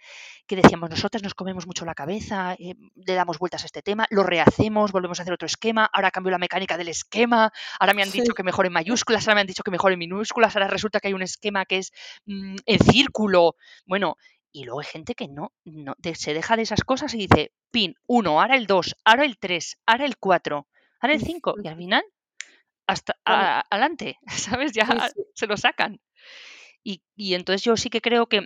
que 0.47 0.57
decíamos, 0.57 0.91
nosotras 0.91 1.23
nos 1.23 1.35
comemos 1.35 1.67
mucho 1.67 1.85
la 1.85 1.95
cabeza, 1.95 2.55
eh, 2.59 2.75
le 2.95 3.15
damos 3.15 3.39
vueltas 3.39 3.63
a 3.63 3.67
este 3.67 3.83
tema, 3.83 4.07
lo 4.11 4.23
rehacemos, 4.23 4.93
volvemos 4.93 5.19
a 5.19 5.23
hacer 5.23 5.33
otro 5.35 5.47
esquema, 5.47 5.89
ahora 5.93 6.11
cambio 6.11 6.31
la 6.31 6.39
mecánica 6.39 6.77
del 6.77 6.89
esquema, 6.89 7.53
ahora 7.79 7.95
me 7.95 8.03
han 8.03 8.11
Sí. 8.11 8.21
dicho 8.21 8.35
que 8.35 8.43
mejor 8.43 8.67
en 8.67 8.73
mayúsculas, 8.73 9.27
ahora 9.27 9.37
me 9.37 9.41
han 9.43 9.47
dicho 9.47 9.63
que 9.63 9.71
mejor 9.71 9.93
en 9.93 9.99
minúsculas, 9.99 10.55
ahora 10.57 10.69
resulta 10.69 11.01
que 11.01 11.09
hay 11.09 11.15
un 11.15 11.23
esquema 11.23 11.65
que 11.65 11.79
es 11.79 11.93
mm, 12.27 12.57
en 12.67 12.79
círculo. 12.81 13.55
Bueno, 13.87 14.17
y 14.53 14.65
luego 14.65 14.81
hay 14.81 14.87
gente 14.87 15.15
que 15.15 15.29
no, 15.29 15.53
no 15.65 15.95
de- 15.99 16.15
se 16.17 16.35
deja 16.35 16.57
de 16.57 16.63
esas 16.63 16.83
cosas 16.83 17.15
y 17.15 17.19
dice, 17.29 17.53
pin, 17.71 17.95
uno, 18.07 18.41
ahora 18.41 18.57
el 18.57 18.67
2, 18.67 18.97
ahora 19.05 19.25
el 19.25 19.39
3, 19.39 19.77
ahora 19.87 20.05
el 20.05 20.17
4, 20.19 20.67
ahora 21.01 21.15
el 21.15 21.21
5, 21.21 21.55
y 21.63 21.69
al 21.69 21.77
final, 21.77 22.05
hasta 22.91 23.17
a- 23.25 23.61
adelante, 23.71 24.19
¿sabes? 24.29 24.73
Ya 24.73 24.87
Sí, 24.87 24.93
sí. 25.15 25.23
se 25.35 25.47
lo 25.47 25.57
sacan. 25.57 26.01
Y, 26.83 27.03
y 27.17 27.35
entonces 27.35 27.63
yo 27.63 27.77
sí 27.77 27.91
que 27.91 28.01
creo 28.01 28.27
que 28.29 28.39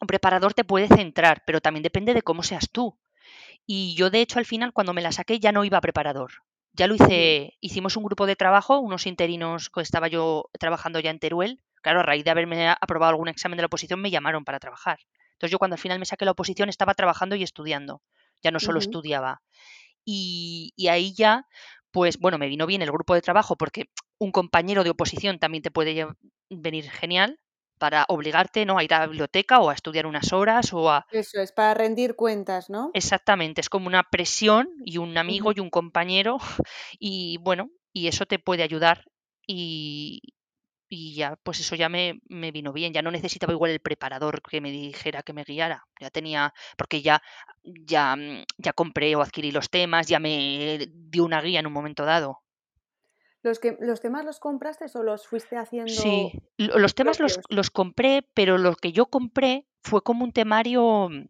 un 0.00 0.06
preparador 0.06 0.54
te 0.54 0.64
puede 0.64 0.88
centrar, 0.88 1.42
pero 1.46 1.60
también 1.60 1.82
depende 1.82 2.14
de 2.14 2.22
cómo 2.22 2.42
seas 2.42 2.70
tú. 2.70 2.98
Y 3.66 3.94
yo, 3.94 4.10
de 4.10 4.20
hecho, 4.20 4.38
al 4.38 4.46
final, 4.46 4.72
cuando 4.72 4.92
me 4.94 5.02
la 5.02 5.12
saqué, 5.12 5.38
ya 5.40 5.52
no 5.52 5.64
iba 5.64 5.78
a 5.78 5.82
preparador. 5.82 6.32
Ya 6.74 6.86
lo 6.86 6.94
hice, 6.94 7.54
hicimos 7.60 7.96
un 7.96 8.04
grupo 8.04 8.26
de 8.26 8.36
trabajo, 8.36 8.78
unos 8.80 9.06
interinos 9.06 9.70
que 9.70 9.82
estaba 9.82 10.08
yo 10.08 10.50
trabajando 10.58 11.00
ya 11.00 11.10
en 11.10 11.18
Teruel. 11.20 11.62
Claro, 11.82 12.00
a 12.00 12.02
raíz 12.04 12.24
de 12.24 12.30
haberme 12.30 12.68
aprobado 12.68 13.10
algún 13.10 13.28
examen 13.28 13.56
de 13.56 13.62
la 13.62 13.66
oposición, 13.66 14.00
me 14.00 14.10
llamaron 14.10 14.44
para 14.44 14.58
trabajar. 14.60 15.00
Entonces 15.32 15.52
yo 15.52 15.58
cuando 15.58 15.74
al 15.74 15.80
final 15.80 15.98
me 15.98 16.06
saqué 16.06 16.24
la 16.24 16.30
oposición 16.32 16.68
estaba 16.68 16.94
trabajando 16.94 17.36
y 17.36 17.42
estudiando. 17.42 18.02
Ya 18.42 18.50
no 18.50 18.60
solo 18.60 18.78
estudiaba. 18.78 19.42
Y, 20.04 20.72
y 20.76 20.88
ahí 20.88 21.14
ya 21.14 21.46
pues 21.92 22.18
bueno, 22.18 22.38
me 22.38 22.48
vino 22.48 22.66
bien 22.66 22.82
el 22.82 22.90
grupo 22.90 23.14
de 23.14 23.22
trabajo 23.22 23.56
porque 23.56 23.84
un 24.18 24.32
compañero 24.32 24.82
de 24.82 24.90
oposición 24.90 25.38
también 25.38 25.62
te 25.62 25.70
puede 25.70 26.06
venir 26.50 26.90
genial 26.90 27.38
para 27.78 28.04
obligarte 28.08 28.64
¿no? 28.64 28.78
a 28.78 28.84
ir 28.84 28.94
a 28.94 29.00
la 29.00 29.06
biblioteca 29.06 29.60
o 29.60 29.70
a 29.70 29.74
estudiar 29.74 30.06
unas 30.06 30.32
horas 30.32 30.72
o 30.72 30.90
a... 30.90 31.04
Eso 31.10 31.40
es, 31.40 31.52
para 31.52 31.74
rendir 31.74 32.14
cuentas, 32.14 32.70
¿no? 32.70 32.90
Exactamente, 32.94 33.60
es 33.60 33.68
como 33.68 33.88
una 33.88 34.04
presión 34.04 34.68
y 34.84 34.98
un 34.98 35.18
amigo 35.18 35.52
y 35.54 35.60
un 35.60 35.70
compañero 35.70 36.38
y 36.98 37.38
bueno, 37.38 37.70
y 37.92 38.06
eso 38.06 38.24
te 38.24 38.38
puede 38.38 38.62
ayudar 38.62 39.04
y, 39.46 40.20
y 40.94 41.14
ya, 41.14 41.36
pues 41.42 41.58
eso 41.58 41.74
ya 41.74 41.88
me, 41.88 42.20
me, 42.28 42.52
vino 42.52 42.70
bien, 42.70 42.92
ya 42.92 43.00
no 43.00 43.10
necesitaba 43.10 43.54
igual 43.54 43.70
el 43.70 43.80
preparador 43.80 44.42
que 44.42 44.60
me 44.60 44.70
dijera 44.70 45.22
que 45.22 45.32
me 45.32 45.42
guiara, 45.42 45.86
ya 45.98 46.10
tenía, 46.10 46.52
porque 46.76 47.00
ya, 47.00 47.22
ya, 47.62 48.14
mm, 48.14 48.44
ya 48.58 48.74
compré 48.74 49.16
o 49.16 49.22
adquirí 49.22 49.52
los 49.52 49.70
temas, 49.70 50.06
ya 50.06 50.18
me 50.18 50.86
dio 50.92 51.24
una 51.24 51.40
guía 51.40 51.60
en 51.60 51.66
un 51.66 51.72
momento 51.72 52.04
dado. 52.04 52.42
¿Los, 53.42 53.58
que, 53.58 53.78
¿Los 53.80 54.02
temas 54.02 54.26
los 54.26 54.38
compraste 54.38 54.84
o 54.92 55.02
los 55.02 55.26
fuiste 55.26 55.56
haciendo? 55.56 55.90
Sí, 55.90 56.30
los 56.58 56.94
temas 56.94 57.18
los, 57.20 57.40
los 57.48 57.70
compré, 57.70 58.28
pero 58.34 58.58
lo 58.58 58.76
que 58.76 58.92
yo 58.92 59.06
compré 59.06 59.66
fue 59.82 60.02
como 60.02 60.24
un 60.24 60.32
temario 60.32 61.08
mm, 61.08 61.24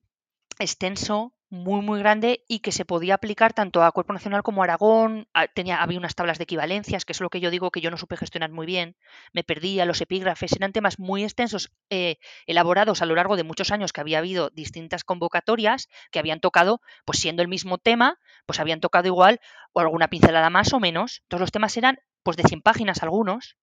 extenso 0.58 1.34
muy, 1.52 1.82
muy 1.82 1.98
grande 1.98 2.46
y 2.48 2.60
que 2.60 2.72
se 2.72 2.86
podía 2.86 3.12
aplicar 3.12 3.52
tanto 3.52 3.82
a 3.82 3.92
Cuerpo 3.92 4.14
Nacional 4.14 4.42
como 4.42 4.62
a 4.62 4.64
Aragón. 4.64 5.28
Tenía, 5.52 5.82
había 5.82 5.98
unas 5.98 6.14
tablas 6.14 6.38
de 6.38 6.44
equivalencias, 6.44 7.04
que 7.04 7.12
es 7.12 7.20
lo 7.20 7.28
que 7.28 7.40
yo 7.40 7.50
digo 7.50 7.70
que 7.70 7.82
yo 7.82 7.90
no 7.90 7.98
supe 7.98 8.16
gestionar 8.16 8.50
muy 8.50 8.64
bien. 8.64 8.96
Me 9.34 9.44
perdía 9.44 9.84
los 9.84 10.00
epígrafes, 10.00 10.54
eran 10.56 10.72
temas 10.72 10.98
muy 10.98 11.24
extensos, 11.24 11.70
eh, 11.90 12.16
elaborados 12.46 13.02
a 13.02 13.06
lo 13.06 13.14
largo 13.14 13.36
de 13.36 13.44
muchos 13.44 13.70
años 13.70 13.92
que 13.92 14.00
había 14.00 14.16
habido 14.16 14.48
distintas 14.48 15.04
convocatorias 15.04 15.90
que 16.10 16.18
habían 16.18 16.40
tocado, 16.40 16.80
pues 17.04 17.18
siendo 17.18 17.42
el 17.42 17.48
mismo 17.48 17.76
tema, 17.76 18.18
pues 18.46 18.58
habían 18.58 18.80
tocado 18.80 19.08
igual 19.08 19.38
o 19.74 19.80
alguna 19.80 20.08
pincelada 20.08 20.48
más 20.48 20.72
o 20.72 20.80
menos. 20.80 21.22
Todos 21.28 21.42
los 21.42 21.52
temas 21.52 21.76
eran 21.76 21.98
pues 22.22 22.38
de 22.38 22.44
100 22.44 22.62
páginas 22.62 23.02
algunos, 23.02 23.58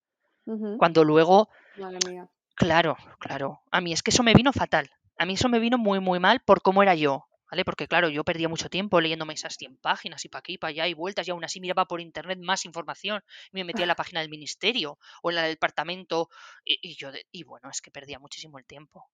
cuando 0.77 1.03
luego... 1.03 1.49
Claro, 2.53 2.97
claro. 3.17 3.61
A 3.71 3.81
mí 3.81 3.93
es 3.93 4.03
que 4.03 4.11
eso 4.11 4.21
me 4.21 4.35
vino 4.35 4.53
fatal. 4.53 4.91
A 5.17 5.25
mí 5.25 5.33
eso 5.33 5.49
me 5.49 5.57
vino 5.57 5.79
muy, 5.79 5.99
muy 5.99 6.19
mal 6.19 6.39
por 6.41 6.61
cómo 6.61 6.83
era 6.83 6.93
yo. 6.93 7.28
¿Vale? 7.49 7.65
Porque 7.65 7.87
claro, 7.87 8.09
yo 8.09 8.23
perdía 8.23 8.49
mucho 8.49 8.69
tiempo 8.69 9.01
leyéndome 9.01 9.33
esas 9.33 9.55
100 9.55 9.77
páginas 9.77 10.23
y 10.25 10.29
para 10.29 10.39
aquí, 10.39 10.57
para 10.57 10.71
allá 10.71 10.87
y 10.87 10.93
vueltas 10.93 11.27
y 11.27 11.31
aún 11.31 11.43
así 11.43 11.59
miraba 11.59 11.85
por 11.85 12.01
internet 12.01 12.39
más 12.41 12.65
información 12.65 13.23
y 13.51 13.57
me 13.57 13.63
metía 13.63 13.83
en 13.83 13.89
la 13.89 13.95
página 14.15 14.21
del 14.21 14.29
ministerio 14.29 14.97
o 15.21 15.29
en 15.29 15.35
la 15.35 15.43
del 15.43 15.53
departamento 15.53 16.29
y, 16.63 16.95
yo 16.95 17.11
y 17.31 17.43
bueno, 17.43 17.69
es 17.69 17.81
que 17.81 17.91
perdía 17.91 18.19
muchísimo 18.19 18.59
el 18.59 18.65
tiempo. 18.65 19.09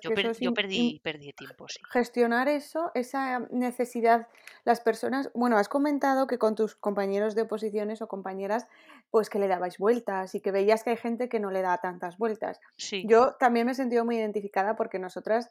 Yo, 0.00 0.14
perdí, 0.54 1.00
perdí 1.02 1.32
tiempo, 1.32 1.66
sí. 1.68 1.80
Gestionar 1.90 2.48
eso, 2.48 2.90
esa 2.94 3.40
necesidad, 3.50 4.28
las 4.64 4.80
personas, 4.80 5.30
bueno, 5.34 5.56
has 5.56 5.68
comentado 5.68 6.26
que 6.26 6.38
con 6.38 6.54
tus 6.54 6.76
compañeros 6.76 7.34
de 7.34 7.42
oposiciones 7.42 8.02
o 8.02 8.08
compañeras, 8.08 8.66
pues 9.10 9.28
que 9.28 9.38
le 9.38 9.48
dabais 9.48 9.78
vueltas 9.78 10.34
y 10.34 10.40
que 10.40 10.52
veías 10.52 10.84
que 10.84 10.90
hay 10.90 10.96
gente 10.96 11.28
que 11.28 11.40
no 11.40 11.50
le 11.50 11.62
da 11.62 11.78
tantas 11.78 12.18
vueltas. 12.18 12.60
Sí. 12.76 13.04
Yo 13.08 13.34
también 13.40 13.66
me 13.66 13.72
he 13.72 13.74
sentido 13.74 14.04
muy 14.04 14.16
identificada 14.16 14.76
porque 14.76 14.98
nosotras 14.98 15.50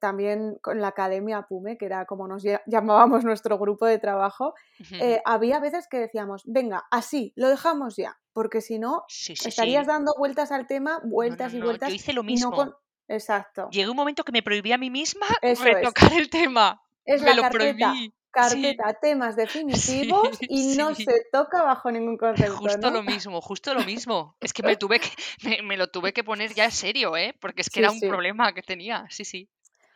también 0.00 0.58
con 0.62 0.80
la 0.80 0.88
Academia 0.88 1.42
Pume, 1.42 1.76
que 1.76 1.86
era 1.86 2.06
como 2.06 2.28
nos 2.28 2.42
llamábamos 2.66 3.24
nuestro 3.24 3.58
grupo 3.58 3.86
de 3.86 3.98
trabajo, 3.98 4.54
eh, 4.92 5.20
había 5.24 5.60
veces 5.60 5.88
que 5.88 5.98
decíamos, 5.98 6.42
venga, 6.46 6.84
así, 6.90 7.32
lo 7.36 7.48
dejamos 7.48 7.96
ya, 7.96 8.18
porque 8.32 8.60
si 8.60 8.78
no, 8.78 9.04
estarías 9.08 9.86
dando 9.86 10.14
vueltas 10.18 10.52
al 10.52 10.66
tema, 10.66 11.00
vueltas 11.04 11.54
y 11.54 11.60
vueltas. 11.60 11.88
Yo 11.88 11.94
hice 11.94 12.12
lo 12.12 12.22
mismo. 12.22 12.76
Exacto. 13.08 13.68
Llegó 13.70 13.92
un 13.92 13.96
momento 13.96 14.24
que 14.24 14.32
me 14.32 14.42
prohibí 14.42 14.72
a 14.72 14.78
mí 14.78 14.90
misma 14.90 15.26
retocar 15.42 16.12
el 16.12 16.28
tema. 16.30 16.82
Es 17.04 17.22
me 17.22 17.34
lo 17.34 17.48
prohibí 17.48 18.12
carpeta 18.36 18.92
temas 19.00 19.34
definitivos 19.36 20.38
y 20.42 20.76
no 20.76 20.94
se 20.94 21.24
toca 21.32 21.62
bajo 21.62 21.90
ningún 21.90 22.18
concepto. 22.18 22.56
Justo 22.56 22.90
lo 22.90 23.02
mismo, 23.02 23.40
justo 23.40 23.74
lo 23.74 23.82
mismo. 23.84 24.36
Es 24.40 24.52
que 24.52 24.62
me 24.62 24.76
tuve 24.76 25.00
que, 25.00 25.62
me, 25.62 25.76
lo 25.76 25.88
tuve 25.88 26.12
que 26.12 26.22
poner 26.22 26.52
ya 26.54 26.66
en 26.66 26.72
serio, 26.72 27.16
¿eh? 27.16 27.34
Porque 27.40 27.62
es 27.62 27.70
que 27.70 27.80
era 27.80 27.90
un 27.90 28.00
problema 28.00 28.52
que 28.52 28.62
tenía, 28.62 29.06
sí, 29.08 29.24
sí. 29.24 29.48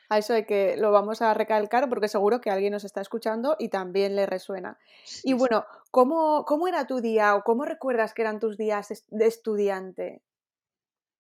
A 0.09 0.19
eso 0.19 0.35
hay 0.35 0.45
que 0.45 0.77
lo 0.77 0.91
vamos 0.91 1.23
a 1.23 1.33
recalcar 1.35 1.89
porque 1.89 2.09
seguro 2.09 2.41
que 2.41 2.51
alguien 2.51 2.73
nos 2.73 2.83
está 2.83 3.01
escuchando 3.01 3.55
y 3.61 3.69
también 3.69 4.17
le 4.17 4.27
resuena. 4.27 4.77
y 5.23 5.35
bueno, 5.35 5.65
¿cómo, 5.93 6.45
¿cómo 6.47 6.67
era 6.67 6.87
tu 6.89 7.01
día 7.01 7.37
o 7.37 7.45
cómo 7.45 7.65
recuerdas 7.65 8.13
que 8.13 8.23
eran 8.23 8.41
tus 8.41 8.57
días 8.57 9.05
de 9.09 9.27
estudiante? 9.27 10.23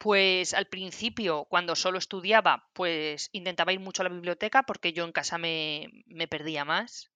Pues 0.00 0.54
al 0.54 0.64
principio, 0.64 1.44
cuando 1.44 1.76
solo 1.76 1.98
estudiaba, 1.98 2.70
pues 2.72 3.28
intentaba 3.32 3.74
ir 3.74 3.80
mucho 3.80 4.00
a 4.00 4.04
la 4.08 4.14
biblioteca 4.14 4.62
porque 4.62 4.94
yo 4.94 5.04
en 5.04 5.12
casa 5.12 5.36
me, 5.36 5.90
me 6.06 6.26
perdía 6.26 6.64
más. 6.64 7.10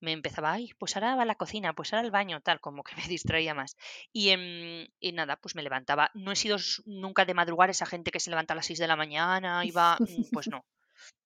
Me 0.00 0.12
empezaba, 0.12 0.52
ay, 0.52 0.72
pues 0.78 0.96
ahora 0.96 1.16
va 1.16 1.22
a 1.22 1.24
la 1.24 1.36
cocina, 1.36 1.72
pues 1.72 1.94
ahora 1.94 2.04
al 2.04 2.10
baño, 2.10 2.42
tal, 2.42 2.60
como 2.60 2.84
que 2.84 2.94
me 2.96 3.08
distraía 3.08 3.54
más. 3.54 3.78
Y, 4.12 4.28
em, 4.30 4.86
y 5.00 5.12
nada, 5.12 5.36
pues 5.36 5.54
me 5.54 5.62
levantaba. 5.62 6.10
No 6.12 6.30
he 6.30 6.36
sido 6.36 6.58
nunca 6.84 7.24
de 7.24 7.32
madrugar 7.32 7.70
esa 7.70 7.86
gente 7.86 8.10
que 8.10 8.20
se 8.20 8.28
levanta 8.28 8.52
a 8.52 8.56
las 8.56 8.66
6 8.66 8.78
de 8.78 8.86
la 8.86 8.96
mañana, 8.96 9.64
iba, 9.64 10.02
mm, 10.04 10.24
pues 10.30 10.48
no. 10.48 10.66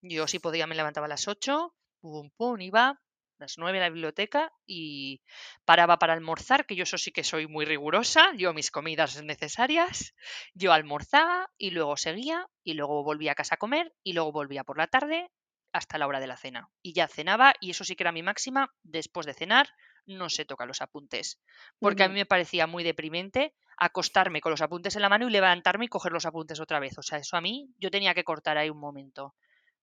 Yo 0.02 0.28
sí 0.28 0.38
podía, 0.38 0.68
me 0.68 0.76
levantaba 0.76 1.06
a 1.06 1.10
las 1.10 1.26
8, 1.26 1.74
pum, 2.00 2.30
pum, 2.36 2.60
iba, 2.60 3.00
las 3.38 3.59
9 3.59 3.79
a 3.79 3.83
la 3.83 3.90
biblioteca 3.90 4.53
y 4.66 5.22
paraba 5.64 5.98
para 5.98 6.12
almorzar, 6.12 6.66
que 6.66 6.77
yo 6.77 6.83
eso 6.83 6.98
sí 6.98 7.12
que 7.12 7.24
soy 7.24 7.46
muy 7.46 7.64
rigurosa, 7.64 8.33
yo 8.37 8.53
mis 8.53 8.70
comidas 8.70 9.22
necesarias, 9.22 10.14
yo 10.55 10.72
almorzaba 10.72 11.51
y 11.57 11.70
luego 11.70 11.96
seguía 11.96 12.48
y 12.64 12.74
luego 12.74 13.05
volvía 13.05 13.33
a 13.33 13.37
casa 13.37 13.55
a 13.55 13.59
comer 13.59 13.94
y 14.03 14.12
luego 14.12 14.33
volvía 14.33 14.64
por 14.64 14.79
la 14.79 14.88
tarde 14.88 15.31
hasta 15.72 15.98
la 15.98 16.07
hora 16.07 16.20
de 16.20 16.27
la 16.27 16.37
cena. 16.37 16.70
Y 16.83 16.92
ya 16.92 17.09
cenaba 17.09 17.55
y 17.61 17.70
eso 17.70 17.85
sí 17.85 17.94
que 17.94 18.03
era 18.03 18.12
mi 18.12 18.22
máxima, 18.22 18.74
después 18.83 19.27
de 19.27 19.35
cenar 19.35 19.68
no 20.07 20.31
se 20.31 20.44
toca 20.44 20.66
los 20.66 20.81
apuntes, 20.81 21.38
porque 21.79 22.03
a 22.03 22.09
mí 22.09 22.14
me 22.14 22.27
parecía 22.27 22.66
muy 22.66 22.83
deprimente 22.83 23.55
acostarme 23.77 24.40
con 24.40 24.51
los 24.51 24.62
apuntes 24.62 24.96
en 24.96 25.03
la 25.03 25.11
mano 25.11 25.29
y 25.29 25.31
levantarme 25.31 25.85
y 25.85 25.88
coger 25.88 26.12
los 26.12 26.24
apuntes 26.24 26.61
otra 26.61 26.81
vez. 26.81 26.96
O 26.98 27.03
sea, 27.03 27.18
eso 27.18 27.37
a 27.37 27.42
mí 27.42 27.70
yo 27.79 27.90
tenía 27.90 28.14
que 28.14 28.24
cortar 28.24 28.57
ahí 28.57 28.70
un 28.70 28.81
momento 28.81 29.35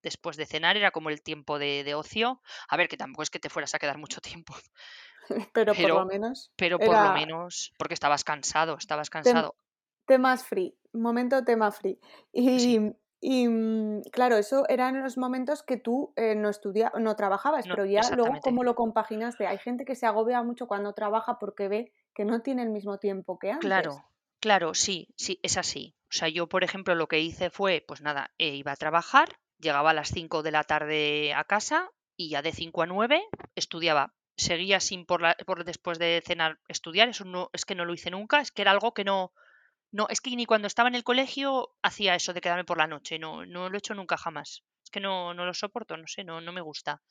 después 0.05 0.37
de 0.37 0.45
cenar, 0.45 0.77
era 0.77 0.91
como 0.91 1.09
el 1.09 1.21
tiempo 1.21 1.59
de, 1.59 1.93
ocio. 1.95 2.41
A 2.69 2.77
ver, 2.77 2.87
que 2.87 2.95
tampoco 2.95 3.23
es 3.23 3.31
que 3.31 3.39
te 3.39 3.49
fueras 3.49 3.73
a 3.73 3.79
quedar 3.79 3.97
mucho 3.97 4.21
tiempo. 4.21 4.53
Pero, 5.53 5.73
por 5.73 5.89
lo 5.89 6.05
menos. 6.05 6.51
Pero 6.55 6.79
por 6.79 6.95
lo 6.95 7.13
menos, 7.13 7.73
porque 7.77 7.95
estabas 7.95 8.23
cansado, 8.23 8.77
estabas 8.77 9.09
cansado. 9.09 9.55
temas 10.05 10.45
free, 10.45 10.77
momento 10.93 11.43
tema 11.43 11.71
free. 11.71 11.99
Y, 12.31 12.93
y 13.19 13.47
mm, 13.47 14.03
claro, 14.11 14.37
eso 14.37 14.69
eran 14.69 15.01
los 15.01 15.17
momentos 15.17 15.63
que 15.63 15.77
tú 15.77 16.13
eh, 16.15 16.35
no 16.35 16.49
estudiabas, 16.49 17.01
no 17.01 17.15
trabajabas, 17.15 17.65
pero 17.67 17.85
ya 17.85 18.01
luego 18.15 18.35
cómo 18.41 18.63
lo 18.63 18.75
compaginaste. 18.75 19.47
Hay 19.47 19.57
gente 19.57 19.83
que 19.83 19.95
se 19.95 20.05
agobia 20.05 20.43
mucho 20.43 20.67
cuando 20.67 20.93
trabaja 20.93 21.39
porque 21.39 21.67
ve 21.67 21.91
que 22.13 22.23
no 22.23 22.43
tiene 22.43 22.61
el 22.61 22.69
mismo 22.69 22.99
tiempo 22.99 23.39
que 23.39 23.49
antes. 23.49 23.67
Claro, 23.67 24.05
claro, 24.39 24.75
sí, 24.75 25.07
sí, 25.17 25.39
es 25.41 25.57
así. 25.57 25.95
O 26.03 26.17
sea, 26.17 26.29
yo, 26.29 26.47
por 26.47 26.63
ejemplo, 26.63 26.93
lo 26.95 27.07
que 27.07 27.19
hice 27.19 27.49
fue, 27.49 27.83
pues 27.85 28.01
nada, 28.01 28.31
eh, 28.37 28.55
iba 28.55 28.71
a 28.71 28.77
trabajar, 28.77 29.39
Llegaba 29.59 29.91
a 29.91 29.93
las 29.93 30.09
5 30.09 30.43
de 30.43 30.51
la 30.51 30.63
tarde 30.63 31.33
a 31.33 31.43
casa 31.43 31.89
y 32.17 32.29
ya 32.29 32.41
de 32.41 32.51
5 32.51 32.81
a 32.83 32.85
9 32.85 33.23
estudiaba. 33.55 34.13
Seguía 34.37 34.79
sin 34.79 35.05
por, 35.05 35.21
la, 35.21 35.35
por 35.45 35.63
después 35.63 35.97
de 35.97 36.21
cenar 36.25 36.59
estudiar, 36.67 37.09
eso 37.09 37.23
no 37.23 37.49
es 37.53 37.65
que 37.65 37.75
no 37.75 37.85
lo 37.85 37.93
hice 37.93 38.11
nunca, 38.11 38.41
es 38.41 38.51
que 38.51 38.61
era 38.63 38.71
algo 38.71 38.93
que 38.93 39.05
no 39.05 39.31
no 39.91 40.07
es 40.09 40.19
que 40.19 40.35
ni 40.35 40.45
cuando 40.45 40.67
estaba 40.67 40.89
en 40.89 40.95
el 40.95 41.05
colegio 41.05 41.69
hacía 41.81 42.15
eso 42.15 42.33
de 42.33 42.41
quedarme 42.41 42.65
por 42.65 42.77
la 42.77 42.87
noche, 42.87 43.17
no 43.17 43.45
no 43.45 43.69
lo 43.69 43.75
he 43.75 43.79
hecho 43.79 43.93
nunca 43.93 44.17
jamás. 44.17 44.63
Es 44.83 44.89
que 44.91 44.99
no 44.99 45.33
no 45.33 45.45
lo 45.45 45.53
soporto, 45.53 45.95
no 45.95 46.07
sé, 46.07 46.25
no 46.25 46.41
no 46.41 46.51
me 46.51 46.61
gusta. 46.61 47.01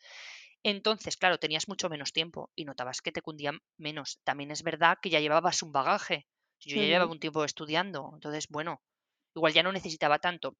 Entonces, 0.62 1.16
claro, 1.16 1.38
tenías 1.38 1.68
mucho 1.68 1.88
menos 1.90 2.12
tiempo 2.12 2.50
y 2.54 2.64
notabas 2.64 3.02
que 3.02 3.12
te 3.12 3.22
cundía 3.22 3.52
menos. 3.78 4.20
También 4.24 4.50
es 4.50 4.62
verdad 4.62 4.98
que 5.00 5.11
ya 5.11 5.20
llevabas 5.20 5.62
un 5.62 5.72
bagaje. 5.72 6.26
Yo 6.61 6.76
ya 6.76 6.83
llevaba 6.83 7.12
un 7.12 7.20
tiempo 7.20 7.44
estudiando, 7.44 8.11
entonces, 8.14 8.48
bueno, 8.48 8.83
igual 9.35 9.52
ya 9.52 9.62
no 9.62 9.72
necesitaba 9.72 10.18
tanto 10.18 10.57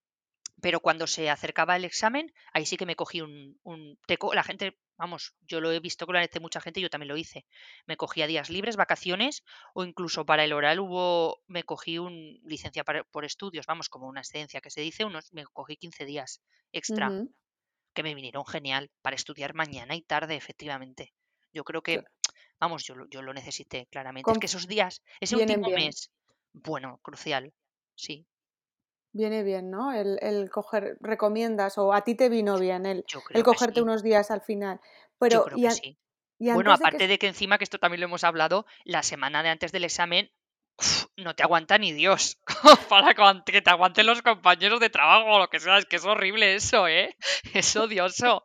pero 0.61 0.81
cuando 0.81 1.07
se 1.07 1.31
acercaba 1.31 1.77
el 1.77 1.85
examen, 1.85 2.33
ahí 2.53 2.67
sí 2.67 2.77
que 2.77 2.87
me 2.87 2.97
cogí 2.97 3.21
un, 3.21 3.59
un 3.63 3.99
teco. 4.07 4.35
La 4.35 4.43
gente, 4.43 4.79
vamos, 4.97 5.35
yo 5.43 5.61
lo 5.61 5.73
he 5.73 5.81
visto 5.81 6.07
claramente 6.07 6.41
mucha 6.41 6.61
gente, 6.61 6.81
yo 6.81 6.91
también 6.91 7.09
lo 7.09 7.17
hice. 7.17 7.47
Me 7.87 7.97
cogía 7.97 8.27
días 8.27 8.51
libres, 8.51 8.77
vacaciones, 8.77 9.43
o 9.75 9.85
incluso 9.85 10.25
para 10.25 10.45
el 10.45 10.53
oral 10.53 10.81
hubo, 10.81 11.43
me 11.47 11.65
cogí 11.65 11.99
un 11.99 12.41
licencia 12.45 12.85
por 12.85 13.25
estudios, 13.25 13.67
vamos, 13.67 13.89
como 13.89 14.07
una 14.09 14.21
excedencia 14.21 14.61
que 14.61 14.71
se 14.71 14.81
dice, 14.81 15.05
unos, 15.05 15.33
me 15.33 15.45
cogí 15.45 15.77
15 15.77 16.05
días 16.05 16.41
extra, 16.73 17.17
que 17.95 18.03
me 18.03 18.15
vinieron 18.15 18.47
genial 18.47 18.91
para 19.03 19.17
estudiar 19.17 19.55
mañana 19.55 19.97
y 19.97 20.03
tarde, 20.03 20.37
efectivamente. 20.37 21.15
Yo 21.53 21.65
creo 21.65 21.83
que, 21.83 22.03
vamos, 22.61 22.85
yo, 22.85 22.95
yo 23.11 23.23
lo 23.23 23.35
necesité 23.35 23.87
claramente. 23.91 24.33
es 24.33 24.39
que 24.39 24.47
esos 24.47 24.69
días, 24.69 25.03
ese 25.21 25.37
último 25.37 25.71
mes, 25.71 26.11
bueno, 26.53 26.99
crucial, 27.03 27.55
sí. 27.97 28.27
Viene 29.15 29.45
bien, 29.45 29.71
¿no? 29.71 29.93
El, 29.93 30.19
el, 30.21 30.51
coger, 30.51 30.99
recomiendas, 31.01 31.79
o 31.79 31.95
a 31.95 32.03
ti 32.03 32.17
te 32.17 32.29
vino 32.29 32.59
bien 32.59 32.85
el, 32.85 33.05
el 33.31 33.43
cogerte 33.45 33.81
unos 33.81 34.03
días 34.03 34.31
al 34.33 34.41
final. 34.41 34.81
Pero, 35.19 35.37
Yo 35.37 35.45
creo 35.45 35.69
que 35.69 35.71
sí. 35.71 35.99
bueno, 36.39 36.73
aparte 36.73 36.99
de 36.99 37.05
que... 37.05 37.09
de 37.09 37.19
que 37.21 37.27
encima, 37.29 37.57
que 37.57 37.65
esto 37.65 37.79
también 37.79 38.01
lo 38.01 38.07
hemos 38.07 38.25
hablado, 38.25 38.67
la 38.85 39.05
semana 39.05 39.45
de 39.45 39.51
antes 39.51 39.71
del 39.71 39.85
examen 39.85 40.31
no 41.17 41.35
te 41.35 41.43
aguanta 41.43 41.79
ni 41.79 41.93
Dios 41.93 42.39
para 42.89 43.15
que 43.45 43.63
te 43.63 43.71
aguanten 43.71 44.07
los 44.07 44.23
compañeros 44.23 44.81
de 44.81 44.91
trabajo 44.91 45.35
o 45.35 45.39
lo 45.39 45.49
que 45.49 45.61
sea. 45.61 45.79
Es 45.79 45.87
que 45.87 45.97
es 45.97 46.05
horrible 46.05 46.55
eso, 46.55 46.89
¿eh? 46.89 47.17
Es 47.55 47.77
odioso. 47.77 48.45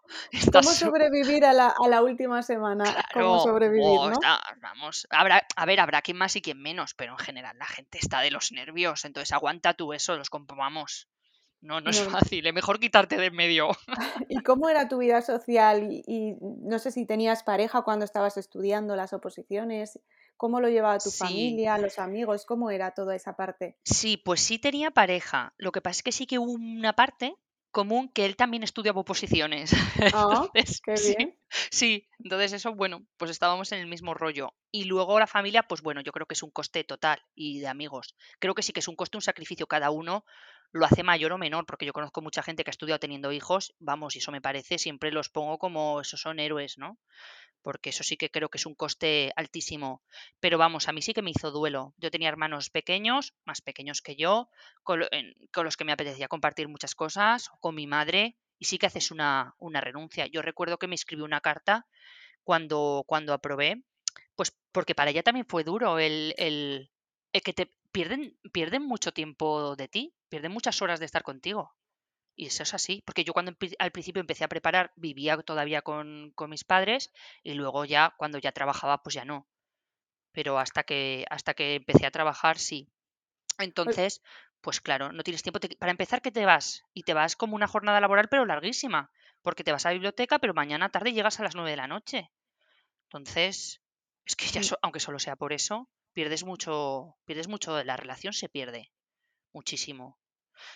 ¿Cómo 0.52 0.70
sobrevivir 0.72 1.46
a 1.46 1.54
la, 1.54 2.02
última 2.02 2.44
semana? 2.44 2.84
¿Cómo 3.14 3.40
sobrevivir, 3.40 3.84
no? 3.84 4.20
vamos, 4.62 5.08
habrá, 5.10 5.46
a 5.56 5.66
ver, 5.66 5.80
habrá 5.80 6.02
quien 6.02 6.18
más 6.18 6.36
y 6.36 6.42
quien 6.42 6.62
menos, 6.62 6.94
pero 6.94 7.14
en 7.14 7.18
general 7.18 7.58
la 7.58 7.66
gente 7.66 7.98
está 7.98 8.22
de 8.22 8.32
los 8.32 8.52
nervios. 8.52 9.06
Entonces 9.06 9.34
aguanta 9.34 9.74
tú 9.74 9.94
eso, 9.94 10.16
los 10.16 10.30
comprobamos. 10.30 11.08
No, 11.62 11.82
no 11.82 11.90
es 11.90 12.02
fácil, 12.08 12.48
es 12.48 12.54
mejor 12.54 12.80
quitarte 12.80 13.18
de 13.18 13.26
en 13.26 13.36
medio. 13.36 13.70
¿Y 14.30 14.42
cómo 14.44 14.70
era 14.70 14.88
tu 14.88 15.00
vida 15.00 15.22
social? 15.22 15.90
Y, 15.92 16.38
no 16.40 16.80
sé 16.80 16.92
si 16.92 17.06
tenías 17.06 17.44
pareja 17.44 17.82
cuando 17.82 18.06
estabas 18.06 18.38
estudiando 18.38 18.96
las 18.96 19.12
oposiciones. 19.12 20.00
¿Cómo 20.40 20.62
lo 20.62 20.70
llevaba 20.70 20.98
tu 21.00 21.12
familia, 21.12 21.78
los 21.78 22.00
amigos? 22.00 22.46
¿Cómo 22.46 22.72
era 22.72 22.92
toda 22.92 23.14
esa 23.14 23.36
parte? 23.36 23.76
Sí, 23.84 24.16
pues 24.16 24.40
sí 24.40 24.58
tenía 24.58 24.90
pareja. 24.90 25.54
Lo 25.58 25.74
que 25.74 25.82
pasa 25.82 25.98
es 25.98 26.04
que 26.04 26.14
sí 26.14 26.28
que 26.28 26.40
hubo 26.40 26.54
una 26.54 26.94
parte 26.94 27.36
común 27.72 28.08
que 28.08 28.26
él 28.26 28.38
también 28.38 28.64
estudiaba 28.64 29.02
oposiciones. 29.02 29.72
Ah, 30.16 30.48
qué 30.54 30.94
bien. 30.94 31.38
Sí, 31.72 32.08
entonces 32.24 32.54
eso, 32.54 32.74
bueno, 32.74 33.06
pues 33.18 33.32
estábamos 33.32 33.74
en 33.74 33.80
el 33.80 33.88
mismo 33.88 34.14
rollo. 34.14 34.54
Y 34.72 34.86
luego 34.86 35.20
la 35.20 35.28
familia, 35.28 35.64
pues 35.64 35.82
bueno, 35.82 36.00
yo 36.00 36.14
creo 36.14 36.26
que 36.26 36.36
es 36.36 36.44
un 36.44 36.52
coste 36.52 36.86
total 36.86 37.22
y 37.36 37.60
de 37.60 37.68
amigos. 37.68 38.16
Creo 38.40 38.56
que 38.56 38.64
sí 38.64 38.72
que 38.72 38.80
es 38.80 38.88
un 38.88 38.96
coste, 38.96 39.18
un 39.18 39.22
sacrificio 39.22 39.68
cada 39.68 39.92
uno 39.92 40.24
lo 40.72 40.86
hace 40.86 41.04
mayor 41.04 41.32
o 41.32 41.38
menor, 41.38 41.66
porque 41.66 41.86
yo 41.86 41.94
conozco 41.94 42.22
mucha 42.22 42.44
gente 42.44 42.64
que 42.64 42.70
ha 42.70 42.72
estudiado 42.72 43.00
teniendo 43.00 43.32
hijos, 43.32 43.74
vamos, 43.80 44.16
y 44.16 44.20
eso 44.20 44.32
me 44.32 44.42
parece, 44.42 44.78
siempre 44.78 45.12
los 45.12 45.30
pongo 45.30 45.58
como 45.58 46.02
esos 46.02 46.22
son 46.22 46.40
héroes, 46.40 46.78
¿no? 46.78 46.98
Porque 47.62 47.90
eso 47.90 48.04
sí 48.04 48.18
que 48.18 48.30
creo 48.30 48.50
que 48.50 48.58
es 48.58 48.66
un 48.66 48.76
coste 48.76 49.34
altísimo. 49.36 50.02
Pero 50.40 50.58
vamos, 50.58 50.88
a 50.88 50.94
mí 50.94 51.02
sí 51.02 51.14
que 51.14 51.22
me 51.22 51.32
hizo 51.32 51.52
duelo. 51.52 51.94
Yo 51.98 52.10
tenía 52.10 52.30
hermanos 52.30 52.70
pequeños, 52.70 53.34
más 53.46 53.62
pequeños 53.62 54.02
que 54.02 54.16
yo, 54.16 54.50
con, 54.84 55.02
los 55.02 55.78
que 55.78 55.84
me 55.84 55.92
apetecía 55.92 56.28
compartir 56.28 56.70
muchas 56.70 56.96
cosas, 56.96 57.50
con 57.60 57.76
mi 57.76 57.86
madre, 57.88 58.38
y 58.60 58.66
sí 58.66 58.78
que 58.78 58.86
haces 58.86 59.12
una, 59.12 59.56
una 59.58 59.82
renuncia. 59.82 60.28
Yo 60.28 60.42
recuerdo 60.42 60.78
que 60.78 60.88
me 60.88 60.96
escribió 60.96 61.26
una 61.26 61.42
carta 61.42 61.88
cuando, 62.44 63.04
cuando 63.08 63.34
aprobé, 63.34 63.84
pues 64.36 64.58
porque 64.72 64.96
para 64.96 65.12
ella 65.12 65.24
también 65.24 65.46
fue 65.46 65.64
duro 65.64 66.00
el, 66.00 66.34
el, 66.38 66.92
el 67.34 67.42
que 67.42 67.54
te 67.54 67.74
pierden, 67.92 68.38
pierden 68.52 68.84
mucho 68.84 69.12
tiempo 69.14 69.76
de 69.76 69.88
ti, 69.88 70.14
pierden 70.30 70.52
muchas 70.52 70.82
horas 70.82 71.00
de 71.00 71.06
estar 71.06 71.24
contigo. 71.24 71.76
Y 72.36 72.46
eso 72.46 72.64
es 72.64 72.74
así, 72.74 73.04
porque 73.06 73.26
yo 73.26 73.34
cuando 73.34 73.54
al 73.80 73.92
principio 73.92 74.22
empecé 74.22 74.46
a 74.46 74.48
preparar, 74.48 74.94
vivía 74.96 75.38
todavía 75.40 75.82
con, 75.82 76.34
mis 76.48 76.64
padres 76.64 77.12
y 77.44 77.54
luego 77.54 77.84
ya 77.84 78.14
cuando 78.18 78.38
ya 78.38 78.54
trabajaba, 78.54 79.04
pues 79.04 79.16
ya 79.16 79.26
no. 79.26 79.46
Pero 80.32 80.58
hasta 80.58 80.84
que, 80.84 81.26
hasta 81.30 81.54
que 81.54 81.76
empecé 81.76 82.06
a 82.06 82.12
trabajar, 82.12 82.58
sí. 82.58 82.88
Entonces, 83.58 84.22
pues 84.62 84.80
claro, 84.80 85.12
no 85.12 85.24
tienes 85.24 85.44
tiempo. 85.44 85.60
para 85.80 85.92
empezar, 85.92 86.22
que 86.22 86.32
te 86.32 86.46
vas? 86.46 86.86
Y 86.94 87.04
te 87.04 87.14
vas 87.14 87.36
como 87.36 87.56
una 87.56 87.68
jornada 87.68 88.00
laboral, 88.00 88.30
pero 88.30 88.46
larguísima. 88.46 89.12
Porque 89.42 89.66
te 89.66 89.74
vas 89.74 89.86
a 89.86 89.90
la 89.90 89.94
biblioteca, 89.94 90.40
pero 90.40 90.54
mañana 90.54 90.90
tarde 90.90 91.12
llegas 91.12 91.42
a 91.42 91.44
las 91.44 91.56
9 91.56 91.72
de 91.72 91.78
la 91.78 91.88
noche. 91.88 92.32
Entonces, 93.04 93.82
es 94.26 94.36
que 94.38 94.46
ya, 94.46 94.62
aunque 94.82 95.02
solo 95.02 95.20
sea 95.20 95.36
por 95.36 95.52
eso, 95.52 95.90
pierdes 96.14 96.44
mucho, 96.44 97.18
pierdes 97.26 97.48
mucho, 97.48 97.84
la 97.84 97.98
relación 97.98 98.34
se 98.34 98.50
pierde 98.50 98.92
muchísimo. 99.54 100.18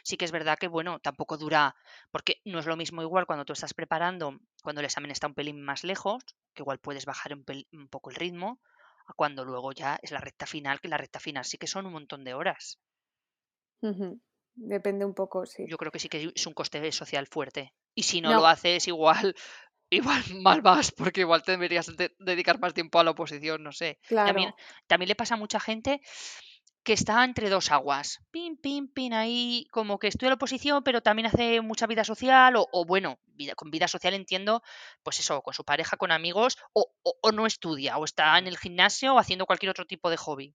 Sí 0.04 0.18
que 0.18 0.26
es 0.26 0.32
verdad 0.32 0.58
que, 0.58 0.68
bueno, 0.68 1.00
tampoco 1.00 1.38
dura, 1.38 1.76
porque 2.12 2.42
no 2.46 2.60
es 2.60 2.66
lo 2.66 2.78
mismo 2.78 3.02
igual 3.02 3.26
cuando 3.26 3.46
tú 3.46 3.54
estás 3.54 3.74
preparando, 3.74 4.40
cuando 4.62 4.80
el 4.80 4.86
examen 4.86 5.12
está 5.12 5.28
un 5.28 5.34
pelín 5.34 5.62
más 5.62 5.84
lejos, 5.84 6.24
que 6.54 6.64
igual 6.64 6.80
puedes 6.80 7.06
bajar 7.06 7.34
un, 7.34 7.88
poco 7.90 8.10
el 8.10 8.16
ritmo, 8.16 8.62
a 9.06 9.14
cuando 9.14 9.44
luego 9.44 9.74
ya 9.74 10.00
es 10.02 10.12
la 10.12 10.20
recta 10.20 10.46
final, 10.46 10.80
que 10.80 10.88
la 10.88 10.98
recta 10.98 11.20
final 11.20 11.44
sí 11.44 11.58
que 11.58 11.68
son 11.68 11.86
un 11.86 11.94
montón 11.94 12.24
de 12.24 12.34
horas. 12.34 12.80
Depende 14.56 15.04
un 15.04 15.14
poco, 15.14 15.46
sí. 15.46 15.66
Yo 15.68 15.78
creo 15.78 15.92
que 15.92 16.00
sí 16.00 16.08
que 16.08 16.32
es 16.34 16.48
un 16.48 16.54
coste 16.54 16.90
social 16.92 17.28
fuerte. 17.28 17.74
Y 17.96 18.04
si 18.04 18.22
no, 18.22 18.34
lo 18.34 18.48
haces, 18.48 18.88
igual 18.88 19.36
igual 19.96 20.24
mal 20.42 20.62
vas, 20.62 20.92
porque 20.92 21.22
igual 21.22 21.44
te 21.44 21.54
deberías 21.54 21.92
dedicar 22.20 22.60
más 22.60 22.74
tiempo 22.74 23.00
a 23.00 23.04
la 23.04 23.12
oposición, 23.12 23.64
no 23.64 23.72
sé. 23.72 24.00
También, 24.10 24.54
también 24.88 25.10
le 25.10 25.16
pasa 25.16 25.36
a 25.36 25.38
mucha 25.38 25.60
gente 25.60 26.02
que 26.84 26.94
está 26.94 27.24
entre 27.24 27.50
dos 27.50 27.72
aguas. 27.72 28.20
Pin, 28.30 28.58
pin, 28.58 28.88
pin, 28.90 29.14
ahí 29.14 29.68
como 29.72 29.98
que 30.00 30.08
estudia 30.08 30.30
la 30.30 30.36
oposición, 30.36 30.84
pero 30.84 31.02
también 31.02 31.28
hace 31.28 31.62
mucha 31.62 31.88
vida 31.88 32.04
social, 32.04 32.56
o, 32.58 32.86
bueno, 32.86 33.20
vida, 33.26 33.56
con 33.56 33.72
vida 33.72 33.88
social 33.88 34.14
entiendo, 34.14 34.62
pues 35.02 35.20
eso, 35.20 35.42
con 35.42 35.54
su 35.54 35.64
pareja, 35.64 35.96
con 35.96 36.12
amigos, 36.12 36.58
o, 36.74 36.92
o, 37.04 37.32
no 37.32 37.46
estudia, 37.46 37.98
o 37.98 38.04
está 38.04 38.38
en 38.38 38.48
el 38.48 38.58
gimnasio 38.58 39.16
o 39.16 39.20
haciendo 39.20 39.46
cualquier 39.46 39.70
otro 39.70 39.86
tipo 39.86 40.10
de 40.10 40.18
hobby. 40.18 40.54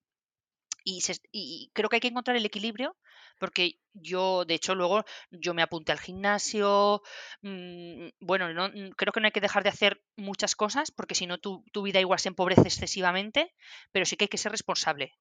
Y, 0.89 1.03
y 1.33 1.71
creo 1.75 1.89
que 1.89 1.97
hay 1.97 2.01
que 2.01 2.09
encontrar 2.09 2.37
el 2.37 2.47
equilibrio 2.47 2.97
porque 3.39 3.79
yo, 3.93 4.45
de 4.45 4.55
hecho, 4.55 4.75
luego 4.75 5.05
yo 5.31 5.55
me 5.55 5.63
apunté 5.63 5.93
al 5.93 5.99
gimnasio, 5.99 7.03
mm, 7.43 8.09
bueno, 8.21 8.53
no, 8.53 8.69
mm, 8.69 8.91
creo 8.97 9.13
que 9.13 9.21
no 9.21 9.27
hay 9.27 9.33
que 9.33 9.41
dejar 9.41 9.63
de 9.63 9.71
hacer 9.71 10.01
muchas 10.17 10.55
cosas, 10.55 10.91
porque 10.91 11.15
si 11.15 11.27
no 11.27 11.39
tu, 11.39 11.65
vida 11.83 12.01
igual 12.01 12.19
se 12.19 12.29
empobrece 12.29 12.63
excesivamente, 12.63 13.55
pero 13.93 14.05
sí 14.05 14.17
que 14.17 14.25
hay 14.25 14.29
que 14.29 14.39
ser 14.39 14.53
responsable 14.53 15.15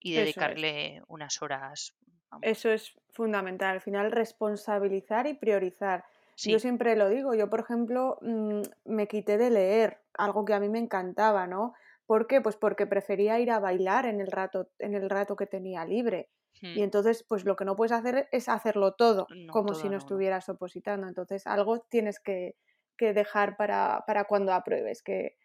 y 0.00 0.12
dedicarle 0.12 1.02
unas 1.08 1.42
horas. 1.42 1.96
Eso 2.42 2.70
es 2.70 2.94
fundamental, 3.10 3.74
al 3.74 3.80
final 3.80 4.12
responsabilizar 4.12 5.26
y 5.26 5.34
priorizar. 5.34 6.04
Yo 6.36 6.58
siempre 6.58 6.96
lo 6.96 7.08
digo, 7.08 7.34
yo 7.34 7.48
por 7.48 7.60
ejemplo 7.60 8.18
mm, 8.20 8.62
me 8.86 9.06
quité 9.06 9.38
de 9.38 9.50
leer, 9.50 10.00
algo 10.14 10.44
que 10.44 10.54
a 10.54 10.60
mí 10.60 10.68
me 10.68 10.80
encantaba, 10.80 11.46
¿no? 11.46 11.74
¿Por 12.06 12.26
qué? 12.26 12.40
Pues 12.40 12.56
porque 12.56 12.86
prefería 12.86 13.40
ir 13.40 13.50
a 13.50 13.58
bailar 13.58 14.06
en 14.06 14.20
el 14.20 14.26
rato, 14.26 14.68
en 14.78 14.94
el 14.94 15.08
rato 15.08 15.36
que 15.36 15.46
tenía 15.46 15.84
libre. 15.84 16.28
Y 16.60 16.80
hmm. 16.80 16.84
entonces, 16.84 17.24
pues 17.28 17.44
lo 17.44 17.56
que 17.56 17.64
no 17.64 17.76
puedes 17.76 17.92
hacer 17.92 18.28
es 18.30 18.48
hacerlo 18.48 18.92
todo, 18.94 19.26
como 19.50 19.74
si 19.74 19.88
no, 19.88 19.96
estuvieras 19.96 20.48
opositando. 20.48 21.08
Entonces, 21.08 21.46
algo 21.46 21.80
tienes 21.80 22.20
que, 22.20 22.56
dejar 22.98 23.56
para, 23.56 24.04
cuando 24.28 24.52
apruebes. 24.52 25.02
Que 25.02 25.36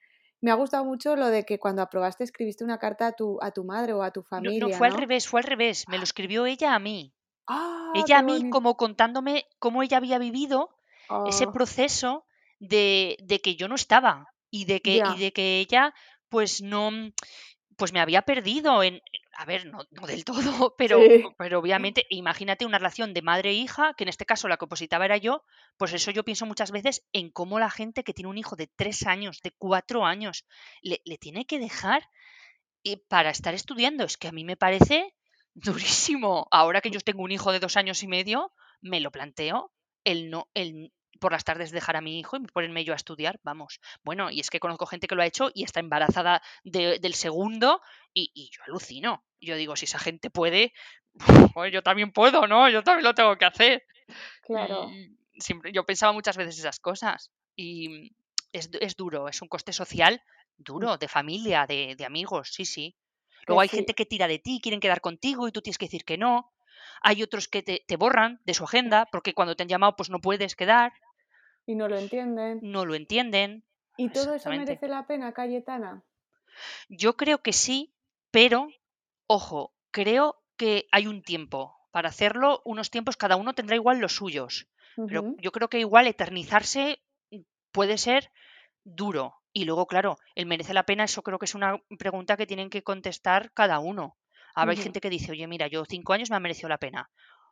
me 0.42 0.52
ha 0.52 0.56
gustado 0.56 0.86
mucho 0.86 1.16
lo 1.16 1.28
de 1.28 1.46
que 1.46 1.60
cuando 1.60 1.82
aprobaste 1.82 2.24
escribiste 2.24 2.64
una 2.64 2.78
carta 2.78 3.08
a 3.08 3.12
tu, 3.14 3.40
a 3.42 3.52
tu 3.52 3.64
madre 3.64 3.94
o 3.94 4.04
a 4.04 4.12
tu 4.12 4.22
familia. 4.22 4.68
No, 4.68 4.74
fue 4.74 4.88
al 4.88 4.94
revés, 4.94 5.28
fue 5.28 5.40
al 5.40 5.46
revés. 5.46 5.86
Me 5.88 5.98
lo 5.98 6.04
escribió 6.04 6.46
ella 6.46 6.76
a 6.76 6.80
mí. 6.80 7.14
Ah, 7.48 7.92
ella 7.96 8.20
a 8.20 8.22
mí, 8.22 8.50
como 8.52 8.78
contándome 8.78 9.48
cómo 9.58 9.82
ella 9.82 9.98
había 9.98 10.20
vivido 10.20 10.70
ese 11.28 11.46
ah. 11.46 11.52
proceso 11.52 12.26
de, 12.60 13.18
que 13.44 13.56
yo 13.56 13.68
no 13.68 13.76
estaba 13.76 14.28
y 14.52 14.66
de 14.66 14.82
que, 14.82 15.02
y 15.16 15.20
de 15.20 15.32
que 15.32 15.60
ella 15.60 15.94
pues 16.30 16.62
no 16.62 16.92
pues 17.80 17.94
me 17.94 18.02
había 18.02 18.24
perdido 18.24 18.84
en, 18.84 19.02
a 19.38 19.46
ver, 19.46 19.66
no, 19.66 19.80
del 20.06 20.26
todo, 20.26 20.76
pero, 20.78 21.00
pero 21.38 21.60
obviamente, 21.60 22.06
imagínate 22.10 22.66
una 22.66 22.78
relación 22.78 23.14
de 23.14 23.22
madre 23.22 23.52
e 23.52 23.54
hija, 23.54 23.94
que 23.98 24.04
en 24.04 24.10
este 24.10 24.26
caso 24.26 24.50
la 24.50 24.58
que 24.58 24.66
opositaba 24.66 25.06
era 25.06 25.18
yo, 25.18 25.44
pues 25.78 25.94
eso 25.94 26.12
yo 26.12 26.26
pienso 26.26 26.46
muchas 26.46 26.72
veces 26.72 27.08
en 27.14 27.32
cómo 27.32 27.58
la 27.58 27.70
gente 27.70 28.04
que 28.04 28.14
tiene 28.14 28.30
un 28.30 28.38
hijo 28.38 28.58
de 28.58 28.68
tres 28.68 29.08
años, 29.08 29.40
de 29.42 29.52
cuatro 29.58 30.06
años, 30.06 30.46
le, 30.82 31.00
tiene 31.18 31.46
que 31.46 31.58
dejar 31.58 32.04
eh, 32.84 32.98
para 33.08 33.30
estar 33.30 33.54
estudiando. 33.54 34.04
Es 34.04 34.18
que 34.18 34.28
a 34.28 34.34
mí 34.34 34.44
me 34.44 34.58
parece 34.58 35.16
durísimo. 35.54 36.48
Ahora 36.52 36.82
que 36.82 36.92
yo 36.92 37.00
tengo 37.00 37.24
un 37.24 37.32
hijo 37.32 37.54
de 37.54 37.62
dos 37.62 37.78
años 37.78 38.04
y 38.04 38.08
medio, 38.08 38.52
me 38.82 39.00
lo 39.00 39.10
planteo 39.10 39.72
el 40.04 40.30
no, 40.30 40.50
el, 40.54 40.92
por 41.20 41.32
las 41.32 41.44
tardes 41.44 41.72
dejar 41.72 41.96
a 41.96 42.02
mi 42.02 42.20
hijo 42.20 42.38
y 42.38 42.42
ponerme 42.42 42.84
yo 42.84 42.94
a 42.94 42.96
estudiar, 42.96 43.40
vamos. 43.44 43.80
Bueno, 44.04 44.32
y 44.32 44.40
es 44.40 44.50
que 44.50 44.60
conozco 44.60 44.86
gente 44.86 45.08
que 45.08 45.16
lo 45.16 45.22
ha 45.22 45.28
hecho 45.28 45.52
y 45.54 45.64
está 45.64 45.80
embarazada 45.80 46.42
del 46.64 47.14
segundo 47.14 47.82
y, 48.14 48.50
yo 48.52 48.64
alucino. 48.64 49.24
Yo 49.40 49.56
digo, 49.56 49.76
si 49.76 49.86
esa 49.86 50.00
gente 50.00 50.30
puede, 50.30 50.74
pues 51.54 51.72
yo 51.72 51.84
también 51.84 52.12
puedo, 52.12 52.48
¿no? 52.48 52.70
Yo 52.70 52.84
también 52.84 53.04
lo 53.04 53.14
tengo 53.14 53.38
que 53.38 53.46
hacer. 53.46 53.84
Claro. 54.42 54.90
siempre, 55.38 55.72
yo 55.72 55.86
pensaba 55.86 56.12
muchas 56.12 56.36
veces 56.36 56.58
esas 56.58 56.80
cosas 56.80 57.32
y 57.56 58.12
es, 58.52 58.72
es 58.82 58.96
duro, 58.96 59.28
es 59.28 59.42
un 59.42 59.48
coste 59.48 59.72
social 59.72 60.24
duro, 60.60 60.98
de 60.98 61.08
familia, 61.08 61.66
de, 61.68 61.96
amigos, 62.06 62.50
sí, 62.54 62.66
sí. 62.66 62.96
Luego 63.48 63.62
hay 63.62 63.70
gente 63.70 63.96
que 63.96 64.06
tira 64.06 64.28
de 64.28 64.40
ti, 64.40 64.60
quieren 64.62 64.80
quedar 64.80 65.02
contigo 65.02 65.48
y 65.48 65.52
tú 65.52 65.62
tienes 65.62 65.78
que 65.78 65.86
decir 65.86 66.06
que 66.06 66.18
no. 66.18 66.52
Hay 67.02 67.24
otros 67.24 67.48
que 67.48 67.64
te, 67.64 67.84
te, 67.88 67.96
borran 67.96 68.42
de 68.46 68.54
su 68.54 68.66
agenda 68.66 69.08
porque 69.12 69.34
cuando 69.34 69.56
te 69.56 69.64
han 69.64 69.70
llamado 69.70 69.96
pues 69.96 70.10
no 70.10 70.20
puedes 70.20 70.56
quedar. 70.56 70.94
Y 71.70 71.76
no 71.76 71.88
lo 71.88 72.00
entienden. 72.00 72.58
No 72.64 72.84
lo 72.84 72.96
entienden. 72.96 73.64
¿Y 73.96 74.10
todo 74.10 74.34
eso 74.34 74.50
merece 74.50 74.88
la 74.88 75.06
pena, 75.06 75.34
Cayetana? 75.34 76.04
Yo 76.90 77.16
creo 77.16 77.44
que 77.44 77.54
sí, 77.54 77.94
pero, 78.32 78.70
ojo, 79.28 79.76
creo 79.92 80.42
que 80.58 80.88
hay 80.92 81.06
un 81.06 81.22
tiempo 81.22 81.78
para 81.92 82.10
hacerlo, 82.10 82.64
unos 82.66 82.90
tiempos, 82.90 83.18
cada 83.18 83.36
uno 83.36 83.54
tendrá 83.54 83.76
igual 83.76 84.00
los 84.00 84.16
suyos. 84.16 84.68
Pero 84.96 85.36
yo 85.38 85.52
creo 85.52 85.70
que 85.70 85.80
igual 85.80 86.08
eternizarse 86.08 87.04
puede 87.72 88.00
ser 88.00 88.32
duro. 88.84 89.36
Y 89.54 89.66
luego, 89.66 89.86
claro, 89.86 90.18
el 90.34 90.48
merece 90.48 90.74
la 90.74 90.88
pena, 90.88 91.04
eso 91.04 91.22
creo 91.22 91.38
que 91.38 91.46
es 91.46 91.54
una 91.54 91.80
pregunta 92.00 92.36
que 92.36 92.48
tienen 92.48 92.72
que 92.72 92.82
contestar 92.82 93.52
cada 93.54 93.78
uno. 93.78 94.18
Habrá 94.56 94.76
gente 94.76 95.02
que 95.02 95.12
dice, 95.12 95.34
oye, 95.34 95.46
mira, 95.46 95.68
yo 95.68 95.86
cinco 95.86 96.14
años 96.14 96.32
me 96.32 96.36
ha 96.36 96.40
merecido 96.40 96.68
la 96.68 96.80
pena. 96.80 97.12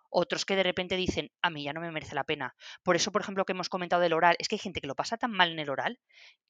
Otros 0.09 0.45
que 0.45 0.55
de 0.55 0.63
repente 0.63 0.95
dicen, 0.95 1.31
a 1.41 1.49
mí 1.49 1.63
ya 1.63 1.73
no 1.73 1.81
me 1.81 1.91
merece 1.91 2.15
la 2.15 2.23
pena. 2.23 2.55
Por 2.83 2.95
eso, 2.95 3.11
por 3.11 3.21
ejemplo, 3.21 3.45
que 3.45 3.53
hemos 3.53 3.69
comentado 3.69 4.01
del 4.01 4.13
oral, 4.13 4.35
es 4.39 4.47
que 4.47 4.55
hay 4.55 4.59
gente 4.59 4.81
que 4.81 4.87
lo 4.87 4.95
pasa 4.95 5.17
tan 5.17 5.31
mal 5.31 5.51
en 5.51 5.59
el 5.59 5.69
oral. 5.69 5.99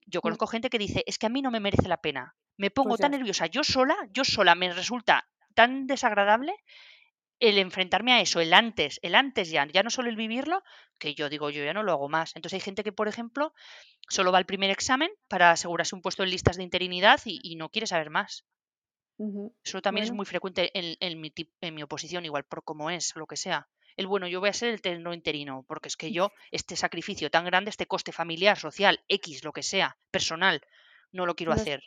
Yo 0.05 0.19
mm. 0.19 0.21
conozco 0.21 0.47
gente 0.47 0.69
que 0.69 0.79
dice, 0.79 1.03
es 1.07 1.17
que 1.17 1.25
a 1.25 1.29
mí 1.29 1.41
no 1.41 1.51
me 1.51 1.59
merece 1.59 1.87
la 1.87 1.97
pena. 1.97 2.35
Me 2.57 2.71
pongo 2.71 2.89
pues 2.89 3.01
tan 3.01 3.11
nerviosa 3.11 3.45
yo 3.47 3.63
sola, 3.63 3.95
yo 4.11 4.23
sola 4.23 4.55
me 4.55 4.73
resulta 4.73 5.27
tan 5.53 5.87
desagradable 5.87 6.53
el 7.39 7.57
enfrentarme 7.59 8.13
a 8.13 8.21
eso, 8.21 8.39
el 8.39 8.53
antes, 8.53 8.99
el 9.03 9.15
antes 9.15 9.49
ya, 9.49 9.67
ya 9.67 9.83
no 9.83 9.89
solo 9.89 10.09
el 10.09 10.15
vivirlo, 10.15 10.63
que 10.99 11.13
yo 11.13 11.29
digo, 11.29 11.49
yo 11.49 11.63
ya 11.63 11.73
no 11.73 11.83
lo 11.83 11.91
hago 11.91 12.09
más. 12.09 12.35
Entonces 12.35 12.55
hay 12.55 12.61
gente 12.61 12.83
que, 12.83 12.91
por 12.91 13.07
ejemplo, 13.07 13.53
solo 14.09 14.31
va 14.31 14.39
al 14.39 14.45
primer 14.45 14.71
examen 14.71 15.11
para 15.27 15.51
asegurarse 15.51 15.95
un 15.95 16.01
puesto 16.01 16.23
en 16.23 16.31
listas 16.31 16.57
de 16.57 16.63
interinidad 16.63 17.19
y, 17.25 17.55
no 17.55 17.69
quiere 17.69 17.87
saber 17.87 18.09
más. 18.09 18.45
Eso 19.63 19.81
también 19.81 20.05
es 20.05 20.11
muy 20.11 20.25
frecuente 20.25 20.71
en, 20.73 21.21
mi, 21.21 21.33
en 21.61 21.75
mi 21.75 21.83
oposición, 21.83 22.25
igual 22.25 22.43
por 22.43 22.63
cómo 22.63 22.89
es, 22.89 23.15
lo 23.15 23.25
que 23.25 23.35
sea. 23.35 23.67
El 23.95 24.05
bueno, 24.05 24.27
yo 24.27 24.39
voy 24.39 24.49
a 24.49 24.53
ser 24.53 24.69
el 24.69 24.81
terno 24.81 25.13
interino, 25.13 25.65
porque 25.67 25.87
es 25.87 25.97
que 25.97 26.11
yo, 26.11 26.31
este 26.51 26.75
sacrificio 26.75 27.31
tan 27.31 27.45
grande, 27.45 27.71
este 27.71 27.87
coste 27.87 28.11
familiar, 28.11 28.57
social, 28.57 28.99
X, 29.07 29.43
lo 29.43 29.53
que 29.53 29.63
sea, 29.63 29.97
personal, 30.11 30.61
no 31.11 31.25
lo 31.25 31.35
quiero 31.35 31.53
hacer 31.53 31.83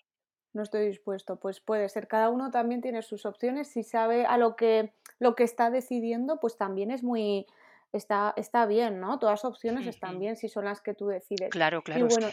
no 0.53 0.63
estoy 0.63 0.87
dispuesto. 0.87 1.37
Pues 1.37 1.61
puede 1.61 1.89
ser, 1.89 2.09
cada 2.09 2.29
uno 2.31 2.51
también 2.51 2.81
tiene 2.81 3.03
sus 3.03 3.27
opciones, 3.27 3.69
si 3.69 3.83
sabe 3.83 4.27
a 4.27 4.37
lo 4.39 4.57
que, 4.57 4.93
lo 5.19 5.35
que 5.35 5.45
está 5.45 5.71
decidiendo, 5.71 6.41
pues 6.41 6.57
también 6.57 6.91
es 6.91 7.03
muy, 7.03 7.47
está, 7.93 8.35
está 8.37 8.67
bien, 8.67 9.01
¿no? 9.01 9.19
Todas 9.19 9.43
las 9.43 9.45
opciones 9.45 9.87
están 9.87 10.19
bien 10.19 10.37
si 10.37 10.49
son 10.49 10.65
las 10.65 10.81
que 10.81 10.95
tú 10.95 11.09
decides. 11.09 11.51
Claro, 11.51 11.83
claro. 11.83 12.07
Y 12.07 12.09
bueno, 12.09 12.29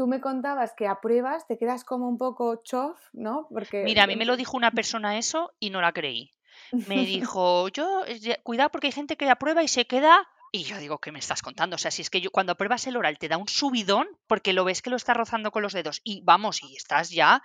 tú 0.00 0.06
me 0.06 0.22
contabas 0.22 0.72
que 0.72 0.86
a 0.86 0.98
pruebas 1.02 1.46
te 1.46 1.58
quedas 1.58 1.84
como 1.84 2.08
un 2.08 2.16
poco 2.16 2.62
chof, 2.64 2.98
¿no? 3.12 3.46
Porque... 3.52 3.84
Mira, 3.84 4.04
a 4.04 4.06
mí 4.06 4.16
me 4.16 4.24
lo 4.24 4.38
dijo 4.38 4.56
una 4.56 4.70
persona 4.70 5.18
eso 5.18 5.52
y 5.60 5.68
no 5.68 5.82
la 5.82 5.92
creí. 5.92 6.30
Me 6.72 7.04
dijo, 7.04 7.68
yo, 7.68 8.04
cuidado 8.42 8.70
porque 8.70 8.86
hay 8.86 8.94
gente 8.94 9.18
que 9.18 9.28
aprueba 9.28 9.62
y 9.62 9.68
se 9.68 9.86
queda 9.86 10.26
y 10.52 10.62
yo 10.62 10.78
digo, 10.78 11.00
¿qué 11.00 11.12
me 11.12 11.18
estás 11.18 11.42
contando? 11.42 11.74
O 11.74 11.78
sea, 11.78 11.90
si 11.90 12.00
es 12.00 12.08
que 12.08 12.22
yo 12.22 12.30
cuando 12.30 12.56
pruebas 12.56 12.86
el 12.86 12.96
oral 12.96 13.18
te 13.18 13.28
da 13.28 13.36
un 13.36 13.46
subidón 13.46 14.08
porque 14.26 14.54
lo 14.54 14.64
ves 14.64 14.80
que 14.80 14.88
lo 14.88 14.96
está 14.96 15.12
rozando 15.12 15.50
con 15.50 15.60
los 15.60 15.74
dedos 15.74 16.00
y 16.02 16.22
vamos, 16.24 16.62
y 16.62 16.76
estás 16.76 17.10
ya, 17.10 17.42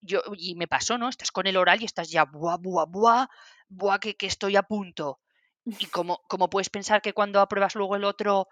yo, 0.00 0.22
y 0.34 0.54
me 0.54 0.66
pasó, 0.66 0.96
¿no? 0.96 1.10
Estás 1.10 1.30
con 1.30 1.46
el 1.46 1.58
oral 1.58 1.82
y 1.82 1.84
estás 1.84 2.10
ya, 2.10 2.24
buah, 2.24 2.56
buah, 2.56 2.86
buah, 2.86 3.26
buah, 3.68 3.98
que, 3.98 4.16
que 4.16 4.28
estoy 4.28 4.56
a 4.56 4.62
punto. 4.62 5.20
Y 5.66 5.84
como, 5.92 6.22
como 6.26 6.48
puedes 6.48 6.70
pensar 6.70 7.02
que 7.02 7.12
cuando 7.12 7.42
apruebas 7.42 7.74
luego 7.74 7.96
el 7.96 8.04
otro, 8.04 8.48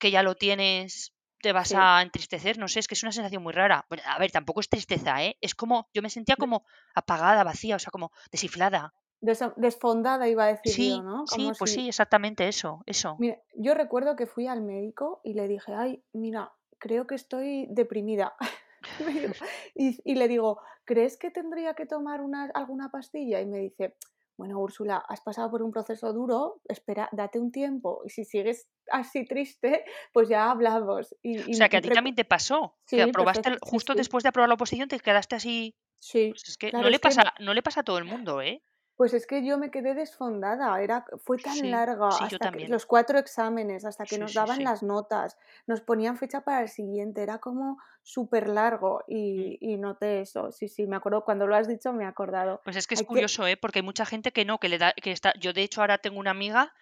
que 0.00 0.10
ya 0.10 0.24
lo 0.24 0.34
tienes, 0.34 1.12
te 1.40 1.52
vas 1.52 1.74
a 1.74 2.02
entristecer, 2.02 2.58
no 2.58 2.68
sé, 2.68 2.80
es 2.80 2.88
que 2.88 2.94
es 2.94 3.02
una 3.02 3.12
sensación 3.12 3.42
muy 3.42 3.52
rara. 3.52 3.86
A 4.06 4.18
ver, 4.18 4.30
tampoco 4.30 4.60
es 4.60 4.68
tristeza, 4.68 5.22
¿eh? 5.24 5.36
Es 5.40 5.54
como, 5.54 5.88
yo 5.94 6.02
me 6.02 6.10
sentía 6.10 6.36
como 6.36 6.64
apagada, 6.94 7.44
vacía, 7.44 7.76
o 7.76 7.78
sea, 7.78 7.90
como 7.90 8.10
desinflada 8.30 8.92
desfondada 9.20 10.28
iba 10.28 10.44
a 10.44 10.48
decir 10.48 10.90
yo, 10.90 11.02
¿no? 11.02 11.26
sí, 11.26 11.50
pues 11.58 11.72
sí, 11.72 11.88
exactamente 11.88 12.46
eso, 12.48 12.82
eso. 12.86 13.16
Mira, 13.18 13.38
yo 13.54 13.74
recuerdo 13.74 14.16
que 14.16 14.26
fui 14.26 14.46
al 14.46 14.62
médico 14.62 15.20
y 15.24 15.34
le 15.34 15.48
dije, 15.48 15.72
ay, 15.74 16.02
mira, 16.12 16.52
creo 16.78 17.06
que 17.06 17.14
estoy 17.14 17.66
deprimida. 17.70 18.34
y, 19.74 20.14
le 20.14 20.28
digo, 20.28 20.60
¿crees 20.84 21.16
que 21.16 21.30
tendría 21.30 21.74
que 21.74 21.86
tomar 21.86 22.20
una, 22.20 22.44
alguna 22.54 22.90
pastilla? 22.90 23.40
Y 23.40 23.46
me 23.46 23.58
dice, 23.58 23.96
bueno, 24.36 24.58
Úrsula, 24.58 25.02
has 25.08 25.20
pasado 25.20 25.50
por 25.50 25.62
un 25.62 25.70
proceso 25.70 26.12
duro, 26.12 26.60
espera, 26.68 27.08
date 27.12 27.38
un 27.38 27.50
tiempo. 27.50 28.02
Y 28.04 28.10
si 28.10 28.24
sigues 28.24 28.68
así 28.90 29.24
triste, 29.24 29.84
pues 30.12 30.28
ya 30.28 30.50
hablamos. 30.50 31.14
Y, 31.22 31.38
o 31.38 31.54
sea, 31.54 31.68
que 31.68 31.78
a 31.78 31.80
ti 31.80 31.88
también 31.88 32.16
te 32.16 32.24
pasó, 32.24 32.76
que 32.86 33.02
aprobaste, 33.02 33.56
justo 33.60 33.94
después 33.94 34.22
de 34.22 34.28
aprobar 34.28 34.48
la 34.48 34.54
oposición 34.54 34.88
te 34.88 35.00
quedaste 35.00 35.36
así... 35.36 35.74
Sí, 35.98 36.28
pues 36.30 36.48
es 36.48 36.58
que 36.58 36.70
no 36.72 36.90
le 36.90 36.98
pasa, 36.98 37.34
no 37.40 37.54
le 37.54 37.62
pasa 37.62 37.80
a 37.80 37.82
todo 37.82 37.98
el 37.98 38.04
mundo, 38.04 38.42
¿eh? 38.42 38.62
Pues 38.96 39.12
es 39.12 39.26
que 39.26 39.44
yo 39.44 39.58
me 39.58 39.70
quedé 39.70 39.94
desfondada, 39.94 40.80
era, 40.80 41.04
fue 41.22 41.36
tan 41.38 41.70
larga 41.70 42.08
hasta 42.08 42.50
que 42.50 42.66
los 42.66 42.86
cuatro 42.86 43.18
exámenes, 43.18 43.84
hasta 43.84 44.04
que 44.04 44.18
nos 44.18 44.32
daban 44.32 44.64
las 44.64 44.82
notas, 44.82 45.36
nos 45.66 45.82
ponían 45.82 46.16
fecha 46.16 46.40
para 46.40 46.62
el 46.62 46.68
siguiente, 46.68 47.22
era 47.22 47.38
como 47.38 47.78
súper 48.02 48.48
largo 48.48 49.04
mm. 49.08 49.12
y, 49.60 49.76
noté 49.76 50.20
eso. 50.22 50.50
Sí, 50.50 50.68
sí, 50.68 50.86
me 50.86 50.96
acuerdo, 50.96 51.24
cuando 51.24 51.46
lo 51.46 51.56
has 51.56 51.68
dicho 51.68 51.92
me 51.92 52.04
he 52.04 52.06
acordado. 52.06 52.60
Pues 52.64 52.76
es 52.76 52.86
que 52.86 52.94
es 52.94 53.02
curioso, 53.02 53.46
¿eh? 53.46 53.56
Porque 53.56 53.80
hay 53.80 53.84
mucha 53.84 54.06
gente 54.06 54.32
que 54.32 54.44
no, 54.44 54.58
que 54.58 54.68
le 54.68 54.78
da, 54.78 54.92
que 54.92 55.12
está, 55.12 55.34
yo 55.38 55.52
de 55.52 55.62
hecho 55.62 55.82
ahora 55.82 55.98
tengo 55.98 56.18
una 56.18 56.30
amiga 56.30 56.72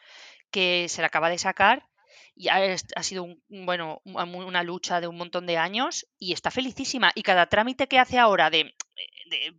que 0.50 0.86
se 0.88 1.00
la 1.00 1.08
acaba 1.08 1.30
de 1.30 1.38
sacar 1.38 1.88
y 2.36 2.48
ha, 2.48 2.76
sido 3.02 3.24
un, 3.24 3.42
bueno, 3.48 4.00
una 4.04 4.62
lucha 4.62 5.00
de 5.00 5.06
un 5.06 5.16
montón 5.16 5.46
de 5.46 5.56
años 5.56 6.06
y 6.18 6.32
está 6.32 6.50
felicísima. 6.50 7.12
Y 7.14 7.22
cada 7.22 7.46
trámite 7.46 7.86
que 7.86 7.98
hace 7.98 8.18
ahora 8.18 8.50
de 8.50 8.74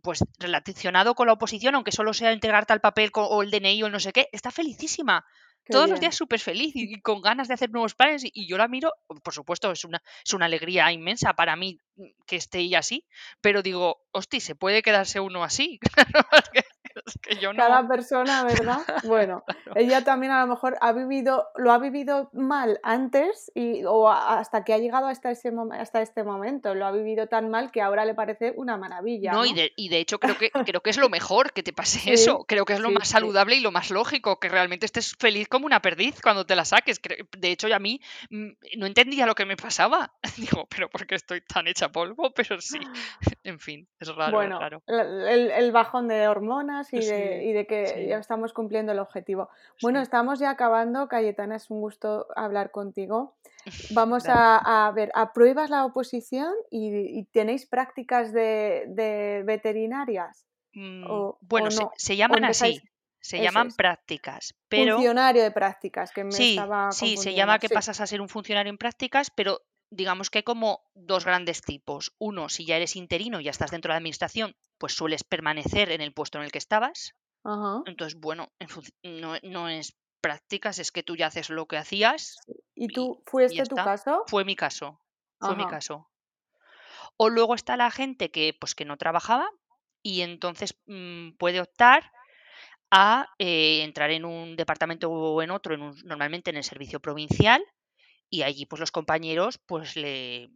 pues 0.02 0.24
relacionado 0.38 1.14
con 1.14 1.26
la 1.26 1.34
oposición, 1.34 1.74
aunque 1.74 1.92
solo 1.92 2.14
sea 2.14 2.32
entregarte 2.32 2.72
al 2.72 2.80
papel 2.80 3.10
o 3.14 3.42
el 3.42 3.50
DNI 3.50 3.82
o 3.82 3.90
no 3.90 4.00
sé 4.00 4.12
qué, 4.12 4.28
está 4.32 4.50
felicísima. 4.50 5.24
Todos 5.68 5.90
los 5.90 5.98
días 5.98 6.14
súper 6.14 6.38
feliz 6.38 6.72
y, 6.76 7.00
con 7.00 7.20
ganas 7.20 7.48
de 7.48 7.54
hacer 7.54 7.70
nuevos 7.70 7.94
planes 7.94 8.22
y, 8.24 8.46
yo 8.46 8.56
la 8.56 8.68
miro, 8.68 8.92
por 9.24 9.34
supuesto, 9.34 9.72
es 9.72 9.84
una, 9.84 10.00
es 10.24 10.32
una 10.32 10.46
alegría 10.46 10.92
inmensa 10.92 11.34
para 11.34 11.56
mí 11.56 11.80
que 12.26 12.36
esté 12.36 12.60
ella 12.60 12.78
así, 12.78 13.04
pero 13.40 13.62
digo, 13.62 14.06
hosti, 14.12 14.38
se 14.38 14.54
puede 14.54 14.82
quedarse 14.82 15.18
uno 15.18 15.42
así. 15.42 15.80
Cada 17.56 17.86
persona, 17.86 18.44
¿verdad? 18.44 18.78
Bueno, 19.04 19.44
ella 19.74 20.04
también 20.04 20.32
a 20.32 20.40
lo 20.40 20.46
mejor 20.46 20.76
ha 20.80 20.92
vivido, 20.92 21.48
lo 21.56 21.72
ha 21.72 21.78
vivido 21.78 22.30
mal 22.32 22.80
antes 22.82 23.50
y, 23.54 23.84
o 23.84 24.08
hasta 24.10 24.64
que 24.64 24.74
ha 24.74 24.78
llegado 24.78 25.06
hasta, 25.06 25.30
ese 25.30 25.52
hasta 25.72 26.02
este 26.02 26.24
momento. 26.24 26.74
Lo 26.74 26.86
ha 26.86 26.92
vivido 26.92 27.26
tan 27.28 27.50
mal 27.50 27.70
que 27.70 27.82
ahora 27.82 28.04
le 28.04 28.14
parece 28.14 28.52
una 28.56 28.76
maravilla. 28.76 29.32
No, 29.32 29.44
Y, 29.44 29.54
de, 29.54 29.72
y, 29.76 29.88
de, 29.88 29.98
hecho 29.98 30.18
creo 30.18 30.36
que, 30.36 30.50
creo 30.50 30.80
que 30.80 30.90
es 30.90 30.98
lo 30.98 31.08
mejor 31.08 31.52
que 31.52 31.62
te 31.62 31.72
pase 31.72 32.00
eso. 32.12 32.44
Creo 32.46 32.64
que 32.64 32.74
es 32.74 32.80
lo 32.80 32.90
más 32.90 33.08
saludable 33.08 33.56
y 33.56 33.60
lo 33.60 33.72
más 33.72 33.90
lógico, 33.90 34.38
que 34.40 34.48
realmente 34.48 34.86
estés 34.86 35.14
feliz 35.18 35.48
como 35.48 35.66
una 35.66 35.80
perdiz 35.80 36.20
cuando 36.22 36.46
te 36.46 36.56
la 36.56 36.64
saques. 36.64 37.00
De 37.38 37.50
hecho, 37.50 37.72
a 37.72 37.78
mí 37.78 38.00
mm, 38.30 38.50
no 38.78 38.86
entendía 38.86 39.26
lo 39.26 39.34
que 39.34 39.44
me 39.44 39.56
pasaba. 39.56 40.12
Digo, 40.36 40.66
pero 40.68 40.88
¿por 40.88 41.06
qué 41.06 41.14
estoy 41.14 41.40
tan 41.42 41.66
hecha 41.66 41.90
polvo? 41.90 42.32
Pero 42.34 42.60
sí, 42.60 42.78
en 43.44 43.58
fin, 43.58 43.88
es 44.00 44.14
raro. 44.14 44.36
Bueno, 44.36 44.58
raro. 44.58 44.82
El, 44.86 45.50
el 45.50 45.72
bajón 45.72 46.08
de 46.08 46.28
hormonas 46.28 46.85
y 46.92 47.52
de, 47.52 47.66
que 47.68 48.06
ya 48.08 48.18
estamos 48.18 48.52
cumpliendo 48.52 48.92
el 48.92 48.98
objetivo. 48.98 49.48
Bueno, 49.82 50.00
estamos 50.00 50.38
ya 50.38 50.50
acabando. 50.50 51.08
Cayetana, 51.08 51.56
es 51.56 51.70
un 51.70 51.80
gusto 51.80 52.26
hablar 52.36 52.70
contigo. 52.70 53.36
Vamos 53.90 54.24
a, 54.28 54.92
ver, 54.94 55.10
¿apruebas 55.14 55.70
la 55.70 55.84
oposición 55.84 56.52
y, 56.70 57.24
tenéis 57.32 57.66
prácticas 57.66 58.32
de, 58.32 59.42
veterinarias? 59.44 60.46
Mm, 60.72 61.04
bueno, 61.40 61.70
se, 61.96 62.16
llaman 62.16 62.44
así. 62.44 62.80
Se 63.20 63.42
llaman 63.42 63.72
prácticas, 63.72 64.54
pero... 64.68 64.94
Funcionario 64.94 65.42
de 65.42 65.50
prácticas, 65.50 66.12
que 66.12 66.22
me 66.22 66.30
sí, 66.30 66.50
estaba 66.50 66.92
Sí, 66.92 67.16
se 67.16 67.34
llama 67.34 67.58
que 67.58 67.68
pasas 67.68 68.00
a 68.00 68.06
ser 68.06 68.20
un 68.20 68.28
funcionario 68.28 68.70
en 68.70 68.78
prácticas, 68.78 69.30
pero 69.30 69.62
digamos 69.90 70.30
que 70.30 70.38
hay 70.38 70.42
como 70.42 70.84
dos 70.94 71.24
grandes 71.24 71.62
tipos. 71.62 72.14
Uno, 72.18 72.48
si 72.48 72.64
ya 72.64 72.76
eres 72.76 72.96
interino 72.96 73.40
y 73.40 73.44
ya 73.44 73.50
estás 73.50 73.70
dentro 73.70 73.90
de 73.90 73.94
la 73.94 73.98
administración, 73.98 74.56
pues 74.78 74.94
sueles 74.94 75.24
permanecer 75.24 75.90
en 75.90 76.00
el 76.00 76.12
puesto 76.12 76.38
en 76.38 76.44
el 76.44 76.52
que 76.52 76.58
estabas. 76.58 77.14
Entonces, 77.86 78.18
bueno, 78.18 78.52
no, 79.02 79.68
es 79.68 79.96
prácticas, 80.20 80.80
es 80.80 80.90
que 80.90 81.04
tú 81.04 81.16
ya 81.16 81.28
haces 81.28 81.50
lo 81.50 81.66
que 81.66 81.76
hacías. 81.76 82.36
¿Y 82.74 82.88
tú 82.88 83.22
fue 83.26 83.44
este 83.44 83.62
tu 83.64 83.76
caso? 83.76 84.24
Fue 84.26 84.44
mi 84.44 84.56
caso. 84.56 85.00
Fue 85.38 85.54
mi 85.54 85.66
caso. 85.66 86.10
O 87.16 87.28
luego 87.28 87.54
está 87.54 87.76
la 87.76 87.90
gente 87.90 88.30
que, 88.30 88.56
pues, 88.58 88.74
que 88.74 88.84
no 88.84 88.96
trabajaba 88.96 89.48
y 90.02 90.22
entonces 90.22 90.76
mm, 90.86 91.32
puede 91.38 91.60
optar 91.60 92.10
a 92.90 93.28
eh, 93.38 93.82
entrar 93.82 94.10
en 94.10 94.24
un 94.24 94.56
departamento 94.56 95.10
o 95.10 95.42
en 95.42 95.50
otro, 95.50 95.74
en 95.74 95.82
un, 95.82 95.96
normalmente 96.04 96.50
en 96.50 96.56
el 96.56 96.64
servicio 96.64 97.00
provincial, 97.00 97.64
y 98.30 98.42
allí 98.42 98.66
pues 98.66 98.80
los 98.80 98.90
compañeros 98.90 99.58
pues 99.58 99.96
le, 99.96 100.50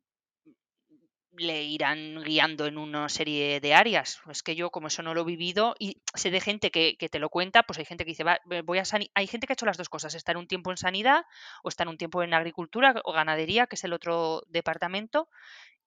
le 1.32 1.62
irán 1.62 2.22
guiando 2.22 2.66
en 2.66 2.76
una 2.76 3.08
serie 3.08 3.60
de 3.60 3.74
áreas. 3.74 4.20
Es 4.28 4.42
que 4.42 4.54
yo 4.54 4.70
como 4.70 4.88
eso 4.88 5.02
no 5.02 5.14
lo 5.14 5.22
he 5.22 5.24
vivido 5.24 5.74
y 5.78 6.00
sé 6.14 6.30
de 6.30 6.40
gente 6.40 6.70
que, 6.70 6.96
te 6.96 7.18
lo 7.18 7.30
cuenta, 7.30 7.62
pues 7.62 7.78
hay 7.78 7.84
gente 7.84 8.04
que 8.04 8.10
dice, 8.10 8.24
Va, 8.24 8.40
voy 8.64 8.78
a 8.78 8.84
hay 9.14 9.26
gente 9.26 9.46
que 9.46 9.52
ha 9.52 9.54
hecho 9.54 9.66
las 9.66 9.76
dos 9.76 9.88
cosas, 9.88 10.14
está 10.14 10.32
en 10.32 10.38
un 10.38 10.48
tiempo 10.48 10.70
en 10.70 10.76
sanidad 10.76 11.24
o 11.62 11.68
está 11.68 11.84
en 11.84 11.90
un 11.90 11.98
tiempo 11.98 12.22
en 12.22 12.34
agricultura 12.34 12.94
o 13.04 13.12
ganadería, 13.12 13.66
que 13.66 13.76
es 13.76 13.84
el 13.84 13.92
otro 13.92 14.42
departamento, 14.48 15.28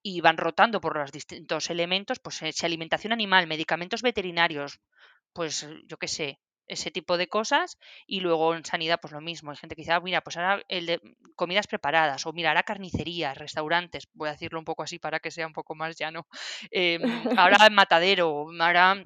y 0.02 0.22
van 0.22 0.38
rotando 0.38 0.82
por 0.82 0.98
los 0.98 1.12
distintos 1.12 1.70
elementos, 1.70 2.20
pues 2.20 2.42
eh, 2.42 2.54
alimentación 2.64 3.14
animal, 3.14 3.48
medicamentos 3.48 4.02
veterinarios, 4.02 4.80
pues 5.34 5.68
yo 5.88 5.98
qué 5.98 6.08
sé, 6.08 6.40
ese 6.68 6.92
tipo 6.92 7.18
de 7.18 7.28
cosas 7.28 7.78
y 8.08 8.22
luego 8.22 8.56
en 8.56 8.66
sanidad 8.66 9.00
pues 9.02 9.14
lo 9.14 9.22
mismo. 9.22 9.52
Hay 9.52 9.58
gente 9.58 9.76
que 9.76 9.82
dice 9.82 9.94
ah, 9.94 10.00
mira 10.00 10.22
pues 10.22 10.38
ahora 10.38 10.64
el 10.68 10.86
de 10.86 11.02
comidas 11.36 11.68
preparadas 11.68 12.26
o 12.26 12.34
mira 12.34 12.50
ahora 12.50 12.64
carnicerías 12.64 13.38
restaurantes 13.38 14.08
voy 14.14 14.30
a 14.30 14.34
decirlo 14.34 14.60
un 14.60 14.66
poco 14.66 14.84
así 14.84 15.00
para 15.00 15.20
que 15.20 15.32
sea 15.32 15.48
un 15.48 15.54
poco 15.54 15.76
más 15.76 15.98
llano 15.98 16.28
eh, 16.72 17.00
ahora 17.38 17.58
matadero 17.72 18.48
ahora 18.60 19.04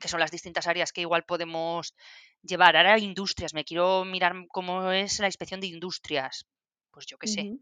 que 0.00 0.08
son 0.08 0.20
las 0.20 0.30
distintas 0.30 0.66
áreas 0.66 0.92
que 0.92 1.02
igual 1.02 1.24
podemos 1.24 1.94
llevar. 2.42 2.76
Ahora 2.76 2.98
industrias 2.98 3.54
me 3.54 3.64
quiero 3.64 4.04
mirar 4.04 4.34
cómo 4.48 4.90
es 4.90 5.20
la 5.20 5.26
inspección 5.26 5.60
de 5.60 5.68
industrias. 5.68 6.46
Pues 6.90 7.06
yo 7.06 7.18
qué 7.18 7.28
sé. 7.28 7.52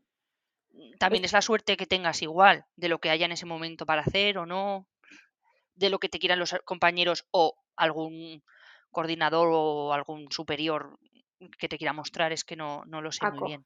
También 0.98 1.24
es 1.24 1.32
la 1.32 1.42
suerte 1.42 1.76
que 1.76 1.86
tengas 1.86 2.22
igual 2.22 2.64
de 2.76 2.88
lo 2.88 3.00
que 3.00 3.10
haya 3.10 3.26
en 3.26 3.32
ese 3.32 3.46
momento 3.46 3.84
para 3.84 4.02
hacer 4.02 4.38
o 4.38 4.46
no 4.46 4.86
de 5.74 5.90
lo 5.90 5.98
que 5.98 6.08
te 6.08 6.18
quieran 6.18 6.38
los 6.38 6.54
compañeros 6.64 7.26
o 7.30 7.56
algún 7.76 8.42
coordinador 8.90 9.48
o 9.52 9.92
algún 9.92 10.30
superior 10.30 10.98
que 11.58 11.68
te 11.68 11.78
quiera 11.78 11.92
mostrar, 11.92 12.32
es 12.32 12.44
que 12.44 12.56
no, 12.56 12.84
no 12.86 13.00
lo 13.00 13.12
sé 13.12 13.30
muy 13.30 13.48
bien. 13.48 13.64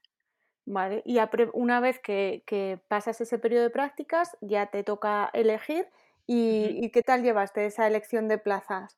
Vale, 0.64 1.02
y 1.04 1.18
una 1.54 1.80
vez 1.80 1.98
que, 1.98 2.80
pasas 2.88 3.20
ese 3.20 3.38
periodo 3.38 3.64
de 3.64 3.70
prácticas, 3.70 4.36
ya 4.40 4.66
te 4.66 4.84
toca 4.84 5.30
elegir. 5.32 5.88
¿Y, 6.26 6.88
qué 6.90 7.02
tal 7.02 7.22
llevaste 7.22 7.66
esa 7.66 7.86
elección 7.86 8.28
de 8.28 8.38
plazas? 8.38 8.96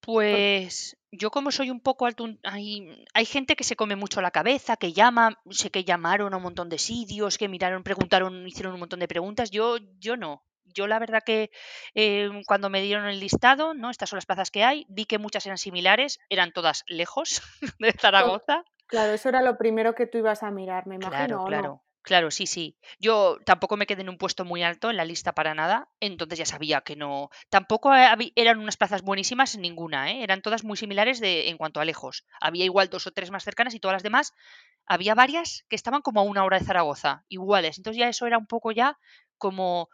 Pues 0.00 0.96
yo 1.12 1.30
como 1.30 1.52
soy 1.52 1.70
un 1.70 1.80
poco 1.80 2.06
alto, 2.06 2.26
hay, 2.42 3.06
hay 3.14 3.24
gente 3.24 3.54
que 3.54 3.62
se 3.62 3.76
come 3.76 3.94
mucho 3.94 4.20
la 4.20 4.32
cabeza, 4.32 4.76
que 4.76 4.92
llama, 4.92 5.40
sé 5.50 5.70
que 5.70 5.84
llamaron 5.84 6.34
a 6.34 6.38
un 6.38 6.42
montón 6.42 6.68
de 6.68 6.78
sitios, 6.78 7.38
que 7.38 7.48
miraron, 7.48 7.84
preguntaron, 7.84 8.46
hicieron 8.48 8.74
un 8.74 8.80
montón 8.80 8.98
de 8.98 9.06
preguntas. 9.06 9.52
Yo, 9.52 9.76
yo 10.00 10.16
no. 10.16 10.42
Yo 10.72 10.86
la 10.86 10.98
verdad 10.98 11.22
que 11.24 11.50
eh, 11.94 12.30
cuando 12.46 12.70
me 12.70 12.82
dieron 12.82 13.06
el 13.06 13.20
listado, 13.20 13.74
¿no? 13.74 13.90
Estas 13.90 14.10
son 14.10 14.16
las 14.16 14.26
plazas 14.26 14.50
que 14.50 14.64
hay, 14.64 14.86
vi 14.88 15.04
que 15.06 15.18
muchas 15.18 15.46
eran 15.46 15.58
similares, 15.58 16.18
eran 16.28 16.52
todas 16.52 16.84
lejos 16.86 17.42
de 17.78 17.92
Zaragoza. 17.92 18.64
Claro, 18.86 19.12
eso 19.12 19.28
era 19.28 19.42
lo 19.42 19.56
primero 19.56 19.94
que 19.94 20.06
tú 20.06 20.18
ibas 20.18 20.42
a 20.42 20.50
mirar, 20.50 20.86
me 20.86 20.96
imagino, 20.96 21.16
Claro, 21.16 21.42
¿o 21.42 21.46
claro. 21.46 21.68
no? 21.68 21.84
Claro, 22.02 22.32
sí, 22.32 22.46
sí. 22.46 22.76
Yo 22.98 23.38
tampoco 23.46 23.76
me 23.76 23.86
quedé 23.86 24.02
en 24.02 24.08
un 24.08 24.18
puesto 24.18 24.44
muy 24.44 24.64
alto 24.64 24.90
en 24.90 24.96
la 24.96 25.04
lista 25.04 25.34
para 25.34 25.54
nada, 25.54 25.88
entonces 26.00 26.36
ya 26.36 26.46
sabía 26.46 26.80
que 26.80 26.96
no. 26.96 27.30
Tampoco 27.48 27.92
eran 27.94 28.58
unas 28.58 28.76
plazas 28.76 29.02
buenísimas 29.02 29.56
ninguna, 29.56 30.10
¿eh? 30.10 30.24
Eran 30.24 30.42
todas 30.42 30.64
muy 30.64 30.76
similares 30.76 31.20
de, 31.20 31.48
en 31.48 31.58
cuanto 31.58 31.80
a 31.80 31.84
lejos. 31.84 32.26
Había 32.40 32.64
igual 32.64 32.88
dos 32.88 33.06
o 33.06 33.12
tres 33.12 33.30
más 33.30 33.44
cercanas 33.44 33.74
y 33.74 33.80
todas 33.80 33.94
las 33.94 34.02
demás, 34.02 34.32
había 34.84 35.14
varias 35.14 35.64
que 35.68 35.76
estaban 35.76 36.02
como 36.02 36.20
a 36.20 36.24
una 36.24 36.44
hora 36.44 36.58
de 36.58 36.64
Zaragoza, 36.64 37.24
iguales. 37.28 37.78
Entonces 37.78 38.00
ya 38.00 38.08
eso 38.08 38.26
era 38.26 38.36
un 38.36 38.46
poco 38.46 38.72
ya 38.72 38.98
como, 39.38 39.88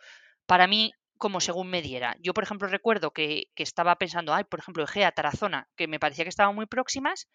para 0.49 0.67
mí, 0.67 0.93
como 1.19 1.41
según 1.41 1.69
me 1.69 1.83
diera. 1.83 2.17
Yo, 2.21 2.33
por 2.33 2.45
ejemplo, 2.45 2.69
recuerdo 2.69 3.11
que, 3.11 3.49
que 3.55 3.63
estaba 3.63 3.97
pensando, 3.97 4.33
ay, 4.33 4.45
por 4.45 4.61
ejemplo, 4.61 4.85
Egea, 4.85 5.13
Tarazona, 5.13 5.69
que 5.77 5.87
me 5.87 6.01
parecía 6.01 6.25
que 6.25 6.31
estaban 6.31 6.55
muy 6.55 6.65
próximas 6.67 7.29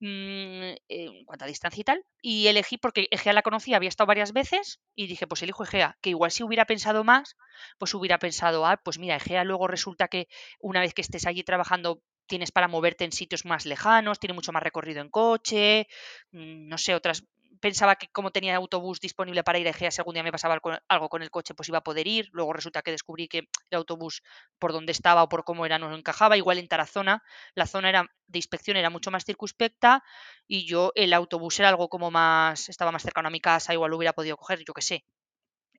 mm, 0.00 0.76
en 0.88 1.24
cuanto 1.24 1.44
a 1.44 1.48
distancia 1.48 1.80
y 1.80 1.84
tal, 1.84 2.04
y 2.22 2.46
elegí 2.46 2.78
porque 2.78 3.08
Egea 3.10 3.32
la 3.32 3.42
conocía, 3.42 3.76
había 3.76 3.88
estado 3.88 4.06
varias 4.06 4.32
veces, 4.32 4.80
y 4.94 5.08
dije, 5.08 5.26
pues 5.26 5.42
elijo 5.42 5.64
Egea, 5.64 5.98
que 6.00 6.10
igual 6.10 6.30
si 6.30 6.44
hubiera 6.44 6.64
pensado 6.64 7.02
más, 7.02 7.36
pues 7.78 7.92
hubiera 7.94 8.18
pensado, 8.18 8.66
ah, 8.66 8.76
pues 8.84 8.98
mira, 8.98 9.16
Egea 9.16 9.42
luego 9.42 9.66
resulta 9.66 10.06
que 10.06 10.28
una 10.60 10.80
vez 10.80 10.94
que 10.94 11.02
estés 11.02 11.26
allí 11.26 11.42
trabajando 11.42 12.02
tienes 12.26 12.52
para 12.52 12.68
moverte 12.68 13.04
en 13.04 13.12
sitios 13.12 13.44
más 13.44 13.66
lejanos, 13.66 14.20
tiene 14.20 14.34
mucho 14.34 14.52
más 14.52 14.62
recorrido 14.62 15.00
en 15.00 15.10
coche, 15.10 15.88
mm, 16.30 16.68
no 16.68 16.78
sé, 16.78 16.94
otras... 16.94 17.24
Pensaba 17.66 17.96
que 17.96 18.08
como 18.16 18.30
tenía 18.36 18.56
autobús 18.56 19.00
disponible 19.00 19.42
para 19.42 19.58
ir 19.58 19.66
a 19.66 19.70
Egea, 19.70 19.90
si 19.90 19.98
algún 20.00 20.12
día 20.16 20.22
me 20.22 20.30
pasaba 20.36 20.60
algo 20.94 21.08
con 21.08 21.22
el 21.22 21.30
coche, 21.30 21.54
pues 21.54 21.70
iba 21.70 21.78
a 21.78 21.86
poder 21.88 22.06
ir. 22.06 22.28
Luego 22.36 22.52
resulta 22.52 22.82
que 22.82 22.90
descubrí 22.90 23.26
que 23.26 23.38
el 23.70 23.78
autobús 23.78 24.22
por 24.58 24.70
donde 24.74 24.92
estaba 24.92 25.22
o 25.22 25.30
por 25.30 25.44
cómo 25.44 25.64
era 25.64 25.78
no 25.78 25.94
encajaba. 25.94 26.36
Igual 26.36 26.58
en 26.58 26.68
Tarazona 26.68 27.22
la 27.54 27.66
zona 27.66 27.88
era 27.88 28.02
de 28.26 28.38
inspección 28.38 28.76
era 28.76 28.90
mucho 28.90 29.10
más 29.10 29.24
circunspecta 29.24 30.02
y 30.46 30.66
yo 30.66 30.92
el 30.94 31.14
autobús 31.14 31.58
era 31.58 31.70
algo 31.70 31.88
como 31.88 32.10
más, 32.10 32.68
estaba 32.68 32.92
más 32.92 33.02
cercano 33.02 33.28
a 33.28 33.30
mi 33.30 33.40
casa, 33.40 33.72
igual 33.72 33.90
lo 33.92 33.96
hubiera 33.96 34.12
podido 34.12 34.36
coger, 34.36 34.62
yo 34.62 34.74
qué 34.74 34.82
sé. 34.82 35.04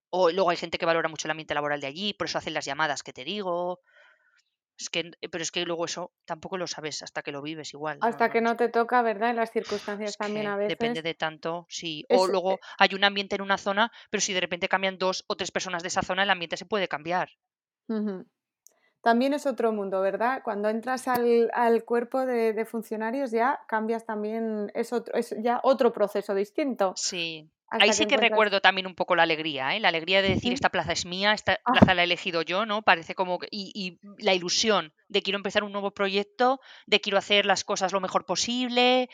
O 0.10 0.32
luego 0.32 0.50
hay 0.50 0.58
gente 0.58 0.78
que 0.80 0.88
valora 0.88 1.10
mucho 1.10 1.28
el 1.28 1.32
ambiente 1.32 1.54
laboral 1.54 1.82
de 1.82 1.88
allí, 1.88 2.14
por 2.14 2.28
eso 2.28 2.40
hacen 2.40 2.56
las 2.56 2.66
llamadas 2.66 3.04
que 3.04 3.14
te 3.14 3.26
digo. 3.26 3.82
Es 4.78 4.90
que, 4.90 5.12
eh, 5.22 5.30
pero 5.30 5.42
es 5.42 5.52
que 5.52 5.66
luego 5.66 5.86
eso 5.86 6.12
tampoco 6.26 6.58
lo 6.58 6.68
sabes 6.68 7.02
hasta 7.02 7.22
que 7.22 7.32
lo 7.32 7.42
vives 7.42 7.74
igual. 7.74 7.98
Hasta 8.02 8.28
no 8.28 8.34
que 8.34 8.42
no 8.42 8.56
te 8.58 8.70
toca, 8.70 9.02
¿verdad? 9.02 9.30
En 9.30 9.38
las 9.38 9.50
Es 9.50 9.54
circunstancias 9.54 10.18
también 10.18 10.48
a 10.48 10.58
que 10.58 10.64
depende 10.68 11.02
veces. 11.02 11.04
de 11.04 11.14
tanto, 11.14 11.66
sí. 11.70 12.06
O 12.10 12.16
Es, 12.16 12.24
eh, 12.24 12.32
luego 12.32 12.60
hay 12.78 12.90
un 12.94 13.04
ambiente 13.04 13.36
en 13.36 13.42
una 13.42 13.58
zona, 13.58 13.92
pero 14.10 14.22
si 14.22 14.34
de 14.34 14.42
repente 14.42 14.68
cambian 14.68 14.98
dos 14.98 15.24
o 15.28 15.36
tres 15.36 15.52
personas 15.52 15.82
de 15.82 15.88
esa 15.88 16.02
zona, 16.02 16.24
el 16.24 16.30
ambiente 16.30 16.58
se 16.58 16.66
puede 16.66 16.88
cambiar. 16.88 17.30
También 19.02 19.34
es 19.34 19.46
otro 19.46 19.72
mundo, 19.72 20.02
¿verdad? 20.02 20.42
Cuando 20.44 20.68
entras 20.68 21.08
al, 21.08 21.52
al 21.54 21.86
cuerpo 21.86 22.26
de, 22.26 22.54
de 22.54 22.66
funcionarios 22.66 23.30
ya 23.32 23.60
cambias 23.68 24.04
también, 24.06 24.72
es, 24.74 24.92
otro, 24.94 25.14
es 25.14 25.36
ya 25.42 25.60
otro 25.64 25.94
proceso 25.94 26.34
distinto. 26.34 26.94
Sí. 26.96 27.52
Ahí 27.78 27.94
sí 27.94 28.06
que 28.06 28.16
encuentras... 28.16 28.18
recuerdo 28.18 28.62
también 28.62 28.88
un 28.88 28.96
poco 28.96 29.16
la 29.16 29.24
alegría, 29.24 29.76
¿eh? 29.76 29.80
La 29.80 29.90
alegría 29.90 30.22
de 30.22 30.30
decir, 30.30 30.54
esta 30.54 30.70
plaza 30.70 30.94
es 30.94 31.06
mía, 31.06 31.34
esta 31.34 31.60
Ah, 31.66 31.72
plaza 31.72 31.94
la 31.94 32.02
he 32.02 32.06
elegido 32.06 32.42
yo, 32.42 32.66
¿no? 32.66 32.82
Parece 32.84 33.16
como 33.16 33.38
que... 33.40 33.48
Y, 33.52 33.72
y 33.76 34.00
la 34.24 34.34
ilusión 34.34 34.94
de 35.10 35.22
quiero 35.22 35.38
empezar 35.38 35.64
un 35.64 35.72
nuevo 35.74 35.92
proyecto, 35.92 36.60
de 36.86 37.02
quiero 37.02 37.18
hacer 37.18 37.46
las 37.46 37.64
cosas 37.64 37.92
lo 37.92 38.00
mejor 38.02 38.26
posible, 38.26 39.10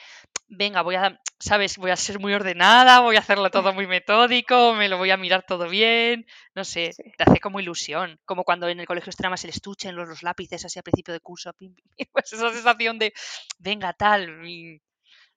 venga, 0.48 0.82
voy 0.82 0.96
a, 0.96 1.20
¿sabes? 1.40 1.78
Voy 1.78 1.92
a 1.92 1.96
ser 1.96 2.20
muy 2.20 2.34
ordenada, 2.34 3.00
voy 3.02 3.16
a 3.16 3.20
hacerlo 3.20 3.50
todo 3.52 3.74
muy 3.74 3.88
metódico, 3.88 4.74
me 4.74 4.90
lo 4.90 4.98
voy 4.98 5.12
a 5.12 5.18
mirar 5.18 5.44
todo 5.46 5.68
bien, 5.70 6.26
no 6.56 6.64
sé, 6.64 6.98
sí. 6.98 7.04
te 7.16 7.24
hace 7.24 7.40
como 7.40 7.60
ilusión, 7.60 8.20
como 8.26 8.44
cuando 8.44 8.68
en 8.70 8.80
el 8.80 8.88
colegio 8.88 9.10
estrenabas 9.10 9.44
el 9.44 9.50
estuche 9.52 9.90
en 9.90 9.96
los, 9.96 10.08
los 10.08 10.24
lápices 10.24 10.66
así 10.66 10.80
a 10.80 10.84
principio 10.84 11.14
de 11.14 11.20
curso, 11.20 11.54
pim, 11.54 11.74
pim, 11.76 11.86
pim, 11.98 12.08
pues 12.12 12.32
esa 12.34 12.52
sensación 12.52 13.00
de, 13.00 13.14
venga, 13.60 13.94
tal, 13.94 14.48
y- 14.48 14.82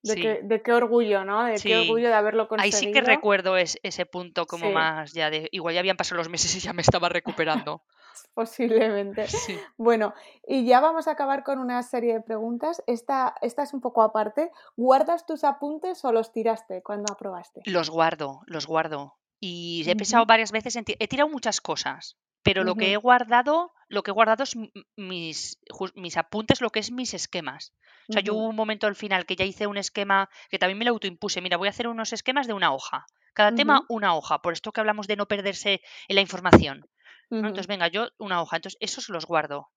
De 0.05 0.15
sí, 0.15 0.21
qué, 0.23 0.41
de 0.43 0.63
qué 0.63 0.73
orgullo, 0.73 1.25
¿no? 1.25 1.43
De 1.45 1.59
qué 1.59 1.77
orgullo 1.79 2.09
de 2.09 2.15
haberlo 2.15 2.47
Ahí 2.59 2.71
sí 2.73 2.87
que 2.87 2.93
conseguido. 2.93 3.07
recuerdo 3.07 3.57
es- 3.57 3.79
ese 3.83 4.07
punto 4.07 4.47
como 4.47 4.67
Sí, 4.69 4.73
más 4.73 5.13
ya 5.13 5.31
de, 5.31 5.49
igual 5.51 5.75
ya 5.75 5.81
habían 5.81 5.97
pasado 5.97 6.19
los 6.19 6.29
meses 6.29 6.55
y 6.55 6.61
ya 6.61 6.73
me 6.73 6.83
estaba 6.83 7.09
recuperando. 7.09 7.83
posiblemente. 8.35 9.27
Sí. 9.29 9.59
Bueno, 9.77 10.15
y 10.47 10.65
ya 10.67 10.81
vamos 10.81 11.09
a 11.09 11.13
acabar 11.13 11.43
con 11.45 11.59
una 11.59 11.83
serie 11.83 12.15
de 12.15 12.21
preguntas. 12.21 12.83
Esta, 12.87 13.35
esta 13.43 13.63
es 13.63 13.75
un 13.75 13.81
poco 13.81 14.03
aparte. 14.03 14.51
¿Guardas 14.77 15.27
tus 15.27 15.45
apuntes 15.45 16.05
o 16.05 16.13
los 16.13 16.33
tiraste 16.33 16.83
cuando 16.83 17.13
aprobaste? 17.13 17.61
Los 17.65 17.91
guardo, 17.91 18.41
los 18.47 18.67
guardo. 18.67 19.17
Y 19.41 19.85
he 19.87 19.97
pensado 19.97 20.25
varias 20.27 20.53
veces 20.53 20.77
en 20.77 20.85
ti- 20.85 20.97
he 20.99 21.09
tirado 21.09 21.29
muchas 21.29 21.61
cosas, 21.61 22.17
pero 22.43 22.65
lo 22.65 22.77
que 22.77 22.93
he 22.93 22.97
guardado, 22.97 23.73
lo 23.89 24.03
que 24.03 24.11
he 24.11 24.14
guardado 24.14 24.43
es 24.43 24.57
mis, 24.97 25.59
apuntes, 26.16 26.61
lo 26.61 26.70
que 26.70 26.80
es 26.80 26.91
mis 26.91 27.14
esquemas. 27.14 27.72
O 28.09 28.12
sea, 28.12 28.22
yo 28.22 28.35
hubo 28.35 28.49
un 28.49 28.57
momento 28.57 28.87
al 28.87 28.97
final 28.97 29.24
que 29.24 29.37
ya 29.37 29.45
hice 29.45 29.66
un 29.66 29.78
esquema 29.78 30.28
que 30.51 30.59
también 30.59 30.78
me 30.78 30.85
lo 30.85 30.91
autoimpuse. 30.91 31.41
Mira, 31.41 31.57
voy 31.57 31.68
a 31.68 31.70
hacer 31.70 31.89
unos 31.89 32.12
esquemas 32.12 32.47
de 32.47 32.53
una 32.53 32.72
hoja. 32.74 33.07
Cada 33.32 33.55
tema, 33.55 33.85
una 33.89 34.14
hoja. 34.14 34.43
Por 34.43 34.53
esto 34.53 34.72
que 34.72 34.80
hablamos 34.80 35.07
de 35.07 35.16
no 35.16 35.26
perderse 35.26 35.80
en 36.09 36.14
la 36.16 36.20
información. 36.20 36.87
Entonces, 37.30 37.66
venga, 37.66 37.89
yo 37.89 38.09
una 38.18 38.43
hoja. 38.43 38.57
Entonces, 38.57 38.78
esos 38.80 39.09
los 39.09 39.26
guardo. 39.26 39.70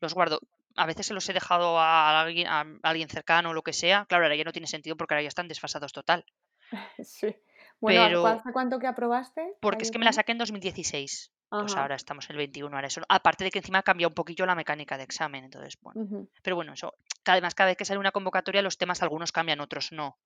Los 0.00 0.14
guardo. 0.14 0.40
A 0.76 0.86
veces 0.86 1.06
se 1.06 1.14
los 1.14 1.28
he 1.28 1.32
dejado 1.32 1.78
a 1.78 2.20
alguien, 2.20 2.46
a 2.46 2.66
alguien 2.82 3.08
cercano 3.08 3.50
o 3.50 3.54
lo 3.54 3.62
que 3.62 3.72
sea. 3.72 4.04
Claro, 4.06 4.24
ahora 4.24 4.36
ya 4.36 4.44
no 4.44 4.52
tiene 4.52 4.66
sentido 4.66 4.96
porque 4.96 5.14
ahora 5.14 5.22
ya 5.22 5.28
están 5.28 5.48
desfasados 5.48 5.92
total. 5.92 6.24
Sí. 7.04 7.34
Bueno, 7.80 8.02
¿hace 8.02 8.40
Pero 8.42 8.52
cuánto 8.52 8.78
que 8.78 8.86
aprobaste, 8.86 9.56
porque 9.60 9.84
es 9.84 9.90
que 9.90 9.98
me 9.98 10.04
la 10.04 10.12
saqué 10.12 10.32
en 10.32 10.38
2016. 10.38 11.32
Pues 11.50 11.76
ahora 11.76 11.94
estamos 11.94 12.28
en 12.28 12.34
el 12.34 12.38
21, 12.38 12.76
ahora 12.76 12.88
eso. 12.88 13.00
Aparte 13.08 13.44
de 13.44 13.50
que 13.50 13.58
encima 13.58 13.78
ha 13.78 13.82
cambiado 13.82 14.10
un 14.10 14.14
poquillo 14.14 14.44
la 14.44 14.54
mecánica 14.54 14.96
de 14.98 15.04
examen, 15.04 15.44
entonces, 15.44 15.78
bueno. 15.80 16.06
Pero 16.42 16.56
bueno, 16.56 16.74
eso. 16.74 16.94
Además, 17.24 17.54
cada 17.54 17.68
vez 17.68 17.76
que 17.76 17.84
sale 17.86 17.98
una 18.00 18.12
convocatoria, 18.12 18.60
los 18.62 18.76
temas 18.76 19.02
algunos 19.02 19.32
cambian, 19.32 19.60
otros 19.60 19.90
no. 19.92 20.18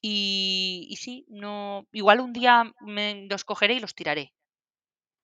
Y, 0.00 0.86
y 0.90 0.96
sí, 0.96 1.26
no. 1.28 1.86
Igual 1.92 2.20
un 2.20 2.32
día 2.32 2.72
me 2.80 3.26
los 3.28 3.44
cogeré 3.44 3.74
y 3.74 3.80
los 3.80 3.94
tiraré. 3.94 4.32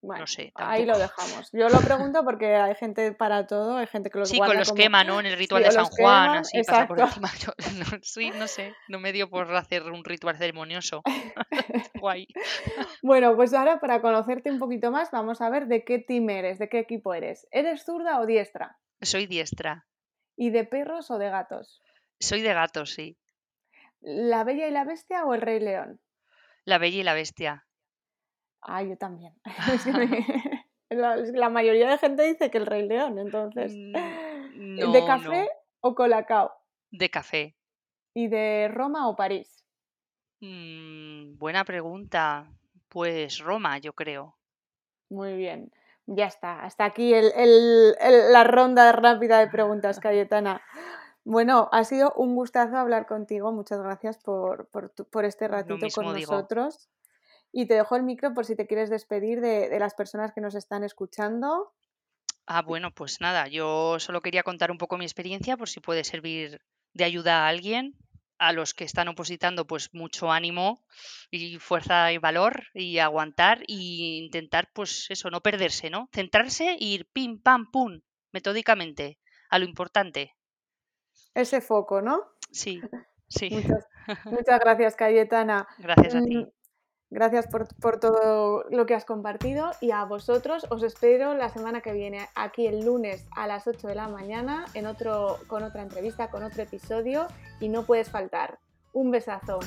No 0.02 0.26
sé, 0.26 0.52
ahí 0.54 0.84
lo 0.84 0.96
dejamos. 0.98 1.50
Yo 1.52 1.68
lo 1.68 1.80
pregunto 1.80 2.22
porque 2.24 2.54
hay 2.54 2.74
gente 2.76 3.12
para 3.12 3.46
todo, 3.46 3.76
hay 3.76 3.86
gente 3.86 4.10
que 4.10 4.18
los 4.18 4.28
Sí, 4.28 4.38
con 4.38 4.56
los 4.56 4.68
como... 4.68 4.82
quema, 4.82 5.04
¿no? 5.04 5.20
En 5.20 5.26
el 5.26 5.36
ritual 5.36 5.62
Sí, 5.62 5.68
de 5.68 5.72
San 5.72 5.86
Juan, 5.86 6.24
queman, 6.24 6.38
así 6.38 6.58
pasa 6.62 6.86
por 6.86 7.00
exacto. 7.00 7.20
encima. 7.20 7.30
Yo, 7.38 7.52
no, 7.96 7.98
sí, 8.02 8.30
no 8.30 8.46
sé, 8.46 8.74
no 8.88 9.00
me 9.00 9.12
dio 9.12 9.28
por 9.28 9.52
hacer 9.56 9.82
un 9.84 10.04
ritual 10.04 10.36
ceremonioso. 10.36 11.02
Guay. 12.00 12.28
Bueno, 13.02 13.34
pues 13.36 13.52
ahora 13.54 13.80
para 13.80 14.00
conocerte 14.00 14.50
un 14.50 14.58
poquito 14.58 14.90
más, 14.90 15.10
vamos 15.10 15.40
a 15.40 15.50
ver 15.50 15.66
de 15.66 15.84
qué 15.84 15.98
team 15.98 16.28
eres, 16.30 16.58
de 16.58 16.68
qué 16.68 16.78
equipo 16.78 17.14
eres. 17.14 17.46
¿Eres 17.50 17.84
zurda 17.84 18.20
o 18.20 18.26
diestra? 18.26 18.78
Soy 19.00 19.26
diestra. 19.26 19.86
¿Y 20.36 20.50
de 20.50 20.64
perros 20.64 21.10
o 21.10 21.18
de 21.18 21.30
gatos? 21.30 21.82
Soy 22.20 22.42
de 22.42 22.52
gatos, 22.52 22.92
sí. 22.92 23.18
¿La 24.00 24.44
Bella 24.44 24.68
y 24.68 24.70
la 24.70 24.84
Bestia 24.84 25.24
o 25.24 25.34
el 25.34 25.40
Rey 25.40 25.58
León? 25.58 26.00
La 26.64 26.78
bella 26.78 26.98
y 26.98 27.02
la 27.02 27.14
bestia. 27.14 27.65
Ah, 28.62 28.82
yo 28.82 28.96
también. 28.96 29.34
La, 30.88 31.16
la 31.16 31.48
mayoría 31.50 31.88
de 31.90 31.98
gente 31.98 32.22
dice 32.22 32.48
que 32.50 32.58
el 32.58 32.66
Rey 32.66 32.86
León, 32.86 33.18
entonces. 33.18 33.72
Mm, 33.74 34.92
¿De 34.92 35.04
café 35.04 35.42
no. 35.42 35.48
o 35.80 35.94
colacao? 35.96 36.52
De 36.92 37.10
café. 37.10 37.56
¿Y 38.14 38.28
de 38.28 38.68
Roma 38.72 39.08
o 39.08 39.16
París? 39.16 39.64
Mm, 40.40 41.38
buena 41.38 41.64
pregunta. 41.64 42.48
Pues 42.88 43.38
Roma, 43.40 43.78
yo 43.78 43.94
creo. 43.94 44.36
Muy 45.10 45.36
bien. 45.36 45.72
Ya 46.06 46.26
está. 46.26 46.60
Hasta 46.62 46.84
aquí 46.84 47.12
el- 47.12 47.32
el- 47.34 47.96
el- 48.00 48.32
la 48.32 48.44
ronda 48.44 48.92
rápida 48.92 49.40
de 49.40 49.48
preguntas, 49.48 49.98
Cayetana. 49.98 50.62
Bueno, 51.24 51.68
ha 51.72 51.82
sido 51.82 52.12
un 52.16 52.36
gustazo 52.36 52.76
hablar 52.76 53.06
contigo. 53.06 53.50
Muchas 53.50 53.80
gracias 53.82 54.18
por, 54.18 54.68
por, 54.68 54.88
tu- 54.90 55.04
por 55.04 55.24
este 55.24 55.48
ratito 55.48 55.88
con 55.94 56.14
digo. 56.14 56.32
nosotros. 56.32 56.88
Y 57.56 57.66
te 57.66 57.74
dejo 57.74 57.96
el 57.96 58.04
micro 58.04 58.34
por 58.34 58.44
si 58.46 58.54
te 58.54 58.68
quieres 58.68 58.88
despedir 58.88 59.40
de, 59.40 59.68
de 59.68 59.78
las 59.80 59.94
personas 59.94 60.32
que 60.32 60.40
nos 60.40 60.54
están 60.54 60.84
escuchando. 60.84 61.72
Ah, 62.46 62.62
bueno, 62.62 62.92
pues 62.92 63.20
nada, 63.20 63.48
yo 63.48 63.98
solo 63.98 64.20
quería 64.20 64.42
contar 64.42 64.70
un 64.70 64.78
poco 64.78 64.98
mi 64.98 65.04
experiencia 65.04 65.56
por 65.56 65.68
si 65.68 65.80
puede 65.80 66.04
servir 66.04 66.60
de 66.92 67.04
ayuda 67.04 67.44
a 67.44 67.48
alguien. 67.48 67.94
A 68.38 68.52
los 68.52 68.74
que 68.74 68.84
están 68.84 69.08
opositando, 69.08 69.66
pues 69.66 69.94
mucho 69.94 70.30
ánimo 70.30 70.84
y 71.30 71.58
fuerza 71.58 72.12
y 72.12 72.18
valor 72.18 72.64
y 72.74 72.98
aguantar 72.98 73.62
y 73.66 74.18
intentar, 74.26 74.68
pues 74.74 75.06
eso, 75.08 75.30
no 75.30 75.40
perderse, 75.40 75.88
¿no? 75.88 76.10
Centrarse 76.12 76.72
e 76.72 76.84
ir 76.84 77.06
pim, 77.14 77.40
pam, 77.40 77.70
pum, 77.72 78.00
metódicamente, 78.32 79.18
a 79.48 79.58
lo 79.58 79.64
importante. 79.64 80.34
Ese 81.34 81.60
foco, 81.60 82.02
¿no? 82.02 82.16
Sí, 82.50 82.82
sí. 83.28 83.50
Muchas, 83.50 83.86
muchas 84.30 84.60
gracias, 84.60 84.96
Cayetana. 84.96 85.66
Gracias 85.78 86.14
a 86.14 86.22
Mm, 86.22 86.22
ti. 86.22 86.52
Gracias 87.10 87.46
por, 87.46 87.68
por, 87.76 88.00
todo 88.00 88.64
lo 88.70 88.84
que 88.84 88.94
has 88.94 89.04
compartido 89.04 89.70
y 89.80 89.92
a 89.92 90.04
vosotros 90.04 90.66
os 90.70 90.82
espero 90.82 91.34
la 91.34 91.48
semana 91.48 91.80
que 91.80 91.92
viene 91.92 92.28
aquí 92.34 92.66
el 92.66 92.84
lunes 92.84 93.28
a 93.36 93.46
las 93.46 93.66
8 93.68 93.86
de 93.86 93.94
la 93.94 94.08
mañana 94.08 94.66
en 94.74 94.86
otro, 94.86 95.38
con 95.46 95.62
otra 95.62 95.82
entrevista, 95.82 96.30
con 96.30 96.42
otro 96.42 96.62
episodio 96.62 97.28
y 97.60 97.68
no 97.68 97.84
puedes 97.84 98.10
faltar. 98.10 98.58
Un 98.92 99.10
besazo. 99.10 99.60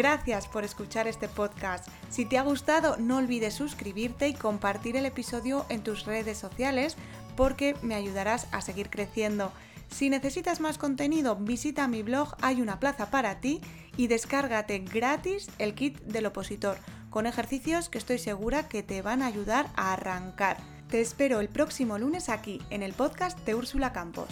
Gracias 0.00 0.48
por 0.48 0.64
escuchar 0.64 1.06
este 1.08 1.28
podcast. 1.28 1.86
Si 2.08 2.24
te 2.24 2.38
ha 2.38 2.42
gustado, 2.42 2.96
no 2.96 3.18
olvides 3.18 3.52
suscribirte 3.52 4.28
y 4.28 4.32
compartir 4.32 4.96
el 4.96 5.04
episodio 5.04 5.66
en 5.68 5.82
tus 5.82 6.06
redes 6.06 6.38
sociales 6.38 6.96
porque 7.36 7.76
me 7.82 7.94
ayudarás 7.94 8.46
a 8.50 8.62
seguir 8.62 8.88
creciendo. 8.88 9.52
Si 9.90 10.08
necesitas 10.08 10.58
más 10.58 10.78
contenido, 10.78 11.36
visita 11.36 11.86
mi 11.86 12.02
blog 12.02 12.34
Hay 12.40 12.62
una 12.62 12.80
plaza 12.80 13.10
para 13.10 13.40
ti 13.40 13.60
y 13.98 14.06
descárgate 14.06 14.78
gratis 14.78 15.50
el 15.58 15.74
kit 15.74 16.00
del 16.00 16.24
opositor 16.24 16.78
con 17.10 17.26
ejercicios 17.26 17.90
que 17.90 17.98
estoy 17.98 18.18
segura 18.18 18.68
que 18.68 18.82
te 18.82 19.02
van 19.02 19.20
a 19.20 19.26
ayudar 19.26 19.68
a 19.76 19.92
arrancar. 19.92 20.56
Te 20.88 21.02
espero 21.02 21.40
el 21.40 21.50
próximo 21.50 21.98
lunes 21.98 22.30
aquí 22.30 22.62
en 22.70 22.82
el 22.82 22.94
podcast 22.94 23.38
de 23.40 23.54
Úrsula 23.54 23.92
Campos. 23.92 24.30